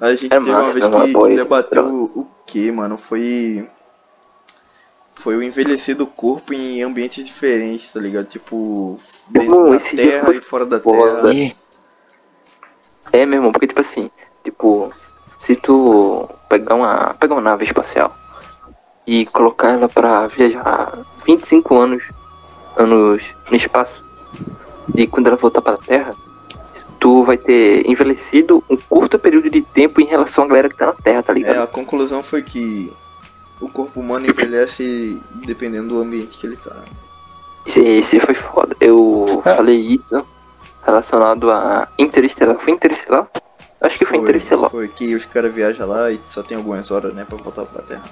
A 0.00 0.12
gente 0.14 0.26
É 0.26 0.38
teve 0.38 0.50
uma 0.50 0.62
massa, 0.62 0.72
vez 0.72 0.86
uma 0.86 1.04
que, 1.04 1.12
boa 1.12 1.26
que 1.26 1.32
ideia. 1.32 1.44
debateu 1.44 1.84
o, 1.84 2.20
o 2.20 2.26
que, 2.46 2.70
mano? 2.70 2.96
Foi. 2.96 3.68
Foi 5.20 5.36
o 5.36 5.42
envelhecer 5.42 5.94
do 5.96 6.06
corpo 6.06 6.52
em 6.54 6.82
ambientes 6.82 7.24
diferentes, 7.24 7.92
tá 7.92 8.00
ligado? 8.00 8.26
Tipo, 8.26 8.96
dentro 9.28 9.70
da 9.70 9.78
terra 9.80 10.24
foi 10.26 10.36
e 10.38 10.40
fora 10.40 10.64
da 10.64 10.80
foda. 10.80 11.30
terra. 11.30 11.52
É, 13.12 13.26
meu 13.26 13.36
irmão, 13.38 13.52
porque 13.52 13.66
tipo 13.66 13.80
assim, 13.80 14.10
tipo, 14.44 14.90
se 15.40 15.56
tu 15.56 16.28
pegar 16.48 16.74
uma, 16.74 17.14
pegar 17.14 17.34
uma 17.34 17.40
nave 17.42 17.64
espacial 17.64 18.16
e 19.06 19.26
colocar 19.26 19.72
ela 19.72 19.88
pra 19.88 20.26
viajar 20.28 20.92
25 21.26 21.76
anos, 21.76 22.02
anos 22.76 23.22
no 23.50 23.56
espaço, 23.56 24.04
e 24.94 25.06
quando 25.06 25.26
ela 25.26 25.36
voltar 25.36 25.60
pra 25.60 25.76
Terra, 25.76 26.14
tu 26.98 27.24
vai 27.24 27.36
ter 27.36 27.86
envelhecido 27.86 28.62
um 28.70 28.76
curto 28.76 29.18
período 29.18 29.50
de 29.50 29.62
tempo 29.62 30.00
em 30.00 30.06
relação 30.06 30.44
à 30.44 30.46
galera 30.46 30.68
que 30.68 30.76
tá 30.76 30.86
na 30.86 30.92
Terra, 30.92 31.22
tá 31.22 31.32
É, 31.32 31.36
ligado? 31.36 31.62
a 31.62 31.66
conclusão 31.66 32.22
foi 32.22 32.42
que 32.42 32.92
o 33.60 33.68
corpo 33.68 34.00
humano 34.00 34.26
envelhece 34.26 35.18
dependendo 35.46 35.88
do 35.94 36.00
ambiente 36.00 36.38
que 36.38 36.46
ele 36.46 36.56
tá. 36.56 36.76
Esse, 37.66 37.80
esse 37.80 38.20
foi 38.20 38.34
foda. 38.34 38.74
Eu 38.80 39.42
Ah. 39.44 39.56
falei 39.56 39.78
isso 39.78 40.24
relacionado 40.84 41.50
a 41.50 41.88
Interestelar. 41.98 42.56
Foi 42.58 42.72
Interestelar? 42.72 43.28
Acho 43.80 43.98
que 43.98 44.04
foi, 44.04 44.18
Interestelar. 44.18 44.70
Foi 44.70 44.88
que 44.88 45.14
os 45.14 45.24
caras 45.26 45.52
viajam 45.54 45.86
lá 45.86 46.10
e 46.10 46.20
só 46.26 46.42
tem 46.42 46.56
algumas 46.56 46.90
horas, 46.90 47.14
né, 47.14 47.24
pra 47.28 47.36
voltar 47.36 47.64
pra 47.64 47.82
Terra. 47.82 48.02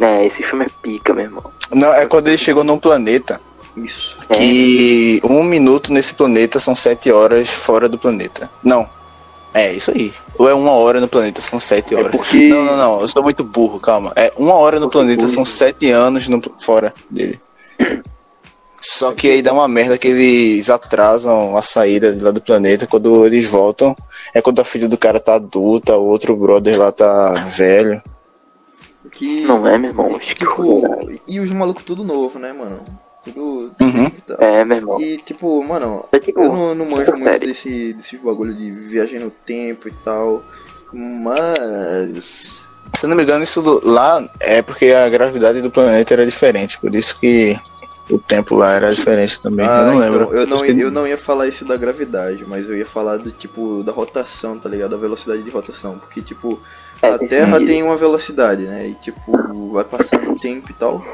É, 0.00 0.26
esse 0.26 0.42
filme 0.42 0.64
é 0.64 0.68
pica, 0.82 1.12
meu 1.14 1.24
irmão. 1.24 1.42
Não, 1.72 1.92
é 1.92 2.06
quando 2.06 2.28
ele 2.28 2.38
chegou 2.38 2.64
num 2.64 2.78
planeta 2.78 3.40
Isso. 3.76 4.16
É, 4.28 4.34
que 4.34 5.20
um 5.24 5.42
minuto 5.44 5.92
nesse 5.92 6.14
planeta 6.14 6.58
são 6.58 6.74
sete 6.74 7.10
horas 7.12 7.48
fora 7.50 7.88
do 7.88 7.98
planeta. 7.98 8.50
Não. 8.62 8.88
É 9.54 9.72
isso 9.72 9.92
aí. 9.92 10.12
Ou 10.36 10.48
é 10.48 10.52
uma 10.54 10.72
hora 10.72 11.00
no 11.00 11.06
planeta, 11.06 11.40
são 11.40 11.60
sete 11.60 11.94
É 11.94 11.98
horas. 11.98 12.10
porque- 12.10 12.48
Não, 12.48 12.64
não, 12.64 12.76
não. 12.76 13.00
Eu 13.00 13.06
sou 13.08 13.22
muito 13.22 13.44
burro, 13.44 13.78
calma. 13.78 14.12
É 14.16 14.32
uma 14.36 14.54
hora 14.54 14.76
no 14.76 14.82
Muito 14.86 14.92
planeta, 14.92 15.22
burro. 15.22 15.32
são 15.32 15.44
sete 15.44 15.90
anos 15.90 16.28
no, 16.28 16.42
fora 16.58 16.92
dele. 17.08 17.38
Só 18.80 19.12
que 19.12 19.28
aí 19.30 19.40
dá 19.40 19.52
uma 19.52 19.66
merda 19.66 19.96
que 19.96 20.08
eles 20.08 20.68
atrasam 20.68 21.56
a 21.56 21.62
saída 21.62 22.14
lá 22.20 22.30
do 22.32 22.40
planeta. 22.42 22.86
Quando 22.86 23.24
eles 23.24 23.46
voltam, 23.48 23.96
é 24.34 24.42
quando 24.42 24.60
a 24.60 24.64
filha 24.64 24.88
do 24.88 24.98
cara 24.98 25.18
tá 25.18 25.34
adulta, 25.36 25.96
o 25.96 26.04
outro 26.06 26.36
brother 26.36 26.78
lá 26.78 26.92
tá 26.92 27.32
velho. 27.56 28.02
Que, 29.12 29.42
Não 29.46 29.66
é, 29.66 29.78
meu 29.78 29.90
irmão? 29.90 30.16
Acho 30.16 30.26
que 30.28 30.34
tipo, 30.34 31.08
e 31.28 31.38
os 31.40 31.50
malucos 31.50 31.84
tudo 31.84 32.02
novo, 32.04 32.38
né, 32.38 32.52
mano? 32.52 32.80
Tudo. 33.24 33.74
Uhum. 33.80 34.06
e. 34.06 34.44
É, 34.44 34.64
meu 34.64 34.76
irmão. 34.76 35.00
E 35.00 35.18
tipo, 35.18 35.62
mano, 35.64 36.04
É 36.12 36.18
tipo, 36.18 36.40
eu 36.42 36.52
não, 36.52 36.74
não 36.74 36.86
manjo 36.90 37.06
tipo 37.06 37.18
muito 37.18 37.46
desse, 37.46 37.92
desses 37.94 38.20
bagulho 38.20 38.54
de 38.54 38.70
viagem 38.70 39.18
no 39.18 39.30
tempo 39.30 39.88
e 39.88 39.92
tal. 40.04 40.42
Mas. 40.92 42.64
Se 42.94 43.04
eu 43.06 43.08
não 43.08 43.16
me 43.16 43.22
engano, 43.22 43.42
isso 43.42 43.60
do- 43.62 43.80
lá 43.84 44.22
é 44.40 44.62
porque 44.62 44.86
a 44.92 45.08
gravidade 45.08 45.60
do 45.60 45.70
planeta 45.70 46.14
era 46.14 46.24
diferente. 46.24 46.78
Por 46.78 46.94
isso 46.94 47.18
que 47.18 47.56
o 48.10 48.18
tempo 48.18 48.54
lá 48.54 48.72
era 48.72 48.94
diferente 48.94 49.40
também. 49.40 49.66
Ah, 49.66 49.78
eu 49.78 49.84
não 49.86 49.94
então, 49.94 49.98
lembro. 50.00 50.34
eu, 50.36 50.46
não, 50.46 50.56
que- 50.58 50.80
eu 50.80 50.90
não 50.90 51.06
ia 51.06 51.16
falar 51.18 51.48
isso 51.48 51.64
da 51.64 51.76
gravidade, 51.76 52.44
mas 52.46 52.68
eu 52.68 52.76
ia 52.76 52.86
falar 52.86 53.16
do 53.16 53.32
tipo 53.32 53.82
da 53.82 53.90
rotação, 53.90 54.58
tá 54.58 54.68
ligado? 54.68 54.90
Da 54.90 54.96
velocidade 54.98 55.42
de 55.42 55.50
rotação. 55.50 55.98
Porque, 55.98 56.20
tipo, 56.22 56.60
É, 57.02 57.08
a 57.08 57.18
Terra 57.18 57.58
tem 57.58 57.82
uma 57.82 57.96
velocidade, 57.96 58.62
né? 58.62 58.88
E 58.88 58.94
tipo, 58.96 59.72
vai 59.72 59.84
passando 59.84 60.30
o 60.30 60.34
tempo 60.36 60.70
e 60.70 60.74
tal. 60.74 61.04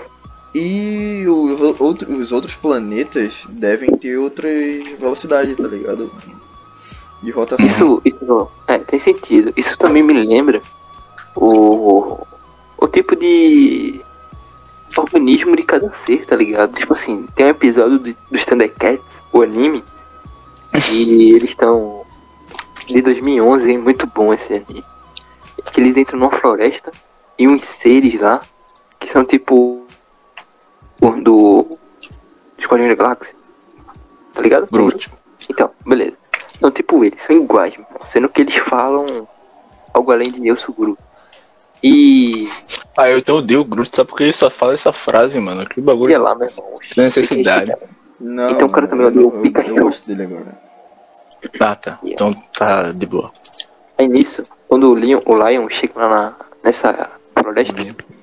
E 0.55 1.25
os 1.29 1.81
outros, 1.81 2.09
os 2.09 2.33
outros 2.33 2.55
planetas 2.57 3.45
devem 3.49 3.97
ter 3.97 4.17
outras 4.17 4.89
velocidades, 4.99 5.57
tá 5.57 5.69
ligado? 5.69 6.11
De 7.23 7.31
rotação. 7.31 7.67
Isso, 7.67 8.03
isso 8.05 8.51
é, 8.67 8.79
tem 8.79 8.99
sentido. 8.99 9.53
Isso 9.57 9.79
também 9.79 10.03
me 10.03 10.13
lembra 10.13 10.61
o, 11.37 12.27
o 12.77 12.89
tipo 12.89 13.15
de 13.15 14.01
organismo 14.99 15.55
de 15.55 15.63
cada 15.63 15.93
ser, 16.05 16.27
tá 16.27 16.35
ligado? 16.35 16.75
Tipo 16.75 16.95
assim, 16.95 17.27
tem 17.35 17.47
um 17.47 17.51
episódio 17.51 17.99
de, 17.99 18.17
dos 18.31 18.45
Thundercats, 18.45 19.05
o 19.33 19.43
anime, 19.43 19.85
e 20.93 21.31
eles 21.31 21.45
estão 21.45 22.05
de 22.87 23.01
2011, 23.01 23.73
é 23.73 23.79
muito 23.79 24.07
bom 24.07 24.35
esse 24.35 24.53
anime. 24.53 24.85
Que 25.73 25.81
eles 25.81 25.97
entram 25.97 26.19
numa 26.19 26.31
floresta 26.31 26.91
e 27.39 27.47
uns 27.47 27.65
seres 27.65 28.21
lá, 28.21 28.43
que 28.99 29.11
são 29.13 29.25
tipo 29.25 29.87
do 31.23 31.79
Esquadrão 32.59 32.89
da 32.89 32.95
Galáxia, 32.95 33.35
tá 34.35 34.43
ligado? 34.43 34.69
Groot. 34.71 35.11
Então, 35.51 35.71
beleza. 35.87 36.17
São 36.59 36.71
tipo 36.71 37.05
eles, 37.05 37.21
são 37.27 37.37
iguais, 37.37 37.75
mano. 37.75 37.89
Sendo 38.13 38.29
que 38.29 38.43
eles 38.43 38.57
falam 38.57 39.07
algo 39.95 40.13
além 40.13 40.31
de 40.31 40.47
eu 40.47 40.59
sou 40.59 40.75
Groot. 40.75 41.01
E. 41.83 42.47
Ah, 42.97 43.09
eu 43.09 43.19
então 43.19 43.37
odeio 43.37 43.61
o 43.61 43.65
Groot, 43.65 43.95
só 43.95 44.05
porque 44.05 44.25
ele 44.25 44.33
só 44.33 44.51
fala 44.51 44.75
essa 44.75 44.93
frase, 44.93 45.41
mano. 45.41 45.67
Que 45.67 45.81
bagulho. 45.81 46.11
Sei 46.11 46.19
lá, 46.19 46.35
meu 46.35 46.47
irmão. 46.47 46.75
Que 46.81 47.01
necessidade. 47.01 47.75
Não, 48.21 48.51
Então 48.51 48.67
o 48.67 48.73
cara 48.73 48.87
também 48.87 49.07
odeia 49.07 49.27
o 49.27 49.41
Pikachu. 49.41 49.71
eu 49.71 49.85
gosto 49.85 50.07
dele 50.07 50.25
agora. 50.25 50.59
Ah, 51.61 51.75
tá. 51.75 51.99
Então 52.05 52.31
tá 52.53 52.93
de 52.93 53.07
boa. 53.07 53.33
Aí 53.97 54.07
nisso, 54.07 54.43
quando 54.69 54.91
o 54.91 54.95
Lion, 54.95 55.21
o 55.25 55.49
Lion 55.49 55.69
chega 55.71 55.93
lá 55.97 56.09
na, 56.09 56.37
nessa 56.63 57.11
floresta, 57.35 57.75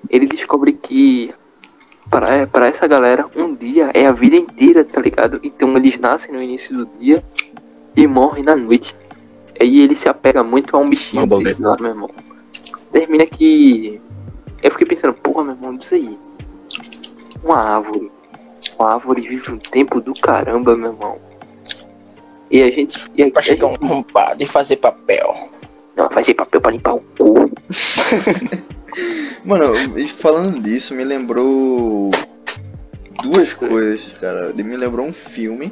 ele 0.10 0.28
descobre 0.28 0.74
que 0.74 1.34
para, 2.10 2.48
para 2.48 2.68
essa 2.68 2.88
galera, 2.88 3.26
um 3.36 3.54
dia 3.56 3.92
é 3.94 4.06
a 4.06 4.12
vida 4.12 4.36
inteira, 4.36 4.84
tá 4.84 5.02
ligado? 5.02 5.40
Então 5.44 5.76
eles 5.78 6.00
nascem 6.00 6.32
no 6.32 6.42
início 6.42 6.76
do 6.76 6.86
dia 7.00 7.24
e 7.96 8.08
morrem 8.08 8.44
na 8.44 8.56
noite. 8.56 8.96
Aí 9.60 9.82
ele 9.82 9.96
se 9.96 10.08
apega 10.08 10.44
muito 10.44 10.76
a 10.76 10.80
um 10.80 10.86
bichinho 10.86 11.24
Uma 11.24 11.40
desse 11.40 11.62
lá, 11.62 11.76
meu 11.80 11.90
irmão. 11.90 12.10
Termina 12.92 13.26
que. 13.26 14.00
Eu 14.62 14.72
fiquei 14.72 14.88
pensando, 14.88 15.14
porra, 15.16 15.44
meu 15.44 15.54
irmão, 15.56 15.76
isso 15.82 15.96
aí. 15.96 16.18
Uma 17.44 17.58
árvore. 17.58 18.12
Uma 18.80 18.94
árvore 18.94 19.28
vive 19.28 19.52
um 19.52 19.58
tempo 19.58 20.00
do 20.00 20.14
caramba, 20.14 20.76
meu 20.76 20.92
irmão. 20.92 21.20
E 22.52 22.62
a 22.62 22.72
gente. 22.72 23.04
E 23.16 23.24
a, 23.24 23.32
Pra 23.32 23.40
a 23.40 23.44
chegar 23.44 23.68
um 23.68 23.72
gente 23.72 23.84
arrombado 23.84 24.44
e 24.44 24.48
fazer 24.48 24.78
papel. 24.78 25.36
não, 25.96 26.10
fazer 26.10 26.34
papel 26.36 26.62
pra 26.62 26.72
limpar 26.72 26.96
o 26.96 27.02
cu. 27.18 27.52
Mano, 29.44 29.72
e 29.98 30.08
falando 30.08 30.60
disso, 30.62 30.94
me 30.94 31.04
lembrou 31.04 32.10
duas 33.24 33.54
coisas, 33.54 34.02
cara. 34.20 34.54
Me 34.54 34.76
lembrou 34.76 35.06
um 35.06 35.14
filme 35.14 35.72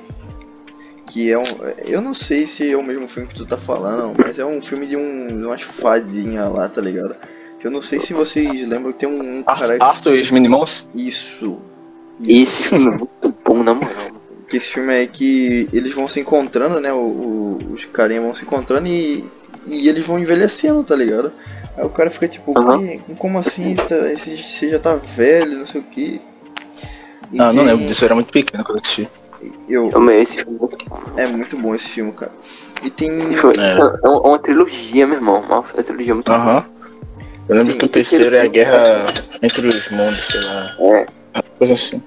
que 1.07 1.32
é 1.32 1.38
um. 1.38 1.41
Eu 1.86 2.01
não 2.01 2.13
sei 2.13 2.47
se 2.47 2.69
é 2.71 2.76
o 2.78 2.84
mesmo 2.84 3.07
filme 3.07 3.28
que 3.28 3.36
tu 3.36 3.45
tá 3.45 3.57
falando, 3.57 4.13
mas 4.17 4.39
é 4.39 4.45
um 4.45 4.61
filme 4.61 4.86
de 4.88 4.95
um, 4.95 5.28
de 5.28 5.45
umas 5.45 5.61
fadinhas 5.61 6.51
lá, 6.51 6.67
tá 6.69 6.82
ligado? 6.82 7.15
Que 7.59 7.67
eu 7.67 7.71
não 7.71 7.82
sei 7.82 7.99
se 7.99 8.13
vocês 8.13 8.67
lembram 8.67 8.91
que 8.93 8.99
tem 8.99 9.09
um, 9.09 9.39
um 9.39 9.43
cara. 9.43 9.78
Arthur 9.80 10.15
e 10.15 10.21
os 10.21 10.32
Minimons? 10.32 10.88
Isso. 10.93 11.59
Esse 12.28 12.69
filme 12.69 12.88
é 12.88 12.97
muito 12.97 13.36
bom, 13.43 13.63
na 13.63 13.73
moral. 13.73 14.15
Que 14.47 14.57
esse 14.57 14.69
filme 14.69 14.93
é 14.93 15.05
que 15.07 15.67
eles 15.73 15.93
vão 15.93 16.07
se 16.07 16.19
encontrando, 16.19 16.80
né? 16.80 16.93
O, 16.93 16.97
o- 16.97 17.73
os 17.73 17.84
carinhas 17.86 18.23
vão 18.23 18.34
se 18.36 18.43
encontrando 18.43 18.88
e, 18.88 19.26
e 19.65 19.89
eles 19.89 20.05
vão 20.05 20.17
envelhecendo, 20.19 20.84
tá 20.84 20.95
ligado? 20.95 21.32
Aí 21.78 21.86
o 21.86 21.89
cara 21.89 22.09
fica 22.09 22.28
tipo. 22.28 22.53
"Que- 22.53 23.01
como 23.17 23.38
assim? 23.39 23.76
Tá- 23.76 24.11
esse- 24.11 24.38
Você 24.38 24.69
já 24.69 24.80
tá 24.80 24.95
velho, 24.95 25.59
não 25.59 25.67
sei 25.67 25.82
o 25.82 25.84
que. 25.84 26.21
Ah, 27.38 27.51
não 27.51 27.63
lembro 27.63 27.86
disso, 27.86 28.03
eu 28.03 28.07
era 28.07 28.15
muito 28.15 28.32
pequeno 28.32 28.63
quando 28.63 28.78
eu 28.78 28.82
assisti. 28.84 29.09
Eu, 29.67 29.89
Ô, 29.93 29.99
meu, 29.99 30.19
esse 30.21 30.34
filme 30.36 30.57
é 31.17 31.28
muito 31.28 31.57
bom. 31.57 31.73
é 31.73 31.76
esse 31.78 31.89
filme, 31.89 32.11
cara. 32.13 32.32
E 32.84 32.89
tem. 32.89 33.09
É. 33.11 33.34
isso 33.34 33.47
É 34.03 34.07
uma, 34.09 34.39
trilogia, 34.39 35.05
meu 35.05 35.17
irmão. 35.17 35.41
Uma, 35.41 35.59
uma 35.59 35.84
trilogia 35.84 36.13
muito 36.13 36.32
Aham. 36.32 36.65
Eu 37.47 37.55
lembro 37.57 37.78
que 37.78 37.86
o 37.86 37.88
terceiro 37.88 38.36
é 38.36 38.41
a 38.41 38.47
guerra 38.47 39.05
entre 39.43 39.67
os 39.67 39.89
mundos, 39.91 40.19
sei 40.23 40.41
lá. 40.41 40.76
É. 40.80 41.07
Coisa 41.57 41.73
assim. 41.73 42.01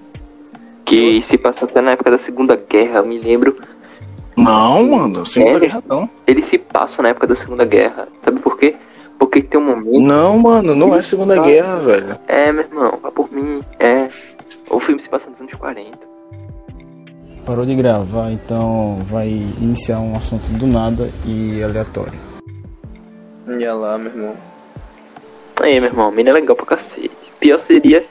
Que 0.84 1.22
se 1.22 1.36
passa 1.38 1.64
até 1.66 1.80
na 1.80 1.92
época 1.92 2.10
da 2.10 2.18
Segunda 2.18 2.56
Guerra, 2.56 2.98
eu 2.98 3.06
me 3.06 3.18
lembro. 3.18 3.56
Não, 4.36 4.84
mano, 4.86 5.24
Segunda 5.26 5.56
É? 5.58 5.60
Guerra 5.60 5.82
não. 5.86 6.10
Ele 6.26 6.42
se 6.42 6.58
passa 6.58 7.02
na 7.02 7.10
época 7.10 7.26
da 7.26 7.36
Segunda 7.36 7.64
Guerra. 7.64 8.08
Sabe 8.24 8.40
por 8.40 8.58
quê? 8.58 8.74
Porque 9.18 9.42
tem 9.42 9.60
um 9.60 9.64
momento. 9.64 10.00
Não, 10.00 10.38
mano, 10.38 10.74
não 10.74 10.94
é 10.94 11.02
Segunda 11.02 11.40
Guerra, 11.40 11.76
velho. 11.78 12.18
É, 12.28 12.52
meu 12.52 12.64
irmão, 12.64 12.98
vá 13.02 13.10
por 13.10 13.30
mim. 13.32 13.62
É. 13.78 14.06
O 14.70 14.80
filme 14.80 15.02
se 15.02 15.08
passa 15.08 15.28
nos 15.28 15.40
anos 15.40 15.52
40. 15.54 15.98
Parou 17.44 17.64
de 17.64 17.74
gravar, 17.74 18.30
então 18.30 18.98
vai 19.04 19.28
iniciar 19.28 20.00
um 20.00 20.14
assunto 20.14 20.46
do 20.52 20.66
nada 20.66 21.10
e 21.26 21.62
aleatório. 21.62 22.18
Ia 23.58 23.74
lá, 23.74 23.96
meu 23.96 24.12
irmão. 24.12 24.36
Aí, 25.56 25.80
meu 25.80 25.88
irmão, 25.88 26.08
a 26.08 26.12
mina 26.12 26.30
é 26.30 26.32
legal 26.34 26.54
pra 26.54 26.76
cacete. 26.76 27.10
Pior 27.40 27.60
seria 27.60 28.04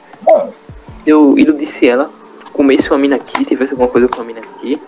se 0.82 1.10
eu 1.10 1.38
iludisse 1.38 1.88
ela, 1.88 2.10
comesse 2.52 2.90
uma 2.90 2.98
mina 2.98 3.16
aqui, 3.16 3.44
tivesse 3.44 3.72
alguma 3.72 3.90
coisa 3.90 4.08
com 4.08 4.22
a 4.22 4.24
mina 4.24 4.40
aqui, 4.40 4.82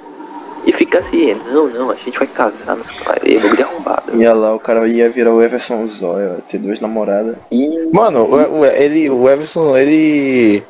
e 0.65 0.73
ficasse, 0.73 1.35
não, 1.51 1.67
não, 1.67 1.89
a 1.91 1.95
gente 1.95 2.17
vai 2.17 2.27
casar 2.27 2.75
nos 2.75 2.87
caras, 2.91 3.21
bagulho 3.23 3.63
arrombado. 3.65 4.15
Ia 4.21 4.33
lá, 4.33 4.55
o 4.55 4.59
cara 4.59 4.87
ia 4.87 5.09
virar 5.09 5.33
o 5.33 5.41
Everson 5.41 5.85
Zóia, 5.87 6.37
ter 6.49 6.57
duas 6.57 6.79
namoradas. 6.79 7.35
E 7.51 7.89
Mano, 7.93 8.23
o, 8.23 8.59
o- 8.59 8.65
ele, 8.65 9.09
o 9.09 9.29
Everson, 9.29 9.75
ele 9.77 10.63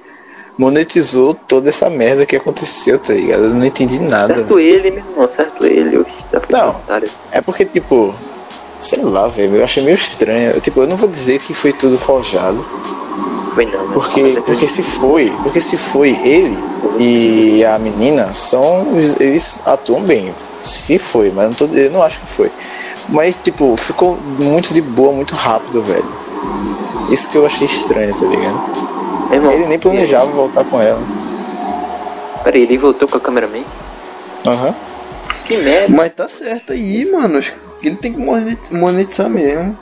monetizou 0.58 1.34
toda 1.34 1.70
essa 1.70 1.90
merda 1.90 2.26
que 2.26 2.36
aconteceu, 2.36 3.00
tá 3.00 3.14
ligado? 3.14 3.44
Eu 3.46 3.50
não 3.52 3.66
entendi 3.66 4.00
nada. 4.02 4.28
velho. 4.34 4.40
certo 4.48 4.60
ele, 4.60 4.92
meu 4.92 5.04
irmão, 5.06 5.30
certo 5.36 5.66
ele, 5.66 5.96
eu 5.96 6.06
fui 6.06 6.50
Não. 6.50 6.76
É 7.32 7.42
porque, 7.42 7.64
tipo, 7.66 8.14
sei 8.80 9.04
lá, 9.04 9.28
velho, 9.28 9.58
eu 9.58 9.64
achei 9.64 9.84
meio 9.84 9.96
estranho. 9.96 10.52
Eu, 10.52 10.62
Tipo, 10.62 10.82
eu 10.82 10.88
não 10.88 10.96
vou 10.96 11.10
dizer 11.10 11.40
que 11.40 11.54
foi 11.54 11.74
tudo 11.74 11.98
forjado, 11.98 12.64
Foi 13.54 13.66
não, 13.66 13.84
meu 13.84 13.94
porque, 13.94 14.42
porque 14.46 14.68
se 14.68 14.84
foi, 14.84 15.32
porque 15.44 15.60
se 15.62 15.78
foi 15.78 16.12
ele 16.24 16.58
e 16.98 17.64
a 17.66 17.78
menina, 17.78 18.34
são, 18.34 18.88
eles 19.20 19.66
atuam 19.66 20.02
bem. 20.02 20.34
Se 20.62 21.00
foi, 21.00 21.32
mas 21.32 21.46
eu 21.46 21.50
não, 21.50 21.56
tô, 21.56 21.66
eu 21.76 21.92
não 21.92 22.04
acho 22.04 22.20
que 22.20 22.28
foi. 22.28 22.52
Mas, 23.10 23.38
tipo, 23.38 23.76
ficou 23.76 24.18
muito 24.38 24.74
de 24.74 24.82
boa, 24.82 25.12
muito 25.12 25.34
rápido, 25.34 25.82
velho. 25.82 26.06
Isso 27.10 27.32
que 27.32 27.38
eu 27.38 27.46
achei 27.46 27.66
estranho, 27.66 28.14
tá 28.14 28.26
ligado? 28.26 29.34
Irmão, 29.34 29.52
Ele 29.52 29.66
nem 29.66 29.80
planejava 29.80 30.30
voltar 30.32 30.64
com 30.66 30.80
ela. 30.80 31.02
Peraí, 32.44 32.64
ele 32.64 32.78
voltou 32.78 33.08
com 33.08 33.18
a 33.18 33.20
cameraman? 33.20 33.64
Aham. 34.46 34.76
Que 35.46 35.58
merda. 35.58 35.96
Mas 35.96 36.14
tá 36.14 36.28
certo 36.28 36.74
aí, 36.74 37.10
mano. 37.12 37.42
Ele 37.82 37.96
tem 37.96 38.14
que 38.14 38.20
monet- 38.20 38.72
monetizar 38.72 39.30
mesmo. 39.30 39.78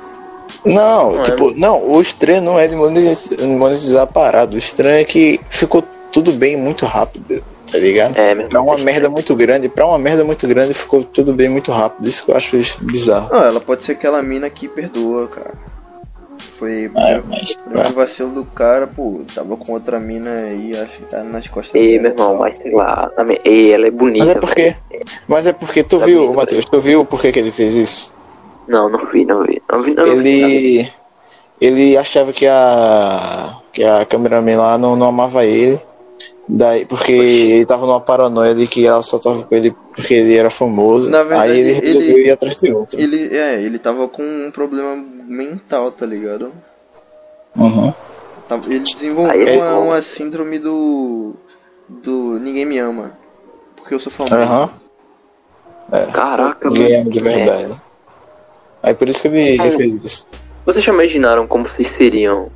Não, 0.66 1.12
Não 1.14 1.20
é, 1.20 1.24
tipo, 1.24 1.52
não, 1.58 1.90
o 1.92 2.02
estranho 2.02 2.42
não 2.42 2.60
é 2.60 2.68
de 2.68 2.76
monetizar, 2.76 3.46
monetizar 3.48 4.04
a 4.04 4.08
parada. 4.08 4.56
O 4.56 4.58
estranho 4.58 4.98
é 5.00 5.04
que 5.04 5.40
ficou 5.50 5.84
tudo 6.12 6.32
bem 6.32 6.56
muito 6.58 6.86
rápido, 6.86 7.44
tá 7.70 7.78
ligado? 7.78 8.18
É, 8.18 8.34
Pra 8.48 8.62
uma 8.62 8.78
merda 8.78 9.10
muito 9.10 9.36
grande, 9.36 9.68
pra 9.70 9.86
uma 9.86 9.98
merda 10.00 10.24
muito 10.24 10.48
grande 10.48 10.74
ficou 10.74 11.04
tudo 11.04 11.34
bem 11.34 11.50
muito 11.50 11.72
rápido. 11.72 12.08
Isso 12.08 12.24
que 12.26 12.32
eu 12.32 12.38
acho 12.38 12.58
bizarro. 12.82 13.30
Não, 13.32 13.44
ela 13.44 13.60
pode 13.60 13.84
ser 13.84 13.92
aquela 13.94 14.22
mina 14.24 14.50
que 14.50 14.68
perdoa, 14.70 15.28
cara. 15.28 15.54
Foi 16.40 16.86
É, 16.96 17.22
mas. 17.28 17.58
um 17.68 17.94
vacilo 17.94 18.32
do 18.32 18.46
cara, 18.46 18.88
pô. 18.88 19.22
Tava 19.34 19.56
com 19.58 19.74
outra 19.74 20.00
mina 20.00 20.32
aí 20.32 20.74
acho, 20.78 20.98
que 21.00 21.06
tá 21.06 21.24
nas 21.24 21.48
costas 21.48 21.76
Ei, 21.76 22.00
dela. 22.00 22.02
meu 22.04 22.12
irmão, 22.12 22.38
mas 22.38 22.58
sei 22.58 22.72
lá. 22.72 23.12
me- 23.26 23.42
Ei, 23.44 23.72
ela 23.74 23.88
é 23.88 23.92
bonita, 23.92 24.26
Mas 24.26 24.36
é 24.36 24.40
porque. 24.40 24.76
Mas 25.28 25.48
é 25.48 25.54
porque 25.54 25.84
tu 25.84 26.00
Tá 26.00 26.06
viu, 26.06 26.34
Matheus, 26.34 26.66
tu 26.66 26.80
viu 26.80 27.06
por 27.06 27.22
que, 27.22 27.32
que 27.32 27.40
ele 27.40 27.52
fez 27.52 27.76
isso? 27.76 28.14
Não, 28.68 28.90
não 28.90 29.06
vi, 29.12 29.26
não 29.26 29.44
vi. 29.44 29.62
Não 29.72 29.82
vi, 29.82 29.94
não 29.94 30.04
vi 30.06 30.12
nada. 30.42 30.54
Ele. 30.54 30.92
Ele 31.60 31.98
achava 31.98 32.32
que 32.32 32.46
a. 32.48 33.54
que 33.74 33.84
a 33.84 34.06
cameraman 34.06 34.58
lá 34.58 34.78
não, 34.78 34.96
não 34.96 35.08
amava 35.08 35.46
ele. 35.46 35.80
Daí, 36.50 36.86
porque 36.86 37.12
ele 37.12 37.66
tava 37.66 37.86
numa 37.86 38.00
paranoia 38.00 38.56
de 38.56 38.66
que 38.68 38.86
ela 38.88 39.02
só 39.02 39.20
tava 39.20 39.44
com 39.44 39.54
ele 39.54 39.76
porque 39.96 40.14
ele 40.14 40.36
era 40.38 40.50
famoso. 40.50 41.10
Na 41.10 41.24
verdade, 41.24 41.52
aí 41.52 41.60
ele 41.60 41.74
resolveu 41.74 42.18
ele- 42.18 42.28
ir 42.28 42.32
atrás 42.32 42.60
de 42.62 42.72
outro. 42.72 42.98
Ele, 43.00 43.36
é, 43.36 43.62
ele 43.62 43.78
tava 43.78 44.08
com 44.08 44.24
um 44.24 44.50
problema 44.52 44.96
mental, 45.28 45.92
tá 45.92 46.06
ligado? 46.06 46.52
Uhum. 47.56 47.94
Ele 48.68 48.80
desenvolveu 48.80 49.48
é 49.48 49.58
uma, 49.58 49.78
uma 49.78 50.02
síndrome 50.02 50.58
do. 50.58 51.36
do 51.88 52.40
Ninguém 52.40 52.66
Me 52.66 52.80
Ama. 52.80 53.12
Porque 53.76 53.94
eu 53.94 54.00
sou 54.00 54.12
famoso. 54.12 54.36
Aham. 54.36 54.70
Caraca, 56.14 56.70
Ninguém 56.70 56.90
mano. 56.90 57.02
ama 57.02 57.10
de 57.10 57.20
verdade. 57.20 57.82
Aí 58.84 58.94
por 58.94 59.10
isso 59.10 59.22
que 59.22 59.28
ele, 59.28 59.62
ele 59.62 59.72
fez 59.72 60.04
isso. 60.04 60.28
Vocês 60.66 60.84
já 60.84 60.92
imaginaram 60.94 61.48
como 61.48 61.68
vocês 61.68 61.90
seriam 61.92 62.50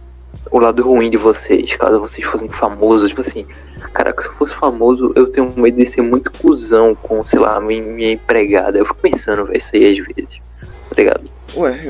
o 0.50 0.60
lado 0.60 0.84
ruim 0.84 1.10
de 1.10 1.18
vocês, 1.18 1.76
caso 1.76 2.00
vocês 2.00 2.26
fossem 2.26 2.50
famosos? 2.50 3.10
Tipo 3.10 3.22
assim, 3.22 3.46
caraca, 3.94 4.22
se 4.22 4.28
eu 4.28 4.34
fosse 4.34 4.54
famoso, 4.56 5.14
eu 5.16 5.28
tenho 5.28 5.52
medo 5.56 5.78
de 5.78 5.90
ser 5.90 6.02
muito 6.02 6.32
cuzão 6.32 6.94
com, 6.96 7.24
sei 7.24 7.40
lá, 7.40 7.60
minha, 7.60 7.82
minha 7.82 8.12
empregada. 8.12 8.78
Eu 8.78 8.86
fico 8.86 9.00
pensando, 9.00 9.46
velho, 9.46 9.58
isso 9.58 9.70
aí 9.74 10.00
às 10.00 10.08
vezes. 10.08 10.42
Tá 10.92 10.96
ligado? 10.98 11.22
Ué, 11.56 11.84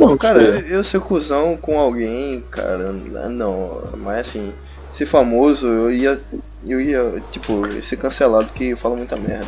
Não, 0.00 0.16
cara, 0.16 0.40
eu, 0.42 0.78
eu 0.78 0.84
ser 0.84 1.00
cuzão 1.00 1.56
com 1.56 1.78
alguém, 1.78 2.42
cara, 2.50 2.92
não. 3.28 3.82
Mas 3.98 4.28
assim, 4.28 4.52
ser 4.92 5.06
famoso, 5.06 5.66
eu 5.66 5.92
ia. 5.92 6.20
Eu 6.66 6.80
ia, 6.80 7.22
tipo, 7.30 7.70
ser 7.82 7.96
cancelado 7.96 8.46
porque 8.48 8.64
eu 8.64 8.76
falo 8.76 8.96
muita 8.96 9.16
merda. 9.16 9.46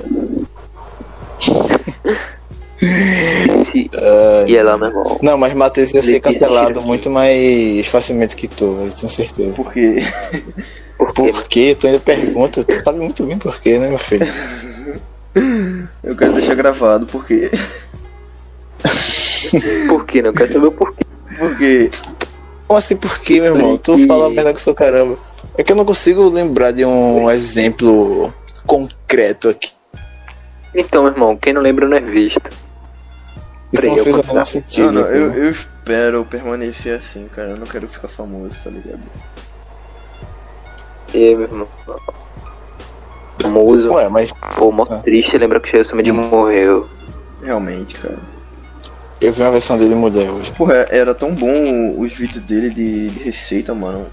Se... 1.41 1.51
E 4.47 4.57
é 4.57 4.63
lá, 4.63 4.79
meu 4.79 4.89
irmão. 4.89 5.19
Não, 5.21 5.37
mas 5.37 5.53
Matheus 5.53 5.93
ia 5.93 6.01
ser 6.03 6.21
cancelado 6.21 6.81
que- 6.81 6.87
muito 6.87 7.11
mais 7.11 7.87
facilmente 7.89 8.37
que 8.37 8.47
tu, 8.47 8.65
eu 8.85 8.89
tenho 8.95 9.09
certeza. 9.09 9.57
Porque. 9.57 9.97
Porque, 10.97 11.15
Por 11.33 11.45
quê? 11.49 11.77
Tu 11.79 11.87
ainda 11.89 11.99
pergunta, 11.99 12.63
tu 12.65 12.85
sabe 12.85 12.99
muito 13.01 13.25
bem 13.27 13.37
por 13.39 13.61
quê, 13.61 13.79
né, 13.79 13.89
meu 13.89 13.99
filho? 13.99 14.27
Eu 16.05 16.17
quero 16.17 16.35
deixar 16.35 16.55
gravado, 16.55 17.07
porque. 17.07 17.51
por 19.89 20.07
quê? 20.07 20.22
Não 20.22 20.32
quero 20.32 20.53
saber 20.53 20.66
o 20.66 20.72
porquê. 20.72 21.05
Porque. 21.39 21.91
Como 22.66 22.78
assim 22.78 22.97
por 22.97 23.18
quê, 23.20 23.41
meu 23.41 23.55
irmão? 23.55 23.76
Tu 23.76 24.07
fala 24.07 24.28
merda 24.28 24.53
com 24.53 24.59
seu 24.59 24.74
caramba. 24.74 25.16
É 25.57 25.62
que 25.62 25.72
eu 25.72 25.76
não 25.76 25.84
consigo 25.84 26.28
lembrar 26.28 26.72
de 26.72 26.84
um 26.84 27.30
exemplo 27.30 28.32
concreto 28.66 29.49
aqui. 29.49 29.72
Então, 30.74 31.03
meu 31.05 31.12
irmão, 31.12 31.36
quem 31.36 31.53
não 31.53 31.62
lembra 31.62 31.89
não 31.89 31.97
é 31.97 32.01
visto. 32.01 32.51
Isso 33.72 33.82
Peraí, 33.82 33.91
não 33.91 33.97
eu 33.99 34.05
fez 34.05 34.18
o 34.18 34.26
menor 34.26 34.45
sentido. 34.45 34.93
Não, 34.93 35.03
não, 35.03 35.09
eu, 35.09 35.32
eu 35.32 35.51
espero 35.51 36.24
permanecer 36.24 36.99
assim, 36.99 37.28
cara. 37.34 37.51
Eu 37.51 37.57
não 37.57 37.66
quero 37.66 37.89
ficar 37.89 38.09
famoso, 38.09 38.55
tá 38.62 38.70
ligado? 38.70 39.01
E, 41.14 41.34
meu 41.34 41.43
irmão. 41.43 41.68
Famoso. 43.41 43.89
Ué, 43.95 44.09
mas 44.09 44.32
Pô, 44.57 44.70
mó 44.70 44.84
Ah. 44.91 44.99
triste, 44.99 45.36
lembra 45.39 45.61
que 45.61 45.68
o 45.68 45.70
Chelsea 45.70 46.03
de 46.03 46.12
morreu. 46.12 46.89
Realmente, 47.43 47.95
cara. 47.99 48.18
Eu 49.21 49.33
vi 49.33 49.43
uma 49.43 49.51
versão 49.51 49.77
dele 49.77 49.95
mulher 49.95 50.31
hoje. 50.31 50.53
Porra, 50.53 50.87
era 50.91 51.14
tão 51.14 51.35
bom 51.35 51.99
os 51.99 52.12
vídeos 52.12 52.45
dele 52.45 52.71
de, 52.71 53.11
de 53.11 53.25
receita, 53.25 53.75
mano. 53.75 54.07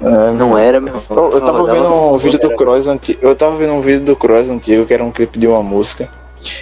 É, 0.00 0.30
Não 0.32 0.56
era, 0.56 0.80
meu 0.80 0.94
irmão. 0.94 1.04
Eu, 1.10 1.32
eu 1.32 1.40
tava 1.40 1.58
Não, 1.58 1.66
vendo 1.66 1.82
não, 1.82 2.14
um 2.14 2.16
vídeo 2.16 2.38
do. 2.38 2.54
Cross 2.54 2.86
antigo. 2.86 3.18
Eu 3.20 3.34
tava 3.34 3.56
vendo 3.56 3.72
um 3.72 3.80
vídeo 3.80 4.02
do 4.02 4.16
Cross 4.16 4.48
antigo 4.48 4.86
que 4.86 4.94
era 4.94 5.02
um 5.02 5.10
clipe 5.10 5.38
de 5.38 5.46
uma 5.46 5.62
música. 5.62 6.08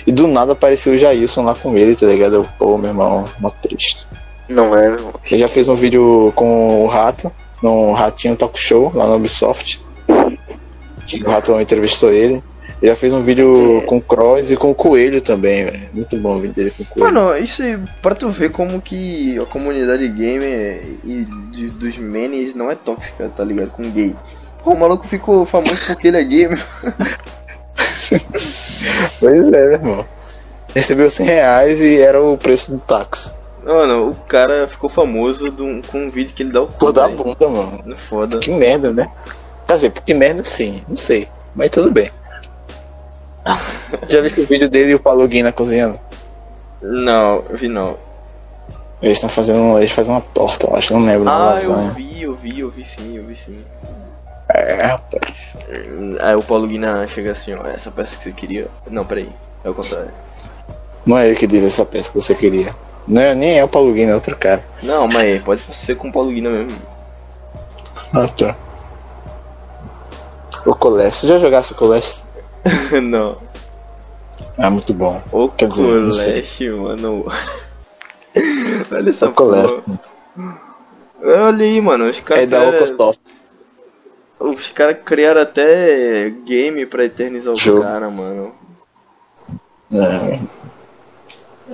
E 0.07 0.13
do 0.13 0.27
nada 0.27 0.53
apareceu 0.53 0.95
o 0.95 0.99
Jailson 0.99 1.43
lá 1.45 1.55
com 1.55 1.77
ele, 1.77 1.95
tá 1.95 2.07
ligado? 2.07 2.37
Eu, 2.37 2.47
pô, 2.59 2.79
meu 2.79 2.91
irmão, 2.91 3.27
mó 3.39 3.51
triste. 3.51 4.07
Não 4.49 4.75
é, 4.75 4.89
meu 4.89 4.99
irmão. 4.99 5.15
Ele 5.31 5.41
já 5.41 5.49
fez 5.49 5.69
um 5.69 5.75
vídeo 5.75 6.33
com 6.35 6.83
o 6.85 6.87
Rato, 6.87 7.31
no 7.63 7.93
Ratinho 7.93 8.37
Talk 8.37 8.59
Show, 8.59 8.91
lá 8.95 9.07
no 9.07 9.17
Ubisoft. 9.17 9.85
Que 11.07 11.23
o 11.23 11.29
Rato 11.29 11.61
entrevistou 11.61 12.11
ele. 12.11 12.43
Ele 12.83 12.91
já 12.91 12.97
fez 12.97 13.13
um 13.13 13.23
vídeo 13.23 13.83
com 13.87 13.97
o 13.97 14.01
Cross 14.03 14.51
e 14.51 14.57
com 14.57 14.71
o 14.71 14.75
Coelho 14.75 15.21
também, 15.23 15.65
velho. 15.65 15.81
Muito 15.95 16.17
bom 16.19 16.35
o 16.35 16.39
vídeo 16.39 16.55
dele 16.55 16.71
com 16.71 16.83
o 16.83 16.87
Coelho. 16.87 17.15
Mano, 17.15 17.37
isso 17.39 17.63
é 17.63 17.81
pra 18.03 18.15
tu 18.15 18.29
ver 18.31 18.51
como 18.53 18.81
que 18.83 19.39
a 19.39 19.47
comunidade 19.47 20.07
gamer 20.09 20.83
e 21.05 21.25
de- 21.51 21.71
dos 21.71 21.97
menes 21.97 22.55
não 22.55 22.71
é 22.71 22.75
tóxica, 22.75 23.31
tá 23.35 23.43
ligado? 23.43 23.71
Com 23.71 23.83
gay. 23.91 24.15
Pô, 24.63 24.73
o 24.73 24.79
maluco 24.79 25.07
ficou 25.07 25.47
famoso 25.47 25.87
porque 25.87 26.09
ele 26.09 26.19
é 26.19 26.25
gamer. 26.25 26.67
Pois 29.19 29.49
é, 29.49 29.51
meu 29.63 29.73
irmão. 29.73 30.05
Recebeu 30.75 31.11
100 31.11 31.27
reais 31.27 31.81
e 31.81 32.01
era 32.01 32.23
o 32.23 32.37
preço 32.37 32.73
do 32.73 32.79
táxi. 32.81 33.31
Mano, 33.65 34.11
o 34.11 34.15
cara 34.15 34.69
ficou 34.69 34.89
famoso 34.89 35.47
um- 35.61 35.83
com 35.83 35.99
um 36.07 36.11
vídeo 36.11 36.35
que 36.35 36.43
ele 36.43 36.53
dá 36.53 36.63
o 36.63 36.67
cu. 36.69 36.75
Pô, 36.79 36.93
da 36.93 37.07
velho. 37.07 37.17
bunda, 37.17 37.49
mano. 37.49 37.83
É 37.91 37.95
Foda. 37.97 38.39
Que 38.39 38.51
merda, 38.53 38.93
né? 38.93 39.07
Quer 39.67 39.75
dizer, 39.75 39.91
que 39.93 40.15
merda 40.15 40.45
sim, 40.45 40.83
não 40.89 40.95
sei. 40.95 41.27
Mas 41.55 41.71
tudo 41.71 41.91
bem. 41.91 42.11
Já 44.07 44.21
viu 44.21 44.45
o 44.45 44.47
vídeo 44.47 44.69
dele 44.69 44.93
e 44.93 44.95
o 44.95 45.01
Paluguina 45.01 45.53
cozinhando? 45.53 45.99
Não, 46.83 47.45
eu 47.49 47.57
vi 47.57 47.69
não. 47.69 47.97
Eles 49.03 49.19
estão 49.19 49.29
fazendo. 49.29 49.79
Eles 49.79 49.91
fazem 49.91 50.15
uma 50.15 50.21
torta, 50.21 50.67
eu 50.67 50.77
acho, 50.77 50.95
não 50.95 51.05
lembro, 51.05 51.29
Ah, 51.29 51.59
eu 51.63 51.77
vi, 51.95 52.23
eu 52.23 52.35
vi, 52.35 52.61
eu 52.61 52.71
vi 52.71 52.85
sim, 52.85 53.17
eu 53.17 53.25
vi 53.25 53.37
sim. 53.37 53.65
É, 54.49 54.83
rapaz. 54.83 55.55
Aí 56.21 56.35
o 56.35 56.43
Paulo 56.43 56.67
Guiná 56.67 57.07
chega 57.07 57.33
assim, 57.33 57.55
ó, 57.55 57.67
essa 57.67 57.91
peça 57.91 58.17
que 58.17 58.25
você 58.25 58.33
queria. 58.33 58.69
Não, 58.89 59.05
peraí, 59.05 59.29
é 59.65 59.71
o 59.71 59.75
contrário. 59.75 60.11
Não 61.05 61.19
é 61.19 61.27
ele 61.27 61.37
que 61.37 61.47
diz 61.47 61.63
essa 61.65 61.85
peça 61.85 62.11
que 62.11 62.15
você 62.15 62.35
queria. 62.35 62.75
Não 63.07 63.23
é, 63.23 63.35
nem 63.35 63.59
é 63.59 63.65
o 63.65 63.69
Paluguina, 63.69 64.13
é 64.13 64.15
outro 64.15 64.37
cara. 64.37 64.65
Não, 64.83 65.07
mas 65.07 65.43
pode 65.43 65.61
ser 65.75 65.97
com 65.97 66.09
o 66.09 66.13
Paulo 66.13 66.31
Guiná 66.31 66.51
mesmo. 66.51 66.77
Ah, 68.15 68.27
tá. 68.29 68.57
O 70.67 70.75
Coleste. 70.75 71.21
Você 71.21 71.27
já 71.29 71.39
jogasse 71.39 71.73
o 71.73 71.77
Coleste? 71.77 72.26
não. 73.03 73.39
É 74.59 74.69
muito 74.71 74.95
bom. 74.95 75.23
O 75.33 75.49
Quer 75.49 75.69
dizer, 75.69 76.13
sei. 76.13 76.33
Coleste, 76.33 76.71
mano. 76.71 77.27
Olha 78.93 79.11
essa 79.11 79.29
O 79.29 79.33
porra. 79.33 79.83
Olha 81.23 81.65
aí, 81.65 81.81
mano, 81.81 82.09
os 82.09 82.21
caras. 82.21 82.43
É 82.45 82.47
da 82.47 82.63
Ocosoft. 82.63 83.21
Os 84.39 84.69
caras 84.71 84.99
criaram 85.05 85.41
até 85.41 86.31
game 86.45 86.85
pra 86.87 87.05
eternizar 87.05 87.53
o 87.53 87.57
Jogo. 87.57 87.83
cara, 87.83 88.11
mano. 88.11 88.53
É. 89.93 90.41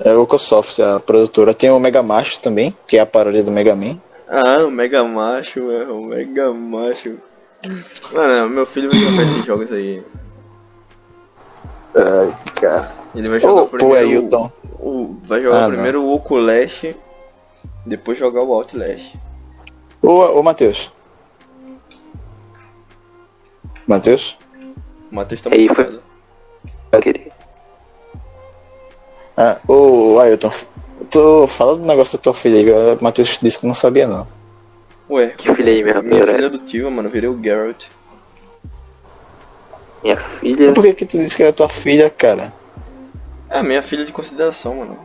É 0.05 0.11
a 0.11 0.17
Ocosoft, 0.17 0.81
a 0.81 0.99
produtora. 0.99 1.53
Tem 1.53 1.69
o 1.69 1.79
Mega 1.79 2.01
Macho 2.01 2.39
também, 2.39 2.73
que 2.87 2.97
é 2.97 3.01
a 3.01 3.05
paródia 3.05 3.43
do 3.43 3.51
Mega 3.51 3.75
Man. 3.75 3.97
Ah, 4.27 4.63
o 4.65 4.71
Mega 4.71 5.03
Macho, 5.03 5.69
é, 5.71 5.83
o 5.85 6.01
Mega 6.01 6.51
Macho. 6.51 7.17
Mano, 8.11 8.49
meu 8.49 8.65
filho 8.65 8.89
vai 8.89 8.99
jogar 8.99 9.23
esses 9.23 9.45
jogos 9.45 9.71
aí. 9.71 10.03
Ai, 11.95 12.35
cara. 12.59 12.89
Ele 13.15 13.29
vai 13.29 13.39
jogar 13.39 13.61
pô, 13.61 13.67
primeiro. 13.67 14.09
Ailton. 14.09 14.51
o, 14.79 14.89
o- 14.89 15.17
vai 15.23 15.41
jogar 15.41 15.57
Ah, 15.57 15.61
não. 15.67 15.71
primeiro 15.73 16.01
o 16.03 16.13
Oculest, 16.15 16.95
depois 17.85 18.17
jogar 18.17 18.41
o 18.43 18.53
Outlast. 18.53 19.15
Ô, 20.01 20.39
ô 20.39 20.43
Matheus. 20.43 20.91
Matheus? 23.87 24.37
O 25.11 25.15
Matheus 25.15 25.41
tá 25.41 25.49
Aí, 25.51 25.67
muito 25.67 25.75
foi- 26.91 27.01
querer. 27.01 27.31
Ah, 29.37 29.57
ô 29.67 30.19
Ailton. 30.19 30.51
Tu 31.09 31.47
fala 31.47 31.75
do 31.75 31.85
negócio 31.85 32.17
da 32.17 32.21
tua 32.23 32.33
filha 32.33 32.57
aí, 32.57 32.95
o 32.95 33.03
Matheus 33.03 33.39
disse 33.41 33.59
que 33.59 33.67
não 33.67 33.73
sabia 33.73 34.07
não. 34.07 34.27
Ué, 35.09 35.27
Que 35.27 35.53
filha 35.53 35.71
aí, 35.71 35.83
minha 35.83 36.01
minha 36.01 36.21
filha? 36.21 36.33
filha 36.35 36.47
adotiva, 36.47 36.89
mano, 36.89 37.09
virei 37.09 37.29
o 37.29 37.39
Geralt. 37.41 37.85
Minha 40.03 40.17
filha. 40.17 40.73
Por 40.73 40.83
que, 40.83 40.93
que 40.93 41.05
tu 41.05 41.17
disse 41.17 41.35
que 41.35 41.43
era 41.43 41.53
tua 41.53 41.69
filha, 41.69 42.09
cara? 42.09 42.51
É, 43.49 43.63
minha 43.63 43.81
filha 43.81 44.05
de 44.05 44.11
consideração, 44.11 44.75
mano. 44.75 44.97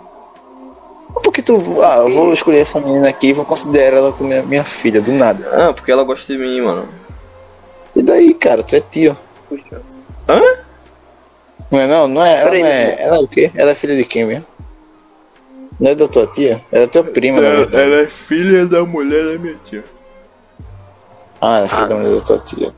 Por 1.23 1.33
que 1.33 1.43
tu. 1.43 1.57
Ah, 1.83 1.99
eu 1.99 2.11
vou 2.13 2.33
escolher 2.33 2.61
essa 2.61 2.81
menina 2.81 3.09
aqui 3.09 3.29
e 3.29 3.33
vou 3.33 3.45
considerar 3.45 3.97
ela 3.97 4.13
como 4.13 4.29
minha, 4.29 4.43
minha 4.43 4.65
filha, 4.65 5.01
do 5.01 5.13
nada. 5.13 5.49
Ah, 5.53 5.73
porque 5.73 5.91
ela 5.91 6.03
gosta 6.05 6.33
de 6.33 6.39
mim, 6.39 6.61
mano. 6.61 6.89
E 7.95 8.03
daí, 8.03 8.35
cara, 8.35 8.63
tu 8.63 8.77
é 8.77 8.81
tio. 8.81 9.17
Puxa. 9.49 9.81
Hã? 10.29 10.41
Não 11.73 11.81
é 11.81 11.87
não? 11.87 12.09
Não 12.09 12.25
é, 12.25 12.41
ela 12.41 12.51
não 12.51 12.67
é. 12.67 13.03
Ela 13.03 13.17
é 13.17 13.21
o 13.21 13.29
quê? 13.29 13.51
Ela 13.55 13.71
é 13.71 13.75
filha 13.75 13.97
de 13.97 14.05
quem 14.05 14.25
mesmo? 14.27 14.45
Não 15.79 15.91
é 15.91 15.95
da 15.95 16.09
tua 16.09 16.27
tia? 16.27 16.61
Ela 16.73 16.85
é 16.85 16.87
tua 16.87 17.05
prima, 17.05 17.41
na 17.41 17.51
verdade. 17.51 17.93
é 17.95 18.07
filha 18.09 18.67
da 18.67 18.85
mulher 18.85 19.25
da 19.33 19.39
minha 19.39 19.57
tia. 19.65 19.85
Ah, 21.41 21.61
é 21.61 21.69
filha 21.69 21.83
Ah, 21.83 21.87
da 21.87 21.95
mulher 21.95 22.15
da 22.17 22.21
tua 22.21 22.39
tia. 22.39 22.69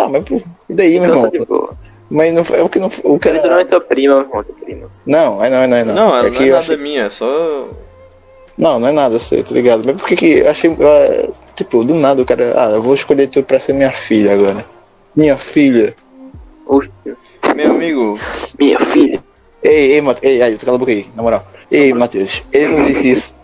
Tá, 0.00 0.08
mas 0.08 0.24
pô, 0.24 0.40
e 0.68 0.74
daí, 0.74 0.98
meu 0.98 1.04
Então 1.04 1.14
irmão? 1.16 1.30
tá 1.30 1.38
de 1.38 1.44
boa. 1.46 1.70
Mas 2.08 2.32
não 2.32 2.42
foi. 2.44 2.58
É 2.58 2.62
porque 2.62 2.78
não 2.78 2.90
foi. 2.90 3.10
O 3.10 3.18
Cara, 3.18 3.38
tu 3.40 3.46
não 3.48 3.58
é 3.60 3.64
tua 3.64 3.80
prima, 3.80 4.14
meu 4.16 4.24
irmão, 4.24 4.42
tua 4.44 4.54
prima. 4.56 4.90
Não, 5.06 5.44
é 5.44 5.50
não, 5.50 5.58
é 5.58 5.66
não, 5.66 5.76
é 5.76 5.84
não. 5.84 5.94
Não, 5.94 6.16
é 6.18 6.22
não 6.24 6.30
que 6.30 6.42
é 6.44 6.46
nada 6.46 6.58
achei... 6.58 6.76
minha, 6.76 7.04
é 7.04 7.10
só. 7.10 7.68
Não, 8.58 8.80
não 8.80 8.88
é 8.88 8.92
nada, 8.92 9.18
sei, 9.18 9.42
tá 9.42 9.54
ligado? 9.54 9.82
Mas 9.84 9.96
por 9.96 10.08
que 10.08 10.16
que 10.16 10.38
eu 10.38 10.50
achei. 10.50 10.70
ah, 10.70 11.30
tipo, 11.54 11.84
do 11.84 11.94
nada 11.94 12.20
o 12.20 12.24
cara. 12.24 12.52
Ah, 12.56 12.70
eu 12.70 12.82
vou 12.82 12.94
escolher 12.94 13.26
tu 13.28 13.42
pra 13.42 13.60
ser 13.60 13.74
minha 13.74 13.90
filha 13.90 14.32
agora. 14.34 14.64
Minha 15.14 15.36
filha. 15.36 15.94
Oxe, 16.66 16.90
Meu 17.54 17.70
amigo, 17.70 18.18
minha 18.58 18.78
filha. 18.80 19.22
Ei, 19.62 19.92
ei, 19.92 20.00
Matheus. 20.00 20.32
Ei, 20.32 20.42
aí, 20.42 20.54
tu 20.56 20.64
cala 20.64 20.76
a 20.76 20.78
boca 20.78 20.90
aí, 20.92 21.06
na 21.14 21.22
moral. 21.22 21.46
Ei, 21.70 21.92
Matheus, 21.92 22.42
ele 22.52 22.68
não 22.68 22.82
disse 22.82 23.10
isso 23.10 23.36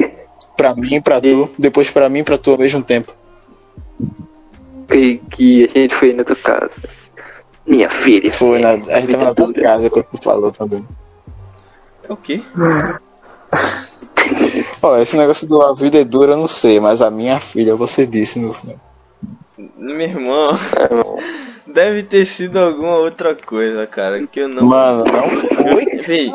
pra 0.56 0.74
mim, 0.74 1.00
pra 1.00 1.20
tu, 1.20 1.50
depois 1.58 1.90
pra 1.90 2.08
mim, 2.08 2.24
pra 2.24 2.38
tu 2.38 2.52
ao 2.52 2.58
mesmo 2.58 2.82
tempo. 2.82 3.14
Que, 4.86 5.18
que 5.30 5.64
a 5.74 5.78
gente 5.78 5.94
foi 5.96 6.12
na 6.12 6.24
tua 6.24 6.36
casa. 6.36 6.70
Minha 7.66 7.90
filha. 7.90 8.30
Foi 8.30 8.60
na, 8.60 8.70
a 8.70 9.00
gente 9.00 9.08
tava 9.12 9.24
na 9.24 9.34
tua 9.34 9.52
casa 9.52 9.90
quando 9.90 10.06
tu 10.06 10.22
falou 10.22 10.52
também. 10.52 10.86
É 12.08 12.12
o 12.12 12.16
quê? 12.16 12.42
Ó, 14.82 14.96
esse 14.98 15.16
negócio 15.16 15.48
do 15.48 15.62
a 15.62 15.72
vida 15.74 16.00
é 16.00 16.04
dura, 16.04 16.32
eu 16.32 16.36
não 16.36 16.46
sei, 16.46 16.80
mas 16.80 17.00
a 17.02 17.10
minha 17.10 17.40
filha, 17.40 17.74
você 17.76 18.06
disse 18.06 18.38
no 18.40 18.52
final. 18.52 18.76
Meu 19.76 20.00
irmão, 20.00 20.56
irmão. 20.90 21.18
deve 21.66 22.02
ter 22.02 22.26
sido 22.26 22.58
alguma 22.58 22.96
outra 22.96 23.34
coisa, 23.34 23.86
cara, 23.86 24.26
que 24.26 24.40
eu 24.40 24.48
não... 24.48 24.64
Mano, 24.64 25.04
não 25.04 25.28
foi. 25.30 25.50
Mano, 25.52 26.02
se 26.02 26.30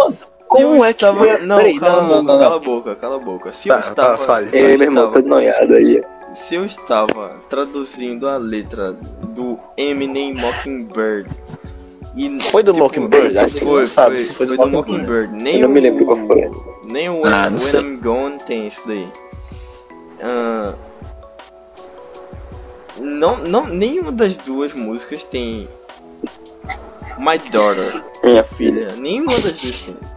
como 0.52 0.76
eu 0.76 0.86
é 0.86 0.94
que 0.94 1.06
foi? 1.06 1.38
Não, 1.40 1.56
Peraí, 1.56 1.80
cala, 1.80 2.02
não, 2.04 2.20
a 2.20 2.24
não, 2.24 2.24
boca, 2.24 2.34
não, 2.34 2.40
cala 2.40 2.50
não. 2.50 2.56
a 2.56 2.60
boca, 2.60 2.96
cala 2.96 3.16
a 3.16 3.20
boca. 3.20 3.54
Se 3.54 3.70
Tá, 3.70 3.76
eu 3.76 3.82
tá, 3.82 3.90
estava... 3.90 4.18
fale. 4.18 4.52
se 4.52 4.58
eu 4.60 4.68
Ei, 4.68 4.78
meu 4.78 4.88
irmão, 4.88 5.12
tô 5.12 5.20
noiado 5.22 5.74
aí. 5.76 6.04
Se 6.34 6.56
eu 6.56 6.66
estava 6.66 7.38
traduzindo 7.50 8.28
a 8.28 8.38
letra 8.38 8.94
do 8.94 9.60
Eminem 9.78 10.34
Mockingbird 10.34 11.30
e 12.16 12.42
Foi 12.42 12.64
do 12.64 12.74
Mockingbird? 12.74 13.38
A 13.38 13.48
gente 13.48 13.64
foi, 13.64 13.86
sabe 13.88 14.16
foi, 14.16 14.20
se 14.20 14.34
foi 14.34 14.46
do 14.46 14.58
do 14.58 14.70
Mockingbird. 14.70 15.32
Mockingbird. 15.32 15.44
Nem 15.44 15.56
Eu 15.56 15.62
não 15.62 15.70
o, 15.70 15.72
me 15.74 15.80
lembro 15.80 16.06
qual 16.06 16.18
foi. 16.28 16.52
Nem 16.92 17.10
o 17.10 17.22
Ah, 17.26 17.50
When, 17.50 17.86
I'm 17.86 17.98
Gone 18.00 18.38
tem 18.46 18.68
isso 18.68 18.82
daí. 18.88 19.08
Ah, 20.22 20.74
não, 22.98 23.38
não, 23.38 23.66
nenhuma 23.68 24.12
das 24.12 24.38
duas 24.38 24.74
músicas 24.74 25.24
tem 25.24 25.68
My 27.18 27.38
Daughter, 27.50 28.04
Minha 28.24 28.44
filha. 28.44 28.96
Nenhuma 28.96 29.28
das 29.28 29.44
duas 29.54 29.86
tem. 29.86 30.12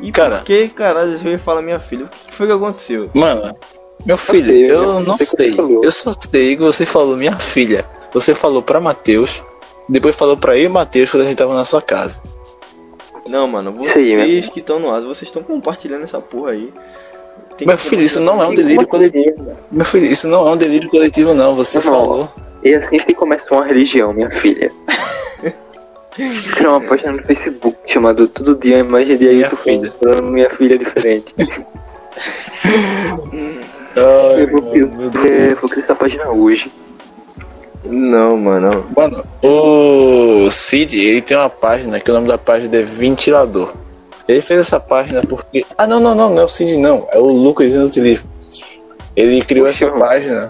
E 0.00 0.12
Cara. 0.12 0.36
por 0.38 0.44
que 0.44 0.68
caralho 0.68 1.16
você 1.18 1.38
fala 1.38 1.62
minha 1.62 1.78
filha? 1.78 2.04
O 2.04 2.08
que 2.08 2.34
foi 2.34 2.46
que 2.46 2.52
aconteceu? 2.52 3.10
Mano, 3.14 3.56
meu 4.06 4.16
filho, 4.16 4.52
eu 4.54 4.82
eu 4.82 5.00
não 5.00 5.16
sei 5.18 5.26
sei. 5.26 5.54
Eu 5.82 5.90
só 5.90 6.12
sei 6.30 6.56
que 6.56 6.62
você 6.62 6.84
falou 6.86 7.16
minha 7.16 7.36
filha. 7.36 7.84
Você 8.12 8.34
falou 8.34 8.62
pra 8.62 8.80
Matheus, 8.80 9.42
depois 9.88 10.14
falou 10.14 10.36
pra 10.36 10.56
eu 10.56 10.64
e 10.64 10.68
Matheus 10.68 11.10
quando 11.10 11.22
a 11.22 11.26
gente 11.26 11.36
tava 11.36 11.54
na 11.54 11.64
sua 11.64 11.82
casa. 11.82 12.22
Não, 13.26 13.48
mano, 13.48 13.74
aí, 13.80 14.14
vocês 14.16 14.48
que 14.50 14.60
estão 14.60 14.78
no 14.78 14.90
ar, 14.90 15.00
vocês 15.00 15.22
estão 15.22 15.42
compartilhando 15.42 16.04
essa 16.04 16.20
porra 16.20 16.50
aí. 16.52 16.72
Tem 17.56 17.66
Meu 17.66 17.78
filho, 17.78 18.02
isso 18.02 18.20
não 18.20 18.42
é 18.42 18.46
um 18.46 18.54
delírio 18.54 18.86
coletivo. 18.86 19.38
mano? 19.38 19.56
Meu 19.72 19.84
filho, 19.84 20.06
isso 20.06 20.28
não 20.28 20.46
é 20.46 20.50
um 20.52 20.56
delírio 20.56 20.88
coletivo, 20.90 21.32
não. 21.34 21.54
Você 21.54 21.78
Não. 21.78 21.84
falou. 21.84 22.32
E 22.62 22.74
assim 22.74 22.98
se 22.98 23.14
começa 23.14 23.44
uma 23.50 23.64
religião, 23.64 24.12
minha 24.12 24.30
filha. 24.40 24.70
Criar 26.54 26.70
uma 26.70 26.80
página 26.80 27.12
no 27.12 27.24
Facebook 27.24 27.76
chamada 27.86 28.26
Todo 28.28 28.54
Dia 28.56 28.78
Imagem 28.78 29.16
de 29.16 29.24
Minha 29.26 29.46
Ailton 29.46 29.56
filha. 29.56 29.90
falando 29.90 30.30
minha 30.30 30.50
filha 30.50 30.78
diferente. 30.78 31.34
Ai, 33.96 34.42
eu 34.42 34.50
vou, 34.50 34.76
eu, 34.76 34.88
eu 34.88 35.56
vou 35.56 35.68
criar 35.70 35.84
essa 35.84 35.94
página 35.94 36.28
hoje. 36.30 36.70
Não, 37.84 38.36
mano. 38.36 38.86
Mano, 38.96 39.24
o 39.42 40.50
Cid, 40.50 40.98
ele 40.98 41.20
tem 41.20 41.36
uma 41.36 41.50
página 41.50 42.00
que 42.00 42.10
o 42.10 42.14
nome 42.14 42.28
da 42.28 42.38
página 42.38 42.76
é 42.76 42.82
Ventilador. 42.82 43.74
Ele 44.26 44.40
fez 44.40 44.60
essa 44.60 44.80
página 44.80 45.22
porque. 45.22 45.66
Ah, 45.76 45.86
não, 45.86 46.00
não, 46.00 46.14
não, 46.14 46.30
não 46.30 46.42
é 46.42 46.44
o 46.44 46.48
Cid, 46.48 46.78
não. 46.78 47.06
É 47.12 47.18
o 47.18 47.26
Lucas 47.26 47.74
Inutilismo. 47.74 48.28
Ele 49.14 49.42
criou 49.42 49.66
Poxa, 49.66 49.84
essa 49.84 49.94
mano. 49.94 50.06
página 50.06 50.48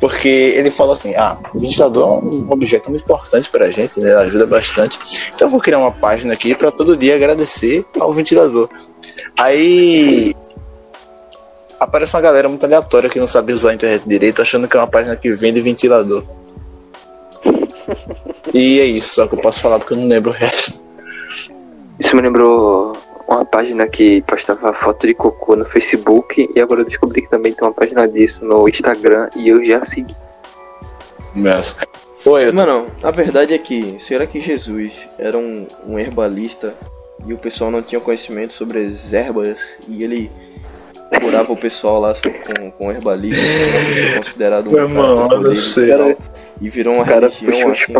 porque 0.00 0.28
ele 0.28 0.70
falou 0.70 0.92
assim: 0.92 1.14
ah, 1.16 1.38
o 1.54 1.58
ventilador 1.58 2.02
é 2.02 2.24
um 2.24 2.50
objeto 2.50 2.90
muito 2.90 3.04
importante 3.04 3.48
pra 3.48 3.68
gente, 3.68 3.98
né? 4.00 4.10
Ele 4.10 4.18
ajuda 4.18 4.46
bastante. 4.46 4.98
Então 5.34 5.46
eu 5.46 5.52
vou 5.52 5.60
criar 5.60 5.78
uma 5.78 5.92
página 5.92 6.34
aqui 6.34 6.54
pra 6.54 6.70
todo 6.70 6.96
dia 6.96 7.14
agradecer 7.14 7.84
ao 7.98 8.12
ventilador. 8.12 8.68
Aí. 9.38 10.34
Aparece 11.78 12.14
uma 12.16 12.22
galera 12.22 12.48
muito 12.48 12.64
aleatória 12.64 13.10
que 13.10 13.18
não 13.18 13.26
sabe 13.26 13.52
usar 13.52 13.70
a 13.70 13.74
internet 13.74 14.08
direito, 14.08 14.40
achando 14.40 14.66
que 14.66 14.76
é 14.76 14.80
uma 14.80 14.86
página 14.86 15.14
que 15.16 15.32
vende 15.34 15.60
ventilador. 15.60 16.24
E 18.54 18.80
é 18.80 18.84
isso, 18.84 19.14
só 19.16 19.26
que 19.26 19.34
eu 19.34 19.40
posso 19.40 19.60
falar 19.60 19.78
porque 19.78 19.92
eu 19.92 19.98
não 19.98 20.08
lembro 20.08 20.30
o 20.30 20.34
resto. 20.34 20.82
Isso 21.98 22.14
me 22.16 22.22
lembrou 22.22 22.96
uma 23.28 23.44
página 23.44 23.86
que 23.88 24.22
postava 24.22 24.72
foto 24.74 25.06
de 25.06 25.14
cocô 25.14 25.56
no 25.56 25.64
Facebook 25.66 26.48
e 26.54 26.60
agora 26.60 26.80
eu 26.80 26.86
descobri 26.86 27.22
que 27.22 27.30
também 27.30 27.52
tem 27.52 27.66
uma 27.66 27.74
página 27.74 28.06
disso 28.08 28.44
no 28.44 28.68
Instagram 28.68 29.28
e 29.36 29.48
eu 29.48 29.64
já 29.64 29.84
segui. 29.84 30.14
Mas... 31.34 31.76
Oi, 32.24 32.46
eu 32.46 32.54
tô... 32.54 32.56
Mano, 32.56 32.86
a 33.02 33.10
verdade 33.10 33.52
é 33.52 33.58
que, 33.58 33.96
será 34.00 34.26
que 34.26 34.40
Jesus 34.40 34.94
era 35.18 35.36
um, 35.36 35.66
um 35.86 35.98
herbalista 35.98 36.74
e 37.26 37.34
o 37.34 37.38
pessoal 37.38 37.70
não 37.70 37.82
tinha 37.82 38.00
conhecimento 38.00 38.54
sobre 38.54 38.78
as 38.86 39.12
ervas 39.12 39.58
e 39.88 40.02
ele 40.02 40.30
curava 41.20 41.52
o 41.52 41.56
pessoal 41.56 42.00
lá 42.00 42.14
com, 42.14 42.70
com 42.72 42.92
herbalismo, 42.92 43.40
ser 43.40 44.18
considerado 44.18 44.68
um 44.70 45.28
cara 45.28 45.54
sei, 45.56 45.90
e. 45.92 46.16
E 46.60 46.68
virou 46.68 46.94
uma 46.94 47.04
cara 47.04 47.28
religião 47.28 47.70
assim, 47.70 47.92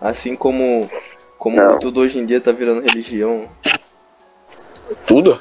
assim 0.00 0.36
como, 0.36 0.90
como 1.38 1.56
Não. 1.56 1.78
tudo 1.78 2.00
hoje 2.00 2.18
em 2.18 2.26
dia 2.26 2.40
tá 2.40 2.52
virando 2.52 2.80
religião. 2.80 3.48
tudo? 5.06 5.40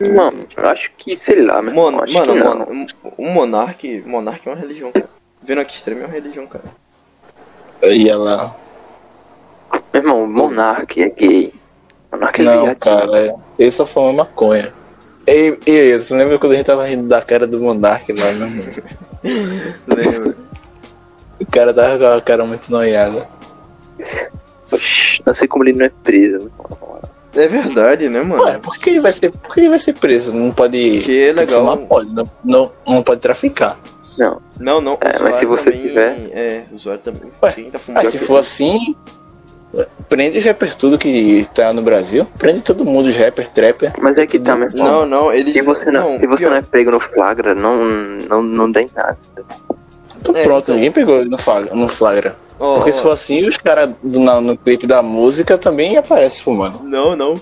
Mano, 0.00 0.44
eu 0.56 0.66
acho 0.68 0.90
que, 0.98 1.16
sei 1.16 1.42
lá, 1.42 1.62
meu 1.62 1.74
Mano, 1.74 1.98
irmão, 1.98 2.02
acho 2.02 2.12
mano, 2.12 2.32
que 2.32 2.38
não. 2.38 2.58
mano, 2.58 2.86
um 3.18 3.30
monarque, 3.30 4.02
monarque 4.04 4.48
é 4.48 4.52
uma 4.52 4.60
religião, 4.60 4.90
cara. 4.90 5.08
Vendo 5.42 5.60
aqui 5.60 5.76
extremo 5.76 6.00
é 6.02 6.04
uma 6.06 6.12
religião, 6.12 6.46
cara. 6.46 6.64
Aí 7.82 8.08
ela. 8.08 8.56
Meu 9.92 10.02
irmão, 10.02 10.26
Monark 10.26 11.00
é 11.00 11.10
gay. 11.10 11.52
Monark 12.10 12.40
é 12.40 12.44
Não, 12.44 12.74
cara, 12.74 13.26
é- 13.26 13.34
ele 13.58 13.70
só 13.70 13.84
fuma 13.84 14.12
maconha. 14.12 14.72
Ei, 15.26 15.58
ei, 15.66 15.98
você 15.98 16.14
lembra 16.14 16.38
quando 16.38 16.52
a 16.52 16.56
gente 16.56 16.66
tava 16.66 16.84
rindo 16.86 17.08
da 17.08 17.22
cara 17.22 17.46
do 17.46 17.58
Monark 17.60 18.12
lá, 18.12 18.28
irmão? 18.30 18.48
Lembra? 19.86 20.36
O 21.40 21.46
cara 21.50 21.72
tava 21.74 21.98
com 21.98 22.06
a 22.06 22.20
cara 22.20 22.44
muito 22.44 22.70
noiada. 22.70 23.26
Oxi, 24.70 25.22
Não 25.24 25.34
sei 25.34 25.48
como 25.48 25.64
ele 25.64 25.78
não 25.78 25.86
é 25.86 25.90
preso. 26.02 26.50
É 27.34 27.48
verdade, 27.48 28.08
né, 28.08 28.22
mano? 28.22 28.44
Ué, 28.44 28.58
por 28.58 28.78
que 28.78 28.90
ele 28.90 29.00
vai 29.00 29.12
ser, 29.12 29.30
por 29.30 29.54
que 29.54 29.60
ele 29.60 29.68
vai 29.70 29.78
ser 29.78 29.94
preso? 29.94 30.32
Não 30.32 30.52
pode. 30.52 31.00
Que 31.00 31.28
é 31.28 31.32
legal. 31.32 31.60
Fumar 31.60 31.78
pode, 31.78 32.14
não, 32.14 32.24
não, 32.44 32.72
não 32.86 33.02
pode 33.02 33.20
traficar. 33.20 33.78
Não, 34.16 34.40
Não, 34.60 34.80
não. 34.80 34.98
É, 35.00 35.18
mas 35.18 35.38
se 35.38 35.44
você 35.46 35.64
também, 35.72 35.86
tiver- 35.88 36.30
É, 36.32 36.64
usuário 36.72 37.02
também. 37.02 37.22
Ué, 37.42 37.52
Quem 37.52 37.70
tá 37.70 37.78
fumando. 37.80 38.06
Ah, 38.06 38.08
se 38.08 38.18
for 38.20 38.36
assim, 38.38 38.94
prende 40.08 40.38
os 40.38 40.44
rappers 40.44 40.76
tudo 40.76 40.98
que 40.98 41.46
tá 41.54 41.72
no 41.72 41.82
Brasil. 41.82 42.26
Prende 42.38 42.62
todo 42.62 42.84
mundo, 42.84 43.06
os 43.06 43.16
rappers, 43.16 43.48
trapper. 43.48 43.92
mas 44.00 44.16
é 44.16 44.26
que 44.26 44.38
tá, 44.38 44.52
irmão. 44.52 44.68
Não, 44.74 45.06
não, 45.06 45.32
eles. 45.32 45.52
Se 45.52 45.62
você 45.62 45.90
não, 45.90 46.18
se 46.18 46.26
você 46.26 46.48
não 46.48 46.56
é 46.56 46.62
pego 46.62 46.90
no 46.90 47.00
flagra, 47.00 47.54
não, 47.54 47.84
não, 48.28 48.42
não 48.42 48.70
dá 48.70 48.82
em 48.82 48.88
nada. 48.94 49.18
Então 50.20 50.36
É, 50.36 50.42
pronto, 50.42 50.64
então. 50.64 50.74
ninguém 50.76 50.90
pegou 50.90 51.20
ele 51.20 51.28
no 51.28 51.38
flagra. 51.38 51.74
No 51.74 51.88
flagra. 51.88 52.36
Ó, 52.58 52.74
Porque 52.74 52.90
ó, 52.90 52.92
se 52.92 53.02
for 53.02 53.10
assim, 53.10 53.46
os 53.46 53.58
caras 53.58 53.90
no 54.02 54.56
clipe 54.56 54.86
da 54.86 55.02
música 55.02 55.58
também 55.58 55.96
aparecem 55.96 56.42
fumando. 56.42 56.82
Não, 56.84 57.16
não. 57.16 57.34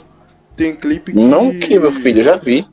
Tem 0.56 0.74
clipe 0.74 1.12
que. 1.12 1.18
Não 1.18 1.56
que, 1.58 1.78
meu 1.78 1.92
filho, 1.92 2.20
eu 2.20 2.24
já 2.24 2.36
vi. 2.36 2.64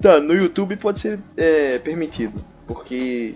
Tá, 0.00 0.20
no 0.20 0.34
YouTube 0.34 0.76
pode 0.76 1.00
ser 1.00 1.18
é, 1.36 1.78
permitido. 1.78 2.34
Porque. 2.66 3.34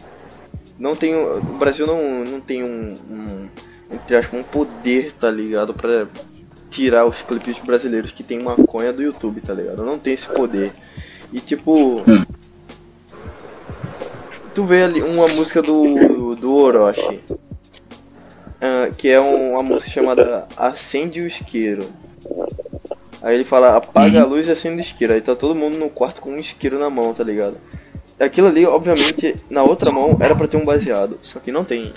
Não 0.78 0.96
tem. 0.96 1.14
O 1.14 1.40
Brasil 1.58 1.86
não, 1.86 2.24
não 2.24 2.40
tem 2.40 2.64
um. 2.64 2.94
um 3.10 3.48
entre 3.92 4.16
aspas, 4.16 4.40
um 4.40 4.42
poder, 4.42 5.12
tá 5.12 5.30
ligado? 5.30 5.74
Pra 5.74 6.06
tirar 6.70 7.04
os 7.06 7.20
clipes 7.22 7.58
brasileiros 7.58 8.10
que 8.12 8.22
tem 8.22 8.38
maconha 8.42 8.92
do 8.92 9.02
YouTube, 9.02 9.40
tá 9.40 9.52
ligado? 9.54 9.84
Não 9.84 9.98
tem 9.98 10.14
esse 10.14 10.26
poder. 10.26 10.72
E 11.32 11.40
tipo. 11.40 12.02
Tu 14.54 14.64
vê 14.64 14.82
ali 14.84 15.00
uma 15.02 15.28
música 15.28 15.62
do, 15.62 16.34
do 16.36 16.54
Orochi. 16.54 17.20
ah, 18.60 18.90
que 18.96 19.08
é 19.08 19.20
um- 19.20 19.52
uma 19.52 19.62
música 19.62 19.90
chamada 19.90 20.46
Acende 20.56 21.20
o 21.20 21.26
Isqueiro. 21.26 21.86
Aí 23.22 23.34
ele 23.36 23.44
fala, 23.44 23.76
apaga 23.76 24.22
a 24.22 24.26
luz 24.26 24.48
e 24.48 24.50
acende 24.50 24.82
o 24.82 24.84
isqueiro. 24.84 25.12
Aí 25.14 25.20
tá 25.20 25.36
todo 25.36 25.54
mundo 25.54 25.78
no 25.78 25.88
quarto 25.88 26.20
com 26.20 26.30
um 26.30 26.38
isqueiro 26.38 26.76
na 26.78 26.90
mão, 26.90 27.14
tá 27.14 27.22
ligado? 27.22 27.56
Aquilo 28.18 28.48
ali, 28.48 28.66
obviamente, 28.66 29.36
na 29.48 29.62
outra 29.62 29.90
mão 29.92 30.16
era 30.20 30.34
pra 30.34 30.48
ter 30.48 30.56
um 30.56 30.64
baseado, 30.64 31.18
só 31.22 31.38
que 31.38 31.52
não 31.52 31.62
tem. 31.64 31.92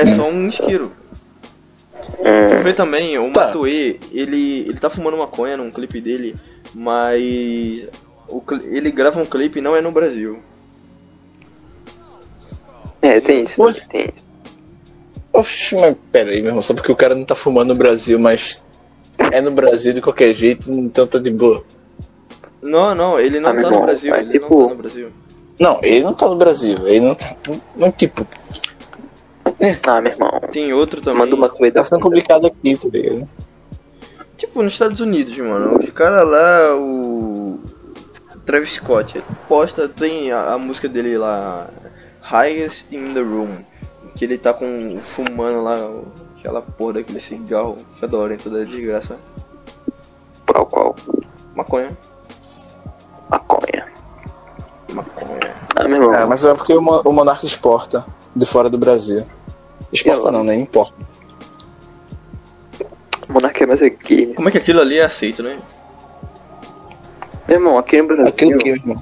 É 0.00 0.14
só 0.14 0.28
um 0.28 0.48
isqueiro. 0.48 0.92
Tu 1.92 2.22
Hum, 2.22 2.62
vê 2.62 2.72
também, 2.72 3.18
o 3.18 3.32
Tá. 3.32 3.52
Ele, 3.66 4.00
ele 4.12 4.74
tá 4.80 4.88
fumando 4.88 5.16
maconha 5.16 5.56
num 5.56 5.70
clipe 5.70 6.00
dele, 6.00 6.34
mas 6.74 7.86
o, 8.28 8.42
ele 8.70 8.90
grava 8.90 9.20
um 9.20 9.26
clipe 9.26 9.58
e 9.58 9.62
não 9.62 9.74
é 9.76 9.80
no 9.80 9.90
Brasil. 9.92 10.38
é, 13.02 13.20
tem 13.20 13.44
isso, 13.44 13.60
Oi? 13.62 13.72
tem 13.90 14.12
isso. 14.14 14.26
Oxi, 15.32 15.76
mas 15.76 15.94
pera 16.10 16.30
aí, 16.30 16.38
meu 16.40 16.48
irmão. 16.50 16.62
Só 16.62 16.74
porque 16.74 16.90
o 16.90 16.96
cara 16.96 17.14
não 17.14 17.24
tá 17.24 17.34
fumando 17.34 17.68
no 17.68 17.74
Brasil, 17.76 18.18
mas 18.18 18.64
é 19.32 19.40
no 19.40 19.50
Brasil 19.50 19.92
de 19.92 20.00
qualquer 20.00 20.34
jeito, 20.34 20.70
então 20.72 21.06
tá 21.06 21.18
de 21.18 21.30
boa. 21.30 21.62
Não, 22.62 22.94
não, 22.94 23.20
ele 23.20 23.38
não 23.38 23.50
Ah, 23.50 23.54
tá 23.62 23.70
no 23.70 23.80
Brasil, 23.82 24.14
é 24.14 24.20
ele 24.20 24.32
tipo- 24.32 24.58
não 24.58 24.68
tá 24.68 24.74
no 24.74 24.80
Brasil. 24.80 25.08
Não, 25.60 25.80
ele 25.82 26.00
não 26.04 26.14
tá 26.14 26.26
no 26.28 26.36
Brasil. 26.36 26.88
Ele 26.88 27.00
não 27.00 27.14
tá. 27.14 27.36
Não, 27.76 27.90
tipo, 27.92 28.26
Ah, 29.86 30.00
meu 30.00 30.12
irmão, 30.12 30.40
Tem 30.50 30.72
outro 30.72 31.00
também. 31.00 31.20
manda 31.20 31.34
uma 31.34 31.48
comida. 31.48 31.74
tá 31.80 31.84
sendo 31.84 32.00
complicado 32.00 32.46
aqui, 32.46 32.76
tá 32.76 32.88
ligado? 32.92 33.28
Tipo, 34.36 34.62
nos 34.62 34.72
Estados 34.72 35.00
Unidos, 35.00 35.36
mano, 35.38 35.78
os 35.82 35.90
caras 35.90 36.24
lá, 36.28 36.76
o 36.76 37.58
Travis 38.46 38.74
Scott, 38.74 39.18
ele 39.18 39.24
posta, 39.48 39.88
tem 39.88 40.30
a, 40.30 40.52
a 40.54 40.58
música 40.58 40.88
dele 40.88 41.18
lá, 41.18 41.68
Highest 42.22 42.92
in 42.92 43.14
the 43.14 43.20
Room. 43.20 43.64
Que 44.14 44.24
ele 44.24 44.38
tá 44.38 44.52
com. 44.52 44.98
fumando 45.00 45.62
lá 45.62 45.76
aquela 46.38 46.60
porra 46.62 46.94
daquele 46.94 47.20
cigarro 47.20 47.76
fedorento 48.00 48.48
da 48.50 48.64
desgraça. 48.64 49.16
Qual, 50.46 50.66
qual? 50.66 50.96
Maconha. 51.54 51.96
Maconha. 53.30 53.86
Maconha. 54.92 55.54
Ah, 55.76 55.84
meu 55.84 55.96
irmão. 56.02 56.12
É, 56.12 56.24
mas 56.26 56.44
é 56.44 56.54
porque 56.54 56.72
o, 56.72 56.80
o 56.80 57.12
Monarca 57.12 57.44
exporta 57.46 58.04
de 58.34 58.46
fora 58.46 58.68
do 58.70 58.78
Brasil. 58.78 59.24
Exporta 59.92 60.28
Eu- 60.28 60.32
não, 60.32 60.44
né? 60.44 60.54
Importa. 60.54 60.94
Monarquia 63.28 63.64
é 63.64 63.66
mais 63.66 63.82
aqui. 63.82 64.26
Como 64.34 64.48
é 64.48 64.52
que 64.52 64.58
aquilo 64.58 64.80
ali 64.80 64.98
é 64.98 65.04
aceito, 65.04 65.42
né? 65.42 65.58
Meu 67.46 67.58
irmão, 67.58 67.78
aqui 67.78 68.00
no 68.00 68.08
Brasil. 68.08 68.26
Aquilo 68.26 68.58
que, 68.58 68.68
irmão. 68.70 68.96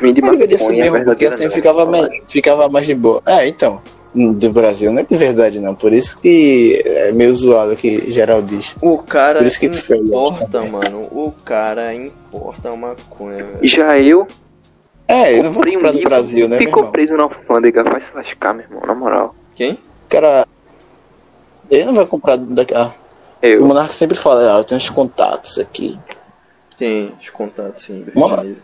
Vim 0.00 0.12
de 0.12 0.20
maconha, 0.20 0.46
mesmo, 0.46 1.04
porque 1.04 1.26
assim 1.26 1.44
não. 1.44 1.50
ficava, 1.50 1.86
me- 1.86 2.22
ficava 2.28 2.68
mais 2.68 2.86
de 2.86 2.94
boa. 2.94 3.22
É, 3.26 3.46
então. 3.46 3.80
Do 4.14 4.50
Brasil, 4.50 4.90
não 4.92 5.00
é 5.00 5.04
de 5.04 5.14
verdade 5.16 5.60
não. 5.60 5.74
Por 5.74 5.92
isso 5.92 6.18
que 6.20 6.80
é 6.86 7.12
meio 7.12 7.34
zoado 7.34 7.76
que 7.76 8.10
geral 8.10 8.40
diz. 8.40 8.74
O 8.80 8.96
cara 8.98 9.40
Por 9.40 9.46
isso 9.46 9.60
que 9.60 9.66
importa, 9.66 10.62
mano. 10.62 11.02
O 11.12 11.34
cara 11.44 11.94
importa 11.94 12.74
maconha, 12.74 13.44
velho. 13.44 13.58
Já 13.68 13.98
eu 13.98 14.26
É, 15.08 15.38
eu 15.38 15.44
não 15.44 15.52
vou 15.52 15.62
um 15.66 15.72
comprar 15.72 15.92
do 15.92 16.00
Brasil, 16.02 16.48
né, 16.48 16.56
e 16.56 16.58
meu 16.58 16.68
ficou 16.68 16.82
irmão? 16.82 16.92
preso 16.92 17.16
na 17.16 17.22
alfândega. 17.24 17.82
Vai 17.84 18.00
se 18.00 18.08
lascar, 18.14 18.54
meu 18.54 18.64
irmão, 18.64 18.82
na 18.86 18.94
moral. 18.94 19.34
Quem? 19.54 19.78
Cara, 20.08 20.46
ele 21.70 21.84
não 21.84 21.94
vai 21.94 22.06
comprar 22.06 22.36
daqui. 22.36 22.74
Ah, 22.74 22.92
o 23.42 23.46
Eu. 23.46 23.64
Monarca 23.64 23.92
sempre 23.92 24.16
fala, 24.16 24.54
ah, 24.56 24.58
eu 24.58 24.64
tenho 24.64 24.78
uns 24.78 24.90
contatos 24.90 25.58
aqui. 25.58 25.98
Tem 26.76 27.14
os 27.20 27.30
contatos, 27.30 27.84
sim. 27.84 28.04
Janeiro. 28.14 28.58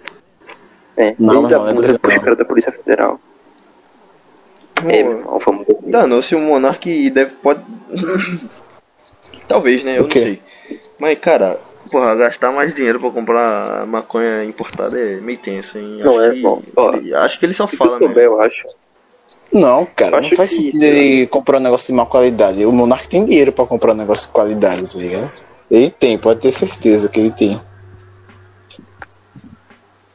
É, 0.97 1.15
Não, 1.19 1.43
dá 1.45 1.59
não, 1.59 1.69
é 1.69 1.73
não. 1.73 2.21
caras 2.21 2.39
da 2.39 2.45
Polícia 2.45 2.71
Federal. 2.73 3.19
É, 4.85 5.03
meu 5.03 5.05
Pô, 5.05 5.19
irmão, 5.19 5.41
vamos. 5.45 5.67
Danou-se 5.87 6.35
o 6.35 6.41
Monark 6.41 7.11
deve. 7.11 7.35
Pode. 7.37 7.63
Talvez, 9.49 9.85
né? 9.85 9.99
Eu 9.99 10.03
O 10.03 10.05
não 10.05 10.11
sei. 10.11 10.41
Mas, 10.99 11.19
cara, 11.19 11.59
porra, 11.93 12.17
gastar 12.17 12.51
mais 12.51 12.73
dinheiro 12.73 12.99
pra 12.99 13.11
comprar 13.11 13.87
maconha 13.87 14.43
importada 14.43 14.99
é 14.99 15.21
meio 15.21 15.39
tenso, 15.39 15.79
hein? 15.79 16.01
Não 16.03 16.19
acho 16.19 16.23
é, 16.23 16.35
que, 16.35 16.41
bom. 16.41 16.63
Ó, 16.75 16.95
ele, 16.95 17.15
acho 17.15 17.39
que 17.39 17.45
ele 17.45 17.53
só 17.53 17.69
fala 17.69 18.01
mesmo. 18.01 18.19
eu 18.19 18.41
acho. 18.41 18.67
Não, 19.53 19.85
cara, 19.85 20.17
Acho 20.17 20.31
não 20.31 20.37
faz 20.37 20.51
que 20.51 20.57
sentido 20.57 20.77
isso, 20.77 20.85
ele 20.85 21.27
comprar 21.27 21.59
um 21.59 21.61
negócio 21.61 21.89
de 21.89 21.93
má 21.93 22.07
qualidade. 22.07 22.65
O 22.65 22.73
Monarca 22.73 23.07
tem 23.07 23.27
dinheiro 23.27 23.53
pra 23.53 23.67
comprar 23.67 23.93
um 23.93 23.97
negócio 23.97 24.27
de 24.29 24.33
qualidade, 24.33 24.91
tá 24.91 24.99
ligado? 24.99 25.31
Ele 25.71 25.91
tem, 25.91 26.17
pode 26.17 26.41
ter 26.41 26.51
certeza 26.51 27.11
que 27.11 27.21
ele 27.21 27.31
tem. 27.31 27.61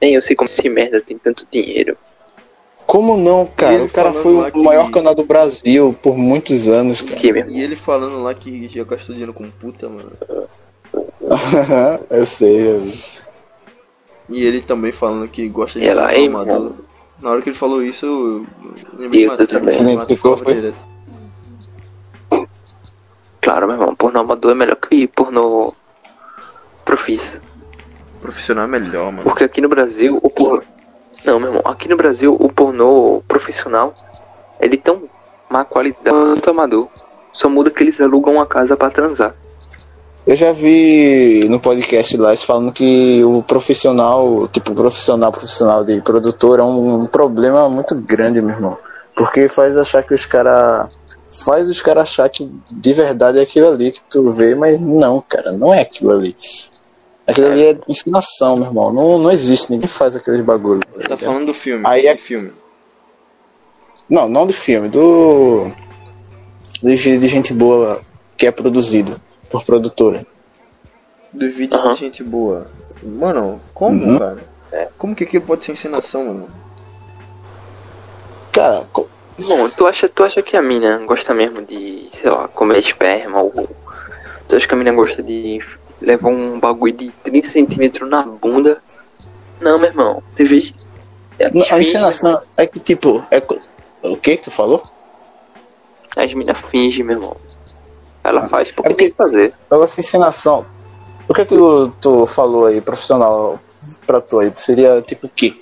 Nem 0.01 0.15
eu 0.15 0.21
sei 0.23 0.35
como 0.35 0.49
esse 0.49 0.67
merda 0.67 0.99
tem 0.99 1.17
tanto 1.19 1.47
dinheiro. 1.51 1.95
Como 2.87 3.17
não, 3.17 3.45
cara? 3.45 3.83
O 3.83 3.89
cara 3.89 4.13
foi 4.13 4.33
o 4.33 4.51
que- 4.51 4.63
maior 4.63 4.89
canal 4.89 5.13
do 5.13 5.23
Brasil 5.25 5.95
por 6.01 6.17
muitos 6.17 6.69
anos, 6.69 7.01
cara. 7.01 7.19
E 7.23 7.61
ele 7.61 7.75
falando 7.75 8.23
lá 8.23 8.33
que 8.33 8.69
já 8.69 8.83
gastou 8.83 9.13
dinheiro 9.13 9.33
com 9.33 9.49
puta, 9.51 9.87
mano. 9.87 10.11
eu 12.09 12.25
sei, 12.25 12.67
eu. 12.67 12.93
E 14.29 14.43
ele 14.43 14.61
também 14.61 14.91
falando 14.91 15.27
que 15.27 15.47
gosta 15.47 15.79
de 15.79 15.87
ela, 15.87 16.07
mano. 16.29 16.75
Na 17.21 17.31
hora 17.31 17.41
que 17.41 17.49
ele 17.49 17.57
falou 17.57 17.81
isso, 17.81 18.05
eu 18.05 18.45
lembrei 18.97 19.25
Eu 19.25 19.29
Matheus. 19.29 19.49
também. 19.49 19.69
Você 19.69 19.81
identificou, 19.81 20.37
falava 20.37 20.43
foi? 20.43 20.53
direto. 20.53 20.87
Claro, 23.41 23.67
meu 23.67 23.75
irmão, 23.75 23.95
pornô 23.95 24.19
amador 24.19 24.51
é 24.51 24.55
melhor 24.55 24.75
que 24.75 25.07
pornô 25.07 25.73
profissa. 26.83 27.41
Profissional 28.21 28.65
é 28.65 28.67
melhor, 28.67 29.11
mano. 29.11 29.23
Porque 29.23 29.43
aqui 29.43 29.61
no 29.61 29.69
Brasil, 29.69 30.19
o 30.21 30.29
pornô. 30.29 30.61
Não, 31.25 31.39
meu 31.39 31.49
irmão, 31.49 31.63
aqui 31.65 31.87
no 31.87 31.97
Brasil, 31.97 32.35
o 32.37 32.51
pornô 32.51 33.23
profissional 33.27 33.95
ele 34.59 34.75
é 34.75 34.79
tão 34.79 35.03
má 35.49 35.63
qualidade 35.63 36.09
quanto 36.09 36.49
amador. 36.49 36.87
Só 37.31 37.49
muda 37.49 37.69
que 37.71 37.83
eles 37.83 37.99
alugam 38.01 38.33
uma 38.33 38.45
casa 38.45 38.75
pra 38.75 38.89
transar. 38.89 39.33
Eu 40.27 40.35
já 40.35 40.51
vi 40.51 41.47
no 41.47 41.57
podcast 41.57 42.17
lá 42.17 42.31
eles 42.31 42.43
falando 42.43 42.73
que 42.73 43.23
o 43.23 43.41
profissional, 43.41 44.45
tipo, 44.49 44.75
profissional, 44.75 45.31
profissional 45.31 45.85
de 45.85 46.01
produtor 46.01 46.59
é 46.59 46.63
um, 46.63 47.03
um 47.03 47.05
problema 47.07 47.69
muito 47.69 47.95
grande, 47.95 48.41
meu 48.41 48.53
irmão. 48.53 48.77
Porque 49.15 49.47
faz 49.47 49.77
achar 49.77 50.03
que 50.03 50.13
os 50.13 50.25
caras. 50.25 50.89
Faz 51.45 51.69
os 51.69 51.81
caras 51.81 52.09
achar 52.09 52.27
que 52.29 52.49
de 52.69 52.93
verdade 52.93 53.39
é 53.39 53.41
aquilo 53.41 53.69
ali 53.69 53.91
que 53.91 54.01
tu 54.01 54.29
vê, 54.29 54.53
mas 54.53 54.79
não, 54.81 55.21
cara, 55.21 55.53
não 55.53 55.73
é 55.73 55.81
aquilo 55.81 56.11
ali. 56.11 56.35
Aquilo 57.25 57.47
ali 57.47 57.63
é 57.63 57.77
ensinação, 57.87 58.57
meu 58.57 58.67
irmão. 58.67 58.91
Não, 58.91 59.17
não 59.17 59.31
existe, 59.31 59.71
ninguém 59.71 59.87
faz 59.87 60.13
aqueles 60.15 60.41
bagulhos. 60.41 60.83
tá 60.87 60.91
Tá 60.91 61.03
ligado? 61.03 61.19
falando 61.19 61.45
do 61.47 61.53
filme. 61.53 61.83
Aí 61.87 62.05
é- 62.05 62.17
filme. 62.17 62.51
Não, 64.09 64.27
não 64.27 64.45
do 64.45 64.53
filme, 64.53 64.89
do. 64.89 65.71
De, 66.83 67.17
de 67.17 67.27
gente 67.29 67.53
boa 67.53 68.01
que 68.37 68.45
é 68.45 68.51
produzido 68.51 69.19
por 69.49 69.63
produtora. 69.65 70.25
Do 71.33 71.49
vídeo 71.51 71.77
Aham. 71.77 71.93
de 71.93 71.99
gente 71.99 72.23
boa. 72.23 72.67
Mano, 73.03 73.61
como, 73.73 74.03
Uhum. 74.03 74.17
cara? 74.17 74.47
Como 74.97 75.15
que 75.15 75.23
aquilo 75.23 75.45
pode 75.45 75.63
ser 75.63 75.71
ensinação, 75.73 76.25
mano? 76.25 76.49
Cara, 78.51 78.83
co- 78.91 79.07
Bom, 79.39 79.69
tu 79.69 79.85
acha, 79.85 80.09
tu 80.09 80.23
acha 80.23 80.41
que 80.41 80.57
a 80.57 80.61
mina 80.63 80.97
gosta 81.05 81.31
mesmo 81.31 81.61
de, 81.61 82.09
sei 82.19 82.29
lá, 82.29 82.47
comer 82.47 82.79
esperma 82.79 83.41
ou. 83.41 83.69
Tu 84.49 84.55
acha 84.55 84.67
que 84.67 84.73
a 84.73 84.77
mina 84.77 84.91
gosta 84.91 85.21
de 85.21 85.59
levar 86.01 86.29
um 86.29 86.59
bagulho 86.59 86.93
de 86.93 87.11
30 87.23 87.51
centímetros 87.51 88.09
na 88.09 88.23
bunda? 88.23 88.81
Não, 89.61 89.77
meu 89.77 89.89
irmão. 89.89 90.23
Você 90.35 90.43
vê. 90.43 90.73
É 91.37 91.51
Não, 91.51 91.61
a 91.61 91.65
finge, 91.65 91.81
encenação 91.81 92.41
é 92.57 92.65
que, 92.65 92.79
tipo, 92.79 93.23
é... 93.29 93.37
o 94.07 94.17
que 94.17 94.37
que 94.37 94.41
tu 94.43 94.49
falou? 94.51 94.81
As 96.15 96.33
minas 96.33 96.57
fingem, 96.71 97.03
meu 97.03 97.15
irmão. 97.15 97.37
Ela 98.27 98.47
faz 98.49 98.71
porque 98.71 98.87
é 98.87 98.91
porque- 98.91 99.03
tem 99.05 99.11
que 99.11 99.15
fazer. 99.17 99.53
Negócio 99.71 99.95
de 100.01 100.07
encenação. 100.07 100.65
O 101.29 101.33
que 101.33 101.45
que 101.45 101.55
tu, 101.55 101.89
tu 102.01 102.25
falou 102.25 102.65
aí, 102.65 102.81
profissional, 102.81 103.59
pra 104.05 104.19
tu 104.21 104.39
aí? 104.39 104.51
Seria 104.55 105.01
tipo 105.01 105.27
o 105.27 105.29
quê? 105.29 105.55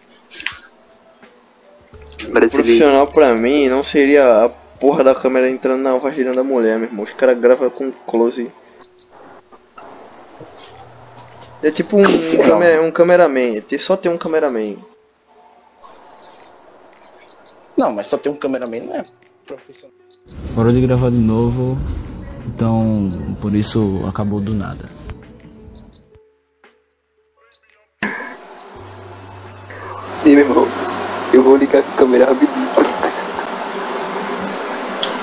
Brasileiro. 2.29 2.49
Profissional 2.49 3.07
pra 3.07 3.33
mim 3.35 3.69
não 3.69 3.83
seria 3.83 4.45
a 4.45 4.49
porra 4.49 5.03
da 5.03 5.13
câmera 5.13 5.49
entrando 5.49 5.81
na 5.81 5.95
vagina 5.97 6.33
da 6.33 6.43
mulher, 6.43 6.77
meu 6.79 6.87
irmão. 6.87 7.03
Os 7.03 7.13
caras 7.13 7.37
gravam 7.39 7.69
com 7.69 7.91
close. 7.91 8.51
É 11.63 11.71
tipo 11.71 11.97
um, 11.97 12.01
um, 12.01 12.47
câmera- 12.47 12.81
um 12.81 12.91
cameraman. 12.91 13.61
Só 13.79 13.95
tem 13.97 14.11
um 14.11 14.17
cameraman. 14.17 14.77
Não, 17.77 17.91
mas 17.91 18.07
só 18.07 18.17
tem 18.17 18.31
um 18.31 18.35
cameraman, 18.35 18.81
não 18.81 18.95
é 18.95 19.05
profissional. 19.45 19.95
Parou 20.55 20.71
de 20.71 20.81
gravar 20.81 21.09
de 21.11 21.17
novo, 21.17 21.77
então 22.47 23.35
por 23.41 23.53
isso 23.53 24.03
acabou 24.07 24.39
do 24.39 24.53
nada. 24.53 24.89
Sim, 30.23 30.35
meu 30.35 30.39
irmão. 30.39 30.67
Eu 31.33 31.43
vou 31.43 31.55
ligar 31.55 31.79
a 31.79 31.97
câmera 31.97 32.25
rapidinho. 32.25 32.69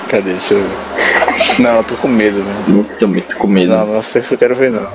Cadê? 0.09 0.31
Deixa 0.31 0.53
eu 0.53 0.63
ver. 0.63 1.61
Não, 1.61 1.77
eu 1.77 1.83
tô 1.83 1.97
com 1.97 2.07
medo, 2.07 2.43
velho. 2.43 2.85
Tô 2.99 3.07
muito 3.07 3.35
com 3.37 3.47
medo. 3.47 3.73
Não, 3.73 3.85
não 3.85 4.01
sei 4.01 4.21
se 4.21 4.35
eu 4.35 4.37
quero 4.37 4.55
ver, 4.55 4.71
não. 4.71 4.89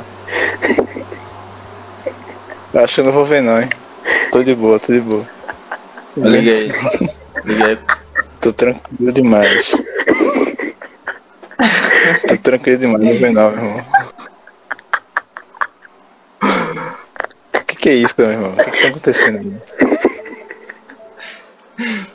Eu 2.73 2.85
Acho 2.85 2.95
que 2.95 3.01
eu 3.01 3.05
não 3.05 3.13
vou 3.13 3.25
ver, 3.25 3.43
não, 3.43 3.61
hein. 3.61 3.69
Tô 4.31 4.43
de 4.43 4.55
boa, 4.55 4.79
tô 4.79 4.93
de 4.93 5.01
boa. 5.01 5.25
Liga 6.17 6.53
aí. 6.53 6.73
Liga 7.45 7.67
aí. 7.67 7.79
Tô 8.41 8.53
tranquilo 8.53 9.13
demais. 9.13 9.77
Tô 12.49 12.53
tranquilo 12.53 12.79
demais, 12.79 13.05
não 13.05 13.13
vem 13.13 13.35
não, 13.35 13.51
meu 13.51 13.61
irmão. 13.61 13.85
O 17.53 17.65
que, 17.67 17.77
que 17.77 17.89
é 17.91 17.95
isso, 17.95 18.15
meu 18.17 18.31
irmão? 18.31 18.53
O 18.53 18.57
que, 18.57 18.71
que 18.71 18.81
tá 18.81 18.89
acontecendo 18.89 19.37
aí? 19.37 19.55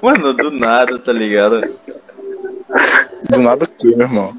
Mano, 0.02 0.34
do 0.34 0.50
nada, 0.50 0.98
tá 0.98 1.14
ligado? 1.14 1.62
Do 3.30 3.42
nada 3.42 3.66
o 3.66 3.68
que, 3.68 3.96
meu 3.96 4.08
irmão? 4.08 4.36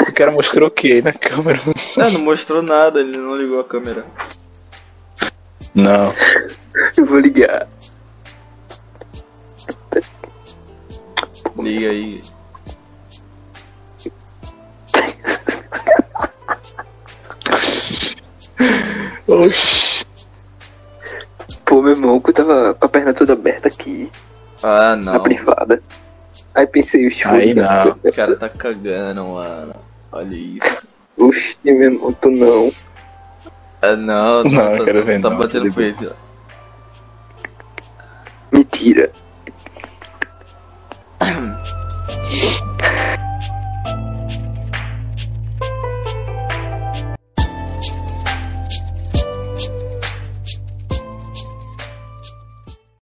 O 0.00 0.12
cara 0.12 0.32
mostrou 0.32 0.66
o 0.66 0.70
que 0.72 0.94
aí 0.94 1.02
na 1.02 1.12
câmera? 1.12 1.60
Ah, 1.96 2.10
não 2.10 2.22
mostrou 2.22 2.60
nada, 2.60 2.98
ele 2.98 3.18
não 3.18 3.36
ligou 3.36 3.60
a 3.60 3.64
câmera. 3.64 4.04
Não. 5.72 6.12
Eu 6.96 7.06
vou 7.06 7.20
ligar. 7.20 7.68
Liga 11.62 11.90
aí. 11.90 12.20
Oxi. 19.26 20.04
Pô, 21.64 21.80
meu 21.82 21.92
irmão, 21.92 22.20
que 22.20 22.30
eu 22.30 22.34
tava 22.34 22.74
com 22.74 22.86
a 22.86 22.88
perna 22.88 23.14
toda 23.14 23.32
aberta 23.32 23.68
aqui, 23.68 24.10
Ah, 24.62 24.96
na 24.96 25.12
não. 25.14 25.22
privada. 25.22 25.80
Aí 26.54 26.66
pensei, 26.66 27.08
vou 27.10 27.32
Aí 27.32 27.54
não. 27.54 27.90
O 28.04 28.12
cara 28.12 28.36
tá 28.36 28.48
cagando, 28.48 29.24
mano. 29.24 29.74
Olha 30.10 30.34
isso. 30.34 30.86
Oxe, 31.16 31.56
meu 31.64 31.80
irmão, 31.82 32.12
tu 32.14 32.30
não. 32.30 32.72
Ah, 33.82 33.94
não, 33.96 34.42
Não, 34.44 34.50
tá, 34.56 34.76
eu 34.76 34.84
quero 34.84 35.02
ver 35.04 35.20
tá 35.22 35.30
não, 35.30 35.38
batendo 35.38 35.68
tá 35.68 35.74
peito. 35.74 36.16
mentira. 38.52 39.12
Yeah. 42.22 42.44